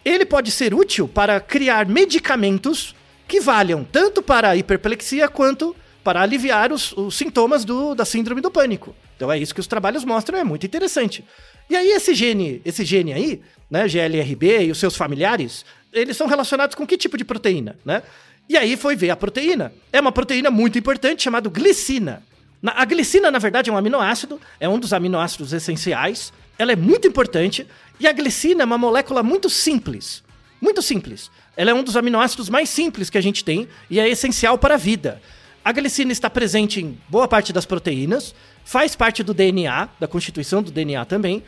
ele 0.03 0.25
pode 0.25 0.51
ser 0.51 0.73
útil 0.73 1.07
para 1.07 1.39
criar 1.39 1.85
medicamentos 1.87 2.95
que 3.27 3.39
valham 3.39 3.83
tanto 3.83 4.21
para 4.21 4.49
a 4.49 4.55
hiperplexia 4.55 5.27
quanto 5.27 5.75
para 6.03 6.21
aliviar 6.21 6.71
os, 6.71 6.91
os 6.93 7.15
sintomas 7.15 7.63
do- 7.63 7.93
da 7.93 8.03
síndrome 8.03 8.41
do 8.41 8.49
pânico. 8.49 8.95
Então 9.15 9.31
é 9.31 9.37
isso 9.37 9.53
que 9.53 9.59
os 9.59 9.67
trabalhos 9.67 10.03
mostram, 10.03 10.39
é 10.39 10.43
muito 10.43 10.65
interessante. 10.65 11.23
E 11.69 11.75
aí 11.75 11.89
esse 11.91 12.13
gene, 12.15 12.61
esse 12.65 12.83
gene 12.83 13.13
aí, 13.13 13.41
né, 13.69 13.87
GLRB 13.87 14.63
e 14.65 14.71
os 14.71 14.79
seus 14.79 14.95
familiares, 14.95 15.63
eles 15.93 16.17
são 16.17 16.25
relacionados 16.27 16.75
com 16.75 16.85
que 16.87 16.97
tipo 16.97 17.17
de 17.17 17.23
proteína, 17.23 17.77
né? 17.85 18.01
E 18.49 18.57
aí 18.57 18.75
foi 18.75 18.95
ver 18.95 19.11
a 19.11 19.15
proteína. 19.15 19.71
É 19.93 20.01
uma 20.01 20.11
proteína 20.11 20.49
muito 20.49 20.77
importante 20.77 21.23
chamada 21.23 21.47
glicina. 21.49 22.23
A 22.63 22.85
glicina, 22.85 23.31
na 23.31 23.39
verdade, 23.39 23.69
é 23.69 23.73
um 23.73 23.77
aminoácido, 23.77 24.39
é 24.59 24.69
um 24.69 24.77
dos 24.77 24.93
aminoácidos 24.93 25.51
essenciais. 25.51 26.31
Ela 26.59 26.73
é 26.73 26.75
muito 26.75 27.07
importante 27.07 27.65
e 27.99 28.07
a 28.07 28.11
glicina 28.11 28.61
é 28.61 28.65
uma 28.65 28.77
molécula 28.77 29.23
muito 29.23 29.49
simples. 29.49 30.23
Muito 30.61 30.83
simples. 30.83 31.31
Ela 31.57 31.71
é 31.71 31.73
um 31.73 31.83
dos 31.83 31.97
aminoácidos 31.97 32.49
mais 32.49 32.69
simples 32.69 33.09
que 33.09 33.17
a 33.17 33.21
gente 33.21 33.43
tem 33.43 33.67
e 33.89 33.99
é 33.99 34.07
essencial 34.07 34.59
para 34.59 34.75
a 34.75 34.77
vida. 34.77 35.19
A 35.65 35.71
glicina 35.71 36.11
está 36.11 36.29
presente 36.29 36.79
em 36.79 36.95
boa 37.09 37.27
parte 37.27 37.51
das 37.51 37.65
proteínas, 37.65 38.35
faz 38.63 38.95
parte 38.95 39.23
do 39.23 39.33
DNA, 39.33 39.89
da 39.99 40.07
constituição 40.07 40.61
do 40.61 40.71
DNA 40.71 41.03
também, 41.05 41.43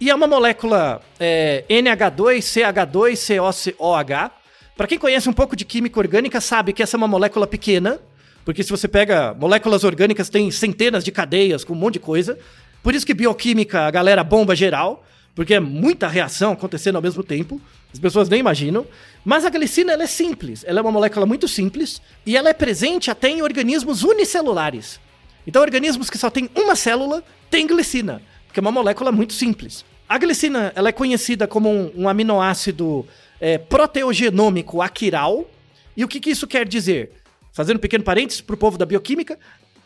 e 0.00 0.10
é 0.10 0.14
uma 0.14 0.26
molécula 0.26 1.00
é, 1.18 1.64
NH2-CH2-COCOH. 1.68 4.30
Para 4.76 4.86
quem 4.86 4.98
conhece 4.98 5.28
um 5.28 5.32
pouco 5.32 5.56
de 5.56 5.64
química 5.64 5.98
orgânica, 5.98 6.40
sabe 6.40 6.72
que 6.72 6.80
essa 6.82 6.96
é 6.96 6.98
uma 6.98 7.08
molécula 7.08 7.46
pequena, 7.46 8.00
porque 8.48 8.62
se 8.62 8.70
você 8.70 8.88
pega 8.88 9.34
moléculas 9.34 9.84
orgânicas, 9.84 10.30
tem 10.30 10.50
centenas 10.50 11.04
de 11.04 11.12
cadeias 11.12 11.64
com 11.64 11.74
um 11.74 11.76
monte 11.76 11.92
de 11.92 12.00
coisa. 12.00 12.38
Por 12.82 12.94
isso 12.94 13.04
que 13.04 13.12
bioquímica, 13.12 13.82
a 13.82 13.90
galera 13.90 14.24
bomba 14.24 14.56
geral, 14.56 15.04
porque 15.34 15.52
é 15.52 15.60
muita 15.60 16.08
reação 16.08 16.52
acontecendo 16.52 16.96
ao 16.96 17.02
mesmo 17.02 17.22
tempo. 17.22 17.60
As 17.92 17.98
pessoas 17.98 18.26
nem 18.26 18.40
imaginam. 18.40 18.86
Mas 19.22 19.44
a 19.44 19.50
glicina 19.50 19.92
ela 19.92 20.04
é 20.04 20.06
simples, 20.06 20.64
ela 20.66 20.78
é 20.78 20.80
uma 20.80 20.90
molécula 20.90 21.26
muito 21.26 21.46
simples 21.46 22.00
e 22.24 22.38
ela 22.38 22.48
é 22.48 22.54
presente 22.54 23.10
até 23.10 23.28
em 23.28 23.42
organismos 23.42 24.02
unicelulares. 24.02 24.98
Então, 25.46 25.60
organismos 25.60 26.08
que 26.08 26.16
só 26.16 26.30
têm 26.30 26.48
uma 26.56 26.74
célula 26.74 27.22
têm 27.50 27.66
glicina, 27.66 28.22
que 28.50 28.58
é 28.58 28.62
uma 28.62 28.72
molécula 28.72 29.12
muito 29.12 29.34
simples. 29.34 29.84
A 30.08 30.16
glicina 30.16 30.72
ela 30.74 30.88
é 30.88 30.92
conhecida 30.92 31.46
como 31.46 31.68
um, 31.68 31.92
um 31.94 32.08
aminoácido 32.08 33.06
é, 33.38 33.58
proteogenômico 33.58 34.80
aquiral. 34.80 35.46
E 35.94 36.02
o 36.02 36.08
que, 36.08 36.18
que 36.18 36.30
isso 36.30 36.46
quer 36.46 36.66
dizer? 36.66 37.12
Fazendo 37.58 37.78
um 37.78 37.80
pequeno 37.80 38.04
parênteses 38.04 38.40
para 38.40 38.54
o 38.54 38.56
povo 38.56 38.78
da 38.78 38.86
bioquímica, 38.86 39.36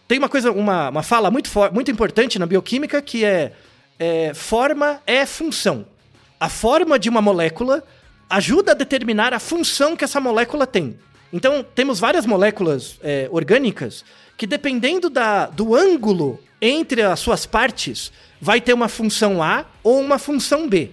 tem 0.06 0.18
uma 0.18 0.28
coisa, 0.28 0.52
uma, 0.52 0.90
uma 0.90 1.02
fala 1.02 1.30
muito, 1.30 1.50
muito 1.72 1.90
importante 1.90 2.38
na 2.38 2.44
bioquímica 2.44 3.00
que 3.00 3.24
é, 3.24 3.54
é 3.98 4.34
forma 4.34 5.00
é 5.06 5.24
função. 5.24 5.86
A 6.38 6.50
forma 6.50 6.98
de 6.98 7.08
uma 7.08 7.22
molécula 7.22 7.82
ajuda 8.28 8.72
a 8.72 8.74
determinar 8.74 9.32
a 9.32 9.38
função 9.38 9.96
que 9.96 10.04
essa 10.04 10.20
molécula 10.20 10.66
tem. 10.66 10.98
Então, 11.32 11.64
temos 11.74 11.98
várias 11.98 12.26
moléculas 12.26 12.98
é, 13.02 13.26
orgânicas 13.32 14.04
que, 14.36 14.46
dependendo 14.46 15.08
da, 15.08 15.46
do 15.46 15.74
ângulo 15.74 16.38
entre 16.60 17.00
as 17.00 17.20
suas 17.20 17.46
partes, 17.46 18.12
vai 18.38 18.60
ter 18.60 18.74
uma 18.74 18.86
função 18.86 19.42
A 19.42 19.64
ou 19.82 19.98
uma 19.98 20.18
função 20.18 20.68
B. 20.68 20.90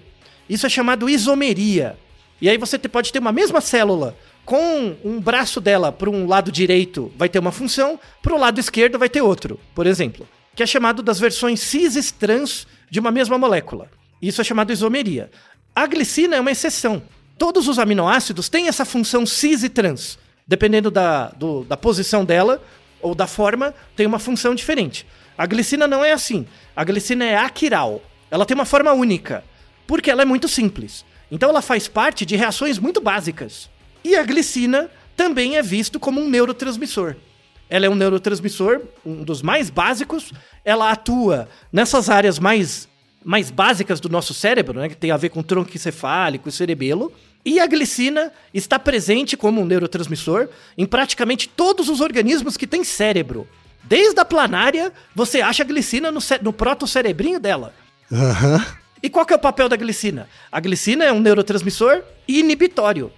Isso 0.50 0.66
é 0.66 0.70
chamado 0.70 1.10
isomeria. 1.10 1.98
E 2.42 2.50
aí 2.50 2.58
você 2.58 2.80
pode 2.80 3.12
ter 3.12 3.20
uma 3.20 3.34
mesma 3.34 3.60
célula 3.60 4.16
com 4.50 4.96
um 5.06 5.22
braço 5.22 5.62
dela 5.62 5.92
para 5.92 6.10
um 6.10 6.26
lado 6.26 6.52
direito 6.52 7.12
vai 7.16 7.30
ter 7.30 7.38
uma 7.38 7.52
função, 7.52 8.00
para 8.20 8.34
o 8.34 8.40
lado 8.40 8.60
esquerdo 8.60 8.98
vai 8.98 9.08
ter 9.08 9.22
outro, 9.22 9.60
por 9.76 9.86
exemplo, 9.86 10.28
que 10.56 10.64
é 10.64 10.66
chamado 10.66 11.04
das 11.04 11.20
versões 11.20 11.60
cis 11.60 11.96
e 11.96 12.12
trans 12.16 12.66
de 12.90 13.00
uma 13.00 13.12
mesma 13.12 13.38
molécula. 13.38 13.92
Isso 14.20 14.42
é 14.42 14.44
chamado 14.44 14.74
isomeria. 14.74 15.30
A 15.76 15.86
glicina 15.86 16.36
é 16.36 16.40
uma 16.42 16.50
exceção. 16.50 17.00
Todos 17.38 17.68
os 17.68 17.78
aminoácidos 17.78 18.50
têm 18.50 18.68
essa 18.68 18.86
função 18.86 19.24
cis 19.24 19.62
e 19.62 19.70
trans. 19.70 20.18
Dependendo 20.48 20.90
da, 20.90 21.28
do- 21.28 21.64
da 21.66 21.78
posição 21.78 22.26
dela 22.26 22.60
ou 23.04 23.14
da 23.14 23.28
forma, 23.28 23.72
tem 23.96 24.08
uma 24.08 24.18
função 24.18 24.56
diferente. 24.56 25.06
A 25.38 25.46
glicina 25.46 25.86
não 25.86 26.04
é 26.04 26.12
assim. 26.12 26.48
A 26.76 26.84
glicina 26.84 27.24
é 27.24 27.36
aquiral. 27.38 28.02
Ela 28.32 28.48
tem 28.48 28.56
uma 28.56 28.66
forma 28.66 28.92
única, 28.94 29.44
porque 29.86 30.10
ela 30.10 30.24
é 30.24 30.26
muito 30.26 30.48
simples. 30.48 31.06
Então 31.30 31.50
ela 31.50 31.62
faz 31.62 31.88
parte 31.88 32.26
de 32.26 32.36
reações 32.36 32.80
muito 32.80 33.00
básicas. 33.00 33.70
E 34.10 34.16
a 34.16 34.24
glicina 34.24 34.90
também 35.16 35.56
é 35.56 35.62
visto 35.62 36.00
como 36.00 36.20
um 36.20 36.28
neurotransmissor. 36.28 37.16
Ela 37.70 37.86
é 37.86 37.90
um 37.90 37.94
neurotransmissor, 37.94 38.82
um 39.06 39.24
dos 39.24 39.44
mais 39.44 39.70
básicos. 39.70 40.34
Ela 40.66 40.90
atua 40.90 41.48
nessas 41.72 42.10
áreas 42.10 42.40
mais, 42.40 42.90
mais 43.24 43.52
básicas 43.52 44.00
do 44.00 44.10
nosso 44.10 44.34
cérebro, 44.34 44.80
né, 44.80 44.90
que 44.90 44.98
tem 44.98 45.12
a 45.12 45.18
ver 45.18 45.30
com 45.30 45.44
tronco 45.44 45.70
encefálico 45.76 46.50
e 46.50 46.52
cerebelo. 46.52 47.14
E 47.46 47.60
a 47.60 47.68
glicina 47.68 48.34
está 48.52 48.80
presente 48.80 49.38
como 49.38 49.62
um 49.62 49.66
neurotransmissor 49.66 50.50
em 50.76 50.88
praticamente 50.88 51.48
todos 51.48 51.88
os 51.88 52.02
organismos 52.02 52.58
que 52.58 52.66
têm 52.66 52.84
cérebro. 52.84 53.48
Desde 53.84 54.20
a 54.20 54.26
planária, 54.26 54.92
você 55.14 55.40
acha 55.40 55.62
a 55.62 55.68
glicina 55.68 56.12
no, 56.12 56.20
no 56.42 56.52
proto-cerebrinho 56.52 57.40
dela. 57.40 57.76
Aham. 58.12 58.66
E 59.04 59.08
qual 59.08 59.24
que 59.24 59.34
é 59.34 59.36
o 59.36 59.40
papel 59.40 59.70
da 59.70 59.76
glicina? 59.76 60.28
A 60.52 60.60
glicina 60.60 61.06
é 61.06 61.14
um 61.14 61.20
neurotransmissor 61.20 62.02
inibitório. 62.28 63.14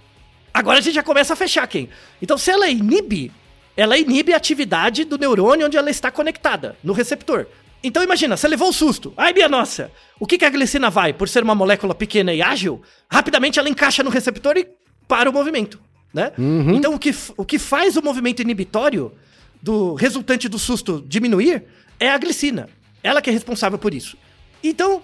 Agora 0.52 0.78
a 0.78 0.82
gente 0.82 0.94
já 0.94 1.02
começa 1.02 1.32
a 1.32 1.36
fechar 1.36 1.66
quem. 1.66 1.88
Então, 2.20 2.36
se 2.36 2.50
ela 2.50 2.68
inibe, 2.68 3.32
ela 3.76 3.96
inibe 3.96 4.34
a 4.34 4.36
atividade 4.36 5.04
do 5.04 5.16
neurônio 5.18 5.66
onde 5.66 5.76
ela 5.76 5.90
está 5.90 6.10
conectada, 6.10 6.76
no 6.82 6.92
receptor. 6.92 7.46
Então 7.84 8.02
imagina, 8.02 8.36
você 8.36 8.46
levou 8.46 8.68
o 8.68 8.72
susto. 8.72 9.12
Ai, 9.16 9.32
minha 9.32 9.48
nossa! 9.48 9.90
O 10.20 10.26
que, 10.26 10.38
que 10.38 10.44
a 10.44 10.50
glicina 10.50 10.88
vai? 10.88 11.12
Por 11.12 11.28
ser 11.28 11.42
uma 11.42 11.54
molécula 11.54 11.94
pequena 11.94 12.32
e 12.32 12.40
ágil, 12.40 12.80
rapidamente 13.10 13.58
ela 13.58 13.68
encaixa 13.68 14.04
no 14.04 14.10
receptor 14.10 14.56
e 14.56 14.68
para 15.08 15.28
o 15.28 15.32
movimento. 15.32 15.80
Né? 16.14 16.30
Então 16.74 16.94
o 16.94 16.98
que, 16.98 17.14
o 17.36 17.44
que 17.44 17.58
faz 17.58 17.96
o 17.96 18.02
movimento 18.02 18.40
inibitório 18.40 19.12
do 19.60 19.94
resultante 19.94 20.48
do 20.48 20.58
susto 20.58 21.02
diminuir 21.08 21.64
é 21.98 22.10
a 22.10 22.18
glicina. 22.18 22.68
Ela 23.02 23.20
que 23.20 23.30
é 23.30 23.32
responsável 23.32 23.78
por 23.78 23.92
isso. 23.92 24.16
Então, 24.62 25.02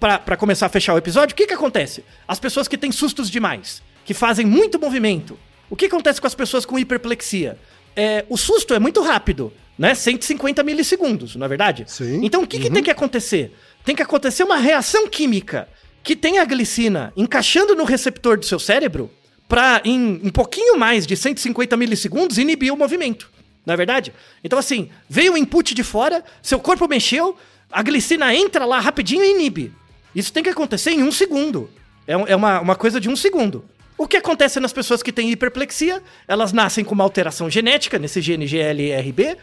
para 0.00 0.36
começar 0.36 0.64
a 0.64 0.68
fechar 0.70 0.94
o 0.94 0.98
episódio, 0.98 1.34
o 1.34 1.36
que, 1.36 1.46
que 1.46 1.52
acontece? 1.52 2.02
As 2.26 2.40
pessoas 2.40 2.66
que 2.66 2.78
têm 2.78 2.90
sustos 2.90 3.30
demais, 3.30 3.82
que 4.04 4.14
fazem 4.14 4.46
muito 4.46 4.78
movimento. 4.78 5.38
O 5.70 5.76
que 5.76 5.86
acontece 5.86 6.20
com 6.20 6.26
as 6.26 6.34
pessoas 6.34 6.64
com 6.64 6.78
hiperplexia? 6.78 7.58
É, 7.96 8.24
o 8.28 8.36
susto 8.36 8.74
é 8.74 8.78
muito 8.78 9.00
rápido, 9.02 9.52
né? 9.78 9.94
150 9.94 10.62
milissegundos, 10.62 11.36
não 11.36 11.46
é 11.46 11.48
verdade? 11.48 11.84
Sim. 11.86 12.20
Então, 12.24 12.42
o 12.42 12.46
que, 12.46 12.58
que 12.58 12.70
tem 12.70 12.82
que 12.82 12.90
acontecer? 12.90 13.54
Tem 13.84 13.94
que 13.94 14.02
acontecer 14.02 14.42
uma 14.44 14.56
reação 14.56 15.08
química 15.08 15.68
que 16.02 16.14
tem 16.14 16.38
a 16.38 16.44
glicina 16.44 17.12
encaixando 17.16 17.74
no 17.74 17.84
receptor 17.84 18.38
do 18.38 18.44
seu 18.44 18.58
cérebro 18.58 19.10
para, 19.48 19.80
em 19.84 20.20
um 20.22 20.30
pouquinho 20.30 20.78
mais 20.78 21.06
de 21.06 21.16
150 21.16 21.76
milissegundos, 21.76 22.38
inibir 22.38 22.72
o 22.72 22.76
movimento. 22.76 23.30
Não 23.64 23.72
é 23.72 23.76
verdade? 23.76 24.12
Então, 24.42 24.58
assim, 24.58 24.90
veio 25.08 25.32
o 25.32 25.36
input 25.36 25.74
de 25.74 25.82
fora, 25.82 26.22
seu 26.42 26.60
corpo 26.60 26.86
mexeu, 26.86 27.36
a 27.72 27.82
glicina 27.82 28.34
entra 28.34 28.64
lá 28.64 28.78
rapidinho 28.78 29.24
e 29.24 29.30
inibe. 29.30 29.72
Isso 30.14 30.32
tem 30.32 30.42
que 30.42 30.50
acontecer 30.50 30.90
em 30.90 31.02
um 31.02 31.10
segundo. 31.10 31.70
É, 32.06 32.12
é 32.12 32.36
uma, 32.36 32.60
uma 32.60 32.76
coisa 32.76 33.00
de 33.00 33.08
um 33.08 33.16
segundo. 33.16 33.64
O 34.04 34.06
que 34.06 34.18
acontece 34.18 34.60
nas 34.60 34.70
pessoas 34.70 35.02
que 35.02 35.10
têm 35.10 35.30
hiperplexia? 35.30 36.02
Elas 36.28 36.52
nascem 36.52 36.84
com 36.84 36.94
uma 36.94 37.02
alteração 37.02 37.48
genética 37.48 37.98
nesse 37.98 38.20
gene 38.20 38.44
GLRB, 38.46 39.34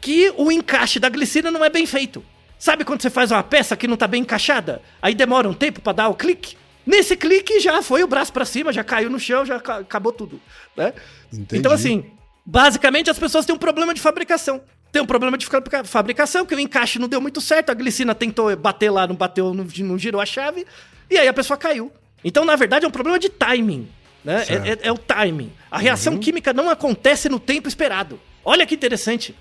que 0.00 0.32
o 0.36 0.52
encaixe 0.52 1.00
da 1.00 1.08
glicina 1.08 1.50
não 1.50 1.64
é 1.64 1.68
bem 1.68 1.84
feito. 1.84 2.24
Sabe 2.56 2.84
quando 2.84 3.02
você 3.02 3.10
faz 3.10 3.32
uma 3.32 3.42
peça 3.42 3.76
que 3.76 3.88
não 3.88 3.96
tá 3.96 4.06
bem 4.06 4.22
encaixada? 4.22 4.80
Aí 5.02 5.16
demora 5.16 5.48
um 5.48 5.52
tempo 5.52 5.80
pra 5.80 5.92
dar 5.92 6.08
o 6.10 6.14
clique? 6.14 6.56
Nesse 6.86 7.16
clique 7.16 7.58
já 7.58 7.82
foi 7.82 8.04
o 8.04 8.06
braço 8.06 8.32
pra 8.32 8.44
cima, 8.44 8.72
já 8.72 8.84
caiu 8.84 9.10
no 9.10 9.18
chão, 9.18 9.44
já 9.44 9.58
ca- 9.58 9.78
acabou 9.78 10.12
tudo, 10.12 10.40
né? 10.76 10.92
Entendi. 11.32 11.58
Então 11.58 11.72
assim, 11.72 12.04
basicamente 12.46 13.10
as 13.10 13.18
pessoas 13.18 13.44
têm 13.44 13.52
um 13.52 13.58
problema 13.58 13.92
de 13.92 14.00
fabricação. 14.00 14.60
Tem 14.92 15.02
um 15.02 15.06
problema 15.06 15.36
de 15.36 15.44
fabrica- 15.44 15.82
fabricação, 15.82 16.46
que 16.46 16.54
o 16.54 16.60
encaixe 16.60 17.00
não 17.00 17.08
deu 17.08 17.20
muito 17.20 17.40
certo, 17.40 17.70
a 17.70 17.74
glicina 17.74 18.14
tentou 18.14 18.56
bater 18.56 18.90
lá, 18.90 19.08
não 19.08 19.16
bateu, 19.16 19.52
não, 19.52 19.64
não 19.78 19.98
girou 19.98 20.20
a 20.20 20.24
chave, 20.26 20.64
e 21.10 21.18
aí 21.18 21.26
a 21.26 21.32
pessoa 21.34 21.56
caiu. 21.56 21.90
Então, 22.22 22.44
na 22.44 22.54
verdade, 22.54 22.84
é 22.84 22.88
um 22.88 22.92
problema 22.92 23.18
de 23.18 23.28
timing. 23.28 23.88
Né? 24.24 24.44
É, 24.48 24.54
é- 24.70 24.78
é 24.88 24.92
o 24.92 24.96
timing. 24.98 25.52
A 25.70 25.78
reação 25.78 26.16
química 26.18 26.52
não 26.52 26.70
acontece 26.70 27.28
no 27.28 27.38
tempo 27.38 27.68
esperado. 27.68 28.18
Olha 28.44 28.66
que 28.66 28.74
interessante. 28.74 29.34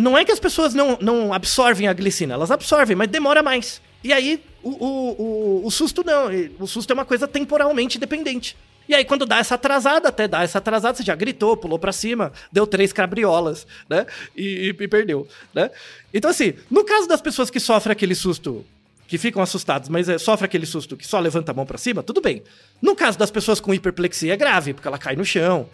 Não 0.00 0.16
é 0.16 0.24
que 0.24 0.32
as 0.32 0.40
pessoas 0.40 0.72
não, 0.74 0.98
não 1.00 1.32
absorvem 1.32 1.86
a 1.88 1.92
glicina, 1.92 2.34
elas 2.34 2.50
absorvem, 2.50 2.96
mas 2.96 3.08
demora 3.08 3.42
mais. 3.42 3.80
E 4.02 4.12
aí, 4.12 4.42
o, 4.62 4.70
o, 4.70 5.22
o, 5.62 5.66
o 5.66 5.70
susto 5.70 6.02
não. 6.04 6.28
O 6.58 6.66
susto 6.66 6.90
é 6.90 6.94
uma 6.94 7.04
coisa 7.04 7.26
temporalmente 7.28 7.98
dependente. 7.98 8.56
E 8.88 8.94
aí, 8.94 9.04
quando 9.04 9.26
dá 9.26 9.38
essa 9.38 9.56
atrasada, 9.56 10.08
até 10.08 10.28
dá 10.28 10.42
essa 10.44 10.58
atrasada, 10.58 10.96
você 10.96 11.02
já 11.02 11.14
gritou, 11.14 11.56
pulou 11.56 11.78
pra 11.78 11.92
cima, 11.92 12.32
deu 12.52 12.66
três 12.66 12.92
cabriolas, 12.92 13.66
né? 13.90 14.06
E, 14.36 14.68
e- 14.78 14.82
e 14.82 14.88
perdeu, 14.88 15.26
né? 15.52 15.70
Então, 16.14 16.30
assim, 16.30 16.54
no 16.70 16.84
caso 16.84 17.08
das 17.08 17.20
pessoas 17.20 17.50
que 17.50 17.58
sofrem 17.58 17.92
aquele 17.92 18.14
susto, 18.14 18.64
que 19.06 19.18
ficam 19.18 19.40
assustados, 19.42 19.88
mas 19.88 20.08
é, 20.08 20.18
sofrem 20.18 20.46
aquele 20.46 20.66
susto 20.66 20.96
que 20.96 21.06
só 21.06 21.18
levanta 21.20 21.52
a 21.52 21.54
mão 21.54 21.64
pra 21.64 21.78
cima, 21.78 22.02
tudo 22.02 22.20
bem. 22.20 22.42
No 22.82 22.94
caso 22.96 23.18
das 23.18 23.30
pessoas 23.30 23.60
com 23.60 23.72
hiperplexia, 23.72 24.32
é 24.32 24.36
grave, 24.36 24.74
porque 24.74 24.88
ela 24.88 24.98
cai 24.98 25.14
no 25.16 25.24
chão. 25.24 25.68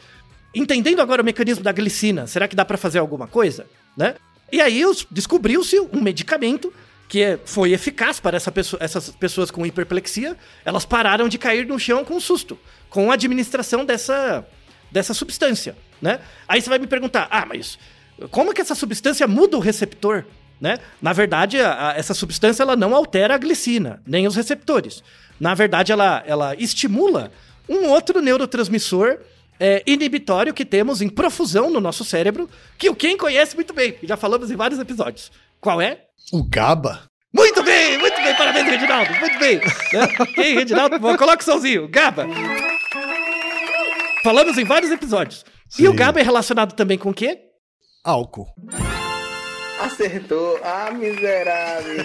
Entendendo 0.55 1.01
agora 1.01 1.23
o 1.23 1.25
mecanismo 1.25 1.65
da 1.65 1.73
glicina, 1.73 2.27
será 2.27 2.47
que 2.47 2.55
dá 2.55 2.65
pra 2.65 2.77
fazer 2.77 2.99
alguma 2.99 3.27
coisa, 3.27 3.67
né? 3.97 4.17
E 4.51 4.61
aí 4.61 4.83
descobriu-se 5.11 5.81
um 5.81 6.01
medicamento 6.03 6.73
que 7.09 7.23
é- 7.23 7.39
foi 7.45 7.73
eficaz 7.73 8.21
para 8.21 8.37
essa 8.37 8.53
pessoa- 8.53 8.83
essas 8.83 9.09
pessoas 9.11 9.51
com 9.51 9.65
hiperplexia. 9.65 10.37
Elas 10.65 10.85
pararam 10.85 11.29
de 11.29 11.39
cair 11.39 11.67
no 11.67 11.79
chão 11.79 12.05
com 12.05 12.21
susto, 12.21 12.59
com 12.91 13.11
a 13.11 13.15
administração 13.15 13.85
dessa, 13.85 14.47
dessa 14.91 15.15
substância, 15.15 15.75
né? 16.03 16.21
Aí 16.47 16.61
você 16.61 16.69
vai 16.69 16.79
me 16.79 16.87
perguntar, 16.87 17.29
ah, 17.31 17.47
mas 17.47 17.79
como 18.31 18.53
que 18.53 18.61
essa 18.61 18.75
substância 18.75 19.27
muda 19.27 19.57
o 19.57 19.61
receptor, 19.61 20.25
né? 20.63 20.79
Na 21.03 21.13
verdade, 21.13 21.61
a- 21.61 21.89
a- 21.91 21.95
essa 21.99 22.15
substância 22.15 22.63
ela 22.63 22.77
não 22.77 22.95
altera 22.95 23.35
a 23.35 23.39
glicina, 23.39 24.01
nem 24.07 24.27
os 24.27 24.37
receptores. 24.37 25.03
Na 25.41 25.53
verdade, 25.55 25.91
ela, 25.91 26.23
ela 26.25 26.55
estimula 26.55 27.33
um 27.69 27.89
outro 27.89 28.21
neurotransmissor 28.23 29.19
é, 29.61 29.83
inibitório 29.87 30.55
que 30.55 30.65
temos 30.65 31.03
em 31.03 31.09
profusão 31.09 31.69
no 31.71 31.81
nosso 31.81 32.05
cérebro, 32.05 32.49
que 32.79 32.89
o 32.89 32.95
quem 32.95 33.17
conhece 33.17 33.55
muito 33.57 33.75
bem, 33.75 33.97
já 34.03 34.17
falamos 34.17 34.51
em 34.51 34.57
vários 34.57 34.79
episódios. 34.81 35.31
Qual 35.61 35.81
é? 35.81 35.99
O 36.33 36.43
GABA? 36.43 37.03
Muito 37.35 37.63
bem, 37.63 37.97
muito 37.99 38.17
bem, 38.23 38.35
parabéns, 38.37 38.67
Reginaldo, 38.69 39.11
muito 39.21 39.39
bem. 39.39 39.57
Né? 39.59 40.27
Quem, 40.35 40.55
Reginaldo? 40.55 40.99
Bom, 40.99 41.17
Coloca 41.17 41.43
o 41.43 41.45
somzinho, 41.45 41.89
GABA. 41.89 42.27
Falamos 44.23 44.57
em 44.59 44.65
vários 44.65 44.91
episódios. 44.93 45.45
E 45.79 45.87
o 45.89 45.91
Sim. 45.93 45.97
GABA 45.97 46.21
é 46.21 46.23
relacionado 46.23 46.73
também 46.75 46.99
com 46.99 47.11
o 47.11 47.15
quê? 47.15 47.39
Álcool. 48.05 48.47
Acertou. 49.85 50.59
Ah, 50.63 50.91
miserável. 50.91 52.05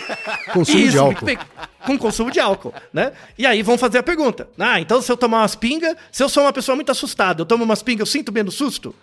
Consumo 0.54 0.78
de 0.78 0.86
Isso, 0.88 0.98
álcool. 1.00 1.12
muito 1.12 1.26
bem. 1.26 1.38
Com 1.86 1.98
consumo 1.98 2.32
de 2.32 2.40
álcool, 2.40 2.74
né? 2.94 3.14
E 3.38 3.46
aí 3.46 3.62
vão 3.62 3.78
fazer 3.78 3.98
a 4.00 4.04
pergunta. 4.04 4.48
Ah, 4.60 4.80
então 4.80 5.02
se 5.02 5.12
eu 5.12 5.18
tomar 5.18 5.40
umas 5.42 5.56
pingas, 5.56 5.96
se 6.12 6.24
eu 6.24 6.30
sou 6.30 6.44
uma 6.44 6.54
pessoa 6.54 6.76
muito 6.76 6.92
assustada, 6.92 7.42
eu 7.42 7.46
tomo 7.46 7.64
umas 7.64 7.82
pingas, 7.84 8.02
eu 8.02 8.06
sinto 8.12 8.32
menos 8.32 8.56
susto? 8.56 8.94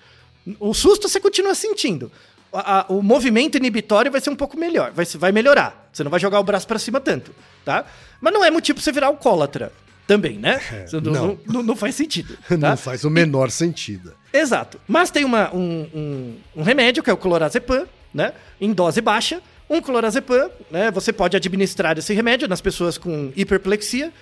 O 0.60 0.74
susto 0.74 1.08
você 1.08 1.18
continua 1.20 1.54
sentindo. 1.54 2.10
A- 2.52 2.80
a- 2.80 2.84
o 2.88 3.02
movimento 3.02 3.56
inibitório 3.56 4.12
vai 4.12 4.20
ser 4.20 4.30
um 4.30 4.36
pouco 4.36 4.56
melhor, 4.56 4.92
vai, 4.92 5.04
vai 5.06 5.32
melhorar. 5.32 5.88
Você 5.92 6.04
não 6.04 6.10
vai 6.10 6.20
jogar 6.20 6.38
o 6.40 6.44
braço 6.44 6.66
pra 6.66 6.78
cima 6.78 7.00
tanto, 7.00 7.34
tá? 7.64 7.84
Mas 8.20 8.32
não 8.32 8.44
é 8.44 8.50
motivo 8.50 8.76
pra 8.76 8.84
você 8.84 8.92
virar 8.92 9.08
alcoólatra 9.08 9.72
também, 10.06 10.38
né? 10.38 10.60
É, 10.70 10.86
não. 11.00 11.12
não- 11.12 11.38
não- 11.46 11.62
não 11.62 11.76
faz 11.76 11.94
sentido. 11.94 12.36
Tá? 12.48 12.56
Não 12.56 12.76
faz 12.76 13.04
o 13.04 13.10
menor 13.10 13.50
sentido. 13.50 14.14
Exato. 14.32 14.78
Mas 14.86 15.10
tem 15.10 15.24
uma, 15.24 15.52
um, 15.54 15.88
um- 15.94 16.36
um 16.56 16.62
remédio, 16.62 17.02
que 17.02 17.10
é 17.10 17.12
o 17.12 17.16
clorazepam, 17.16 17.86
né? 18.14 18.32
Em 18.60 18.72
dose 18.72 19.00
baixa. 19.00 19.42
Um 19.68 19.80
clorazepam, 19.80 20.50
né? 20.70 20.90
Você 20.90 21.12
pode 21.12 21.36
administrar 21.36 21.98
esse 21.98 22.12
remédio 22.14 22.46
nas 22.46 22.60
pessoas 22.60 22.96
com 22.96 23.32
hiperplexia. 23.34 24.12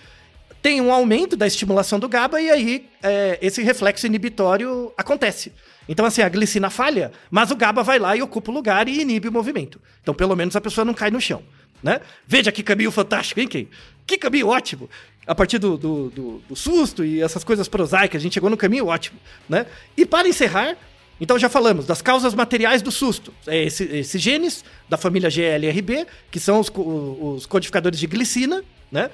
Tem 0.62 0.80
um 0.80 0.93
aumento 0.93 1.36
da 1.36 1.47
estimulação 1.47 1.99
do 1.99 2.09
GABA 2.09 2.40
e 2.40 2.49
aí 2.51 2.88
é, 3.03 3.38
esse 3.43 3.61
reflexo 3.62 4.07
inibitório 4.07 4.93
acontece. 4.97 5.53
Então, 5.88 6.07
assim, 6.07 6.22
a 6.22 6.28
glicina 6.28 6.70
falha, 6.70 7.11
mas 7.28 7.51
o 7.51 7.57
GABA 7.57 7.82
vai 7.82 7.99
lá 7.99 8.16
e 8.16 8.22
ocupa 8.22 8.53
o 8.53 8.55
lugar 8.55 8.88
e 8.88 9.01
inibe 9.01 9.26
o 9.26 9.32
movimento. 9.32 9.80
Então, 10.01 10.14
pelo 10.14 10.36
menos 10.36 10.55
a 10.55 10.61
pessoa 10.61 10.84
não 10.84 10.95
cai 10.95 11.11
no 11.11 11.20
chão, 11.20 11.43
né? 11.82 12.01
Veja 12.24 12.53
que 12.53 12.62
caminho 12.62 12.93
fantástico, 12.93 13.40
hein, 13.40 13.49
Ken? 13.49 13.66
Que 14.07 14.16
caminho 14.16 14.47
ótimo! 14.47 14.88
A 15.26 15.34
partir 15.34 15.59
do, 15.59 15.76
do, 15.76 16.11
do- 16.11 16.38
do 16.49 16.55
susto 16.57 17.05
e 17.05 17.20
essas 17.20 17.43
coisas 17.43 17.66
prosaicas, 17.66 18.20
a 18.20 18.22
gente 18.22 18.34
chegou 18.34 18.49
no 18.49 18.57
caminho 18.57 18.86
ótimo, 18.86 19.18
né? 19.49 19.66
E 19.97 20.07
para 20.07 20.28
encerrar, 20.28 20.76
então 21.23 21.39
já 21.39 21.49
falamos 21.49 21.87
das 21.87 22.03
causas 22.03 22.35
materiais 22.35 22.83
do 22.83 22.91
susto. 22.91 23.33
É 23.47 23.64
esse- 23.64 23.85
esses 23.85 24.20
genes 24.20 24.64
da 24.89 24.97
família 24.97 25.31
GLRB, 25.31 26.07
que 26.31 26.41
são 26.41 26.59
os, 26.61 26.70
os 26.75 27.47
codificadores 27.47 27.99
de 27.99 28.07
glicina, 28.07 28.62
né? 28.91 29.09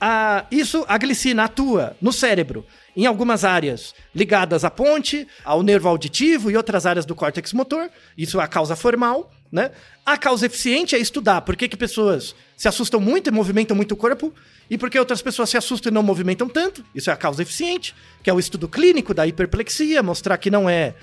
A- 0.00 0.46
isso, 0.50 0.84
a 0.88 0.96
glicina 0.96 1.44
atua 1.44 1.96
no 2.00 2.12
cérebro 2.12 2.64
em 2.96 3.04
algumas 3.06 3.44
áreas 3.44 3.94
ligadas 4.14 4.64
à 4.64 4.70
ponte, 4.70 5.26
ao 5.44 5.62
nervo 5.62 5.88
auditivo 5.88 6.50
e 6.50 6.56
outras 6.56 6.86
áreas 6.86 7.04
do 7.04 7.14
córtex 7.14 7.52
motor. 7.52 7.90
Isso 8.16 8.40
é 8.40 8.44
a 8.44 8.48
causa 8.48 8.76
formal, 8.76 9.30
né? 9.50 9.72
A 10.06 10.16
causa 10.16 10.46
eficiente 10.46 10.94
é 10.94 10.98
estudar 10.98 11.40
por 11.42 11.56
que, 11.56 11.68
que 11.68 11.76
pessoas 11.76 12.34
se 12.56 12.68
assustam 12.68 13.00
muito 13.00 13.28
e 13.28 13.32
movimentam 13.32 13.76
muito 13.76 13.92
o 13.92 13.96
corpo 13.96 14.32
e 14.70 14.78
por 14.78 14.88
que 14.90 14.98
outras 14.98 15.20
pessoas 15.20 15.50
se 15.50 15.56
assustam 15.56 15.90
e 15.90 15.94
não 15.94 16.02
movimentam 16.02 16.48
tanto. 16.48 16.84
Isso 16.94 17.10
é 17.10 17.12
a 17.12 17.16
causa 17.16 17.42
eficiente, 17.42 17.94
que 18.22 18.30
é 18.30 18.32
o 18.32 18.38
estudo 18.38 18.68
clínico 18.68 19.12
da 19.12 19.26
hiperplexia, 19.26 20.02
mostrar 20.02 20.36
que 20.38 20.50
não 20.50 20.68
é 20.70 20.94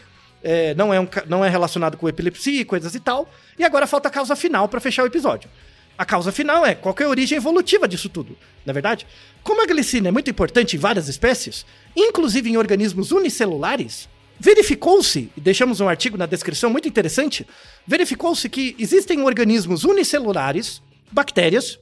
é, 0.44 0.74
não, 0.76 0.94
é 0.94 1.00
um 1.00 1.08
não 1.28 1.44
é 1.44 1.50
relacionado 1.50 1.98
com 1.98 2.08
epilepsia 2.08 2.62
e 2.62 2.66
coisas 2.66 2.94
e 2.96 3.00
tal. 3.00 3.30
E 3.58 3.64
agora 3.64 3.88
falta 3.88 4.08
a 4.08 4.12
causa 4.12 4.36
final 4.36 4.68
para 4.68 4.80
fechar 4.80 5.04
o 5.04 5.08
episódio. 5.08 5.50
A 5.98 6.04
causa 6.04 6.32
final 6.32 6.66
é 6.66 6.76
qual 6.76 6.96
é 7.00 7.04
a 7.04 7.10
origem 7.10 7.38
evolutiva 7.38 7.88
disso 7.88 8.10
tudo, 8.10 8.38
na 8.66 8.72
é 8.72 8.74
verdade? 8.74 9.08
Como 9.42 9.62
a 9.62 9.66
glicina 9.66 10.10
é 10.10 10.12
muito 10.12 10.30
importante 10.30 10.76
em 10.76 10.80
várias 10.80 11.08
espécies, 11.08 11.66
inclusive 11.96 12.50
em 12.50 12.58
organismos 12.58 13.12
unicelulares, 13.12 14.10
verificou-se, 14.38 15.32
e 15.36 15.40
deixamos 15.40 15.80
um 15.80 15.88
artigo 15.88 16.18
na 16.18 16.26
descrição 16.26 16.70
muito 16.70 16.88
interessante, 16.88 17.48
verificou-se 17.88 18.50
que 18.50 18.76
existem 18.78 19.22
organismos 19.22 19.86
unicelulares, 19.86 20.82
bactérias 21.12 21.80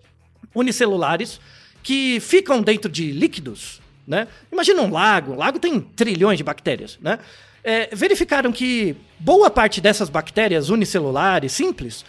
unicelulares, 0.53 1.39
que 1.81 2.19
ficam 2.19 2.61
dentro 2.61 2.91
de 2.91 3.11
líquidos, 3.11 3.81
né? 4.07 4.27
Imagina 4.51 4.81
um 4.83 4.91
lago, 4.91 5.33
um 5.33 5.37
lago 5.37 5.57
tem 5.57 5.79
trilhões 5.79 6.37
de 6.37 6.43
bactérias, 6.43 6.99
né? 7.01 7.17
É, 7.63 7.89
verificaram 7.93 8.51
que 8.51 8.95
boa 9.19 9.49
parte 9.49 9.79
dessas 9.79 10.09
bactérias 10.09 10.69
unicelulares 10.69 11.53
simples, 11.53 12.03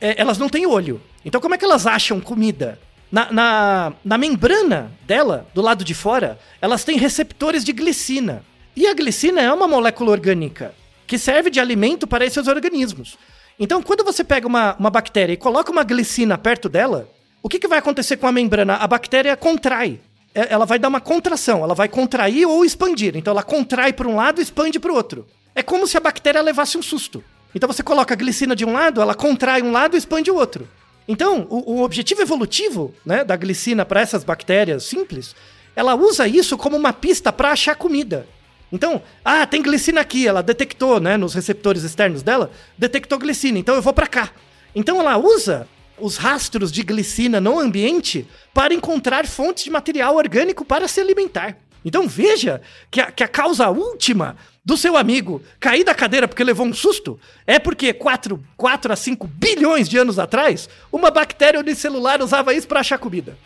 é, 0.00 0.20
elas 0.20 0.38
não 0.38 0.48
têm 0.48 0.66
olho. 0.66 1.00
Então 1.24 1.40
como 1.40 1.54
é 1.54 1.58
que 1.58 1.64
elas 1.64 1.86
acham 1.86 2.20
comida? 2.20 2.78
Na, 3.10 3.32
na, 3.32 3.92
na 4.04 4.16
membrana 4.16 4.92
dela, 5.04 5.48
do 5.52 5.60
lado 5.60 5.84
de 5.84 5.94
fora, 5.94 6.38
elas 6.62 6.84
têm 6.84 6.96
receptores 6.96 7.64
de 7.64 7.72
glicina. 7.72 8.44
E 8.76 8.86
a 8.86 8.94
glicina 8.94 9.40
é 9.40 9.52
uma 9.52 9.66
molécula 9.66 10.12
orgânica 10.12 10.72
que 11.08 11.18
serve 11.18 11.50
de 11.50 11.58
alimento 11.58 12.06
para 12.06 12.24
esses 12.24 12.46
organismos. 12.46 13.18
Então, 13.58 13.82
quando 13.82 14.04
você 14.04 14.22
pega 14.22 14.46
uma, 14.46 14.76
uma 14.78 14.90
bactéria 14.90 15.32
e 15.32 15.36
coloca 15.36 15.72
uma 15.72 15.82
glicina 15.82 16.38
perto 16.38 16.68
dela, 16.68 17.10
o 17.42 17.48
que, 17.48 17.58
que 17.58 17.66
vai 17.66 17.80
acontecer 17.80 18.16
com 18.16 18.28
a 18.28 18.32
membrana? 18.32 18.74
A 18.76 18.86
bactéria 18.86 19.36
contrai. 19.36 20.00
É- 20.34 20.52
Ela 20.52 20.64
vai 20.64 20.78
dar 20.78 20.88
uma 20.88 21.00
contração, 21.00 21.62
ela 21.62 21.74
vai 21.74 21.88
contrair 21.88 22.46
ou 22.46 22.64
expandir. 22.64 23.16
Então, 23.16 23.32
ela 23.32 23.42
contrai 23.42 23.92
para 23.92 24.08
um 24.08 24.16
lado 24.16 24.40
e 24.40 24.42
expande 24.44 24.78
para 24.78 24.92
o 24.92 24.94
outro. 24.94 25.26
É 25.54 25.62
como 25.62 25.86
se 25.86 25.96
a 25.96 26.00
bactéria 26.00 26.40
levasse 26.40 26.78
um 26.78 26.82
susto. 26.82 27.22
Então, 27.54 27.66
você 27.66 27.82
coloca 27.82 28.14
a 28.14 28.16
glicina 28.16 28.54
de 28.54 28.64
um 28.64 28.72
lado, 28.72 29.00
ela 29.00 29.14
contrai 29.14 29.60
um 29.62 29.72
lado 29.72 29.96
e 29.96 29.98
expande 29.98 30.30
o 30.30 30.36
outro. 30.36 30.68
Então, 31.08 31.46
o, 31.50 31.74
o 31.74 31.82
objetivo 31.82 32.22
evolutivo 32.22 32.94
né, 33.04 33.24
da 33.24 33.34
glicina 33.34 33.84
para 33.84 34.00
essas 34.00 34.22
bactérias 34.22 34.84
simples, 34.84 35.34
ela 35.74 35.96
usa 35.96 36.28
isso 36.28 36.56
como 36.56 36.76
uma 36.76 36.92
pista 36.92 37.32
para 37.32 37.50
achar 37.50 37.74
comida. 37.74 38.26
Então, 38.70 39.02
ah, 39.24 39.44
tem 39.44 39.60
glicina 39.60 40.00
aqui, 40.00 40.28
ela 40.28 40.42
detectou, 40.42 41.00
né, 41.00 41.16
nos 41.16 41.34
receptores 41.34 41.82
externos 41.82 42.22
dela, 42.22 42.52
detectou 42.78 43.18
glicina, 43.18 43.58
então 43.58 43.74
eu 43.74 43.82
vou 43.82 43.92
para 43.92 44.06
cá. 44.06 44.30
Então 44.72 45.00
ela 45.00 45.18
usa 45.18 45.66
os 46.00 46.16
rastros 46.16 46.70
de 46.72 46.82
glicina 46.82 47.40
no 47.40 47.58
ambiente 47.58 48.26
para 48.54 48.74
encontrar 48.74 49.26
fontes 49.26 49.64
de 49.64 49.70
material 49.70 50.16
orgânico 50.16 50.64
para 50.64 50.88
se 50.88 51.00
alimentar. 51.00 51.56
Então 51.84 52.06
veja 52.06 52.60
que 52.90 53.00
a, 53.00 53.10
que 53.10 53.24
a 53.24 53.28
causa 53.28 53.68
última 53.70 54.36
do 54.64 54.76
seu 54.76 54.96
amigo 54.96 55.42
cair 55.58 55.82
da 55.84 55.94
cadeira 55.94 56.28
porque 56.28 56.44
levou 56.44 56.66
um 56.66 56.74
susto 56.74 57.18
é 57.46 57.58
porque 57.58 57.92
4, 57.94 58.38
4 58.56 58.92
a 58.92 58.96
5 58.96 59.26
bilhões 59.26 59.88
de 59.88 59.96
anos 59.96 60.18
atrás, 60.18 60.68
uma 60.92 61.10
bactéria 61.10 61.58
unicelular 61.58 62.22
usava 62.22 62.52
isso 62.52 62.68
para 62.68 62.80
achar 62.80 62.98
comida. 62.98 63.36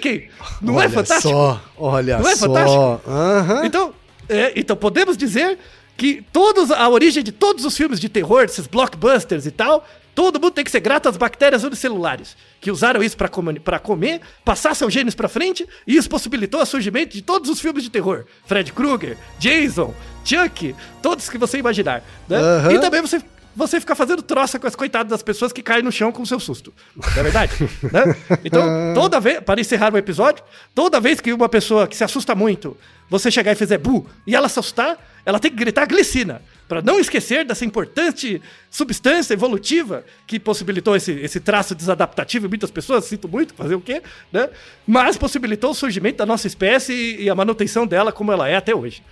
Kim? 0.00 0.28
Não 0.62 0.74
é 0.80 0.84
olha 0.84 0.90
fantástico? 0.90 1.28
só, 1.28 1.62
olha 1.76 2.18
Não 2.18 2.28
é 2.28 2.34
só. 2.34 2.46
fantástico? 2.46 3.02
Aham. 3.06 3.66
Então, 3.66 3.94
é, 4.28 4.52
então 4.56 4.74
podemos 4.74 5.16
dizer 5.16 5.58
que 5.96 6.24
todos, 6.32 6.70
a 6.70 6.88
origem 6.88 7.22
de 7.22 7.30
todos 7.32 7.64
os 7.64 7.76
filmes 7.76 8.00
de 8.00 8.08
terror, 8.08 8.42
esses 8.44 8.66
blockbusters 8.66 9.46
e 9.46 9.50
tal, 9.50 9.86
todo 10.16 10.40
mundo 10.40 10.54
tem 10.54 10.64
que 10.64 10.70
ser 10.70 10.80
grato 10.80 11.10
às 11.10 11.16
bactérias 11.18 11.62
unicelulares, 11.62 12.38
que 12.58 12.70
usaram 12.70 13.02
isso 13.02 13.14
para 13.18 13.28
comer, 13.28 13.60
pra 13.60 13.78
comer, 13.78 14.22
passar 14.42 14.74
seus 14.74 14.90
genes 14.90 15.14
para 15.14 15.28
frente, 15.28 15.68
e 15.86 15.94
isso 15.94 16.08
possibilitou 16.08 16.62
o 16.62 16.66
surgimento 16.66 17.14
de 17.14 17.20
todos 17.20 17.50
os 17.50 17.60
filmes 17.60 17.84
de 17.84 17.90
terror. 17.90 18.24
Fred 18.46 18.72
Krueger, 18.72 19.18
Jason, 19.38 19.94
Chuck, 20.24 20.74
todos 21.02 21.28
que 21.28 21.36
você 21.36 21.58
imaginar. 21.58 22.02
Né? 22.26 22.38
Aham. 22.38 22.72
E 22.72 22.78
também 22.80 23.02
você 23.02 23.20
você 23.56 23.80
fica 23.80 23.94
fazendo 23.94 24.22
troça 24.22 24.58
com 24.58 24.66
as 24.66 24.76
coitadas 24.76 25.08
das 25.08 25.22
pessoas 25.22 25.50
que 25.50 25.62
caem 25.62 25.82
no 25.82 25.90
chão 25.90 26.12
com 26.12 26.20
o 26.22 26.26
seu 26.26 26.38
susto. 26.38 26.74
Não 26.94 27.08
é 27.08 27.22
verdade? 27.22 27.52
né? 27.90 28.14
Então, 28.44 28.92
toda 28.94 29.18
vez, 29.18 29.40
para 29.40 29.58
encerrar 29.58 29.94
o 29.94 29.96
episódio, 29.96 30.44
toda 30.74 31.00
vez 31.00 31.20
que 31.20 31.32
uma 31.32 31.48
pessoa 31.48 31.88
que 31.88 31.96
se 31.96 32.04
assusta 32.04 32.34
muito, 32.34 32.76
você 33.08 33.30
chegar 33.30 33.52
e 33.52 33.54
fizer 33.54 33.78
bu 33.78 34.06
e 34.26 34.36
ela 34.36 34.48
se 34.48 34.58
assustar, 34.58 34.98
ela 35.24 35.38
tem 35.38 35.50
que 35.50 35.56
gritar 35.56 35.86
glicina. 35.86 36.42
Para 36.68 36.82
não 36.82 37.00
esquecer 37.00 37.44
dessa 37.44 37.64
importante 37.64 38.42
substância 38.70 39.32
evolutiva 39.32 40.04
que 40.26 40.38
possibilitou 40.38 40.94
esse, 40.94 41.12
esse 41.12 41.40
traço 41.40 41.74
desadaptativo 41.74 42.46
em 42.46 42.48
muitas 42.48 42.70
pessoas, 42.70 43.04
sinto 43.04 43.26
muito, 43.26 43.54
fazer 43.54 43.74
o 43.74 43.80
quê? 43.80 44.02
Né? 44.30 44.50
Mas 44.86 45.16
possibilitou 45.16 45.70
o 45.70 45.74
surgimento 45.74 46.18
da 46.18 46.26
nossa 46.26 46.46
espécie 46.46 46.92
e, 46.92 47.22
e 47.22 47.30
a 47.30 47.34
manutenção 47.34 47.86
dela 47.86 48.12
como 48.12 48.32
ela 48.32 48.48
é 48.48 48.56
até 48.56 48.74
hoje. 48.74 49.02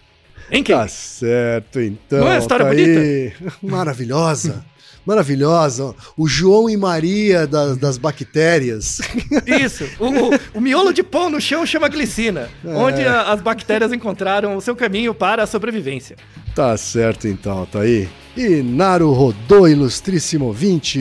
Em 0.51 0.63
quem? 0.63 0.77
Tá 0.77 0.87
certo, 0.89 1.81
então. 1.81 2.21
Não 2.21 2.29
é 2.29 2.31
uma 2.33 2.39
história 2.39 2.65
tá 2.67 2.71
aí. 2.73 3.33
Maravilhosa. 3.63 4.65
Maravilhosa. 5.07 5.95
O 6.17 6.27
João 6.27 6.69
e 6.71 6.77
Maria 6.79 7.47
das, 7.47 7.77
das 7.77 7.99
bactérias. 7.99 9.01
Isso. 9.47 9.85
O, 10.01 10.59
o- 10.59 10.61
miolo 10.61 10.93
de 10.95 11.03
pão 11.03 11.29
no 11.29 11.41
chão 11.41 11.67
chama 11.67 11.89
glicina, 11.89 12.49
É. 12.65 12.69
onde 12.71 13.03
a- 13.03 13.31
as 13.33 13.41
bactérias 13.43 13.93
encontraram 13.93 14.57
o 14.57 14.61
seu 14.63 14.75
caminho 14.75 15.15
para 15.15 15.43
a 15.43 15.47
sobrevivência. 15.47 16.17
Tá 16.55 16.75
certo, 16.77 17.29
então, 17.29 17.67
tá 17.67 17.81
aí. 17.81 18.09
E 18.37 18.63
Naru 18.63 19.13
rodou, 19.13 19.69
ilustríssimo 19.69 20.47
ouvinte. 20.47 21.01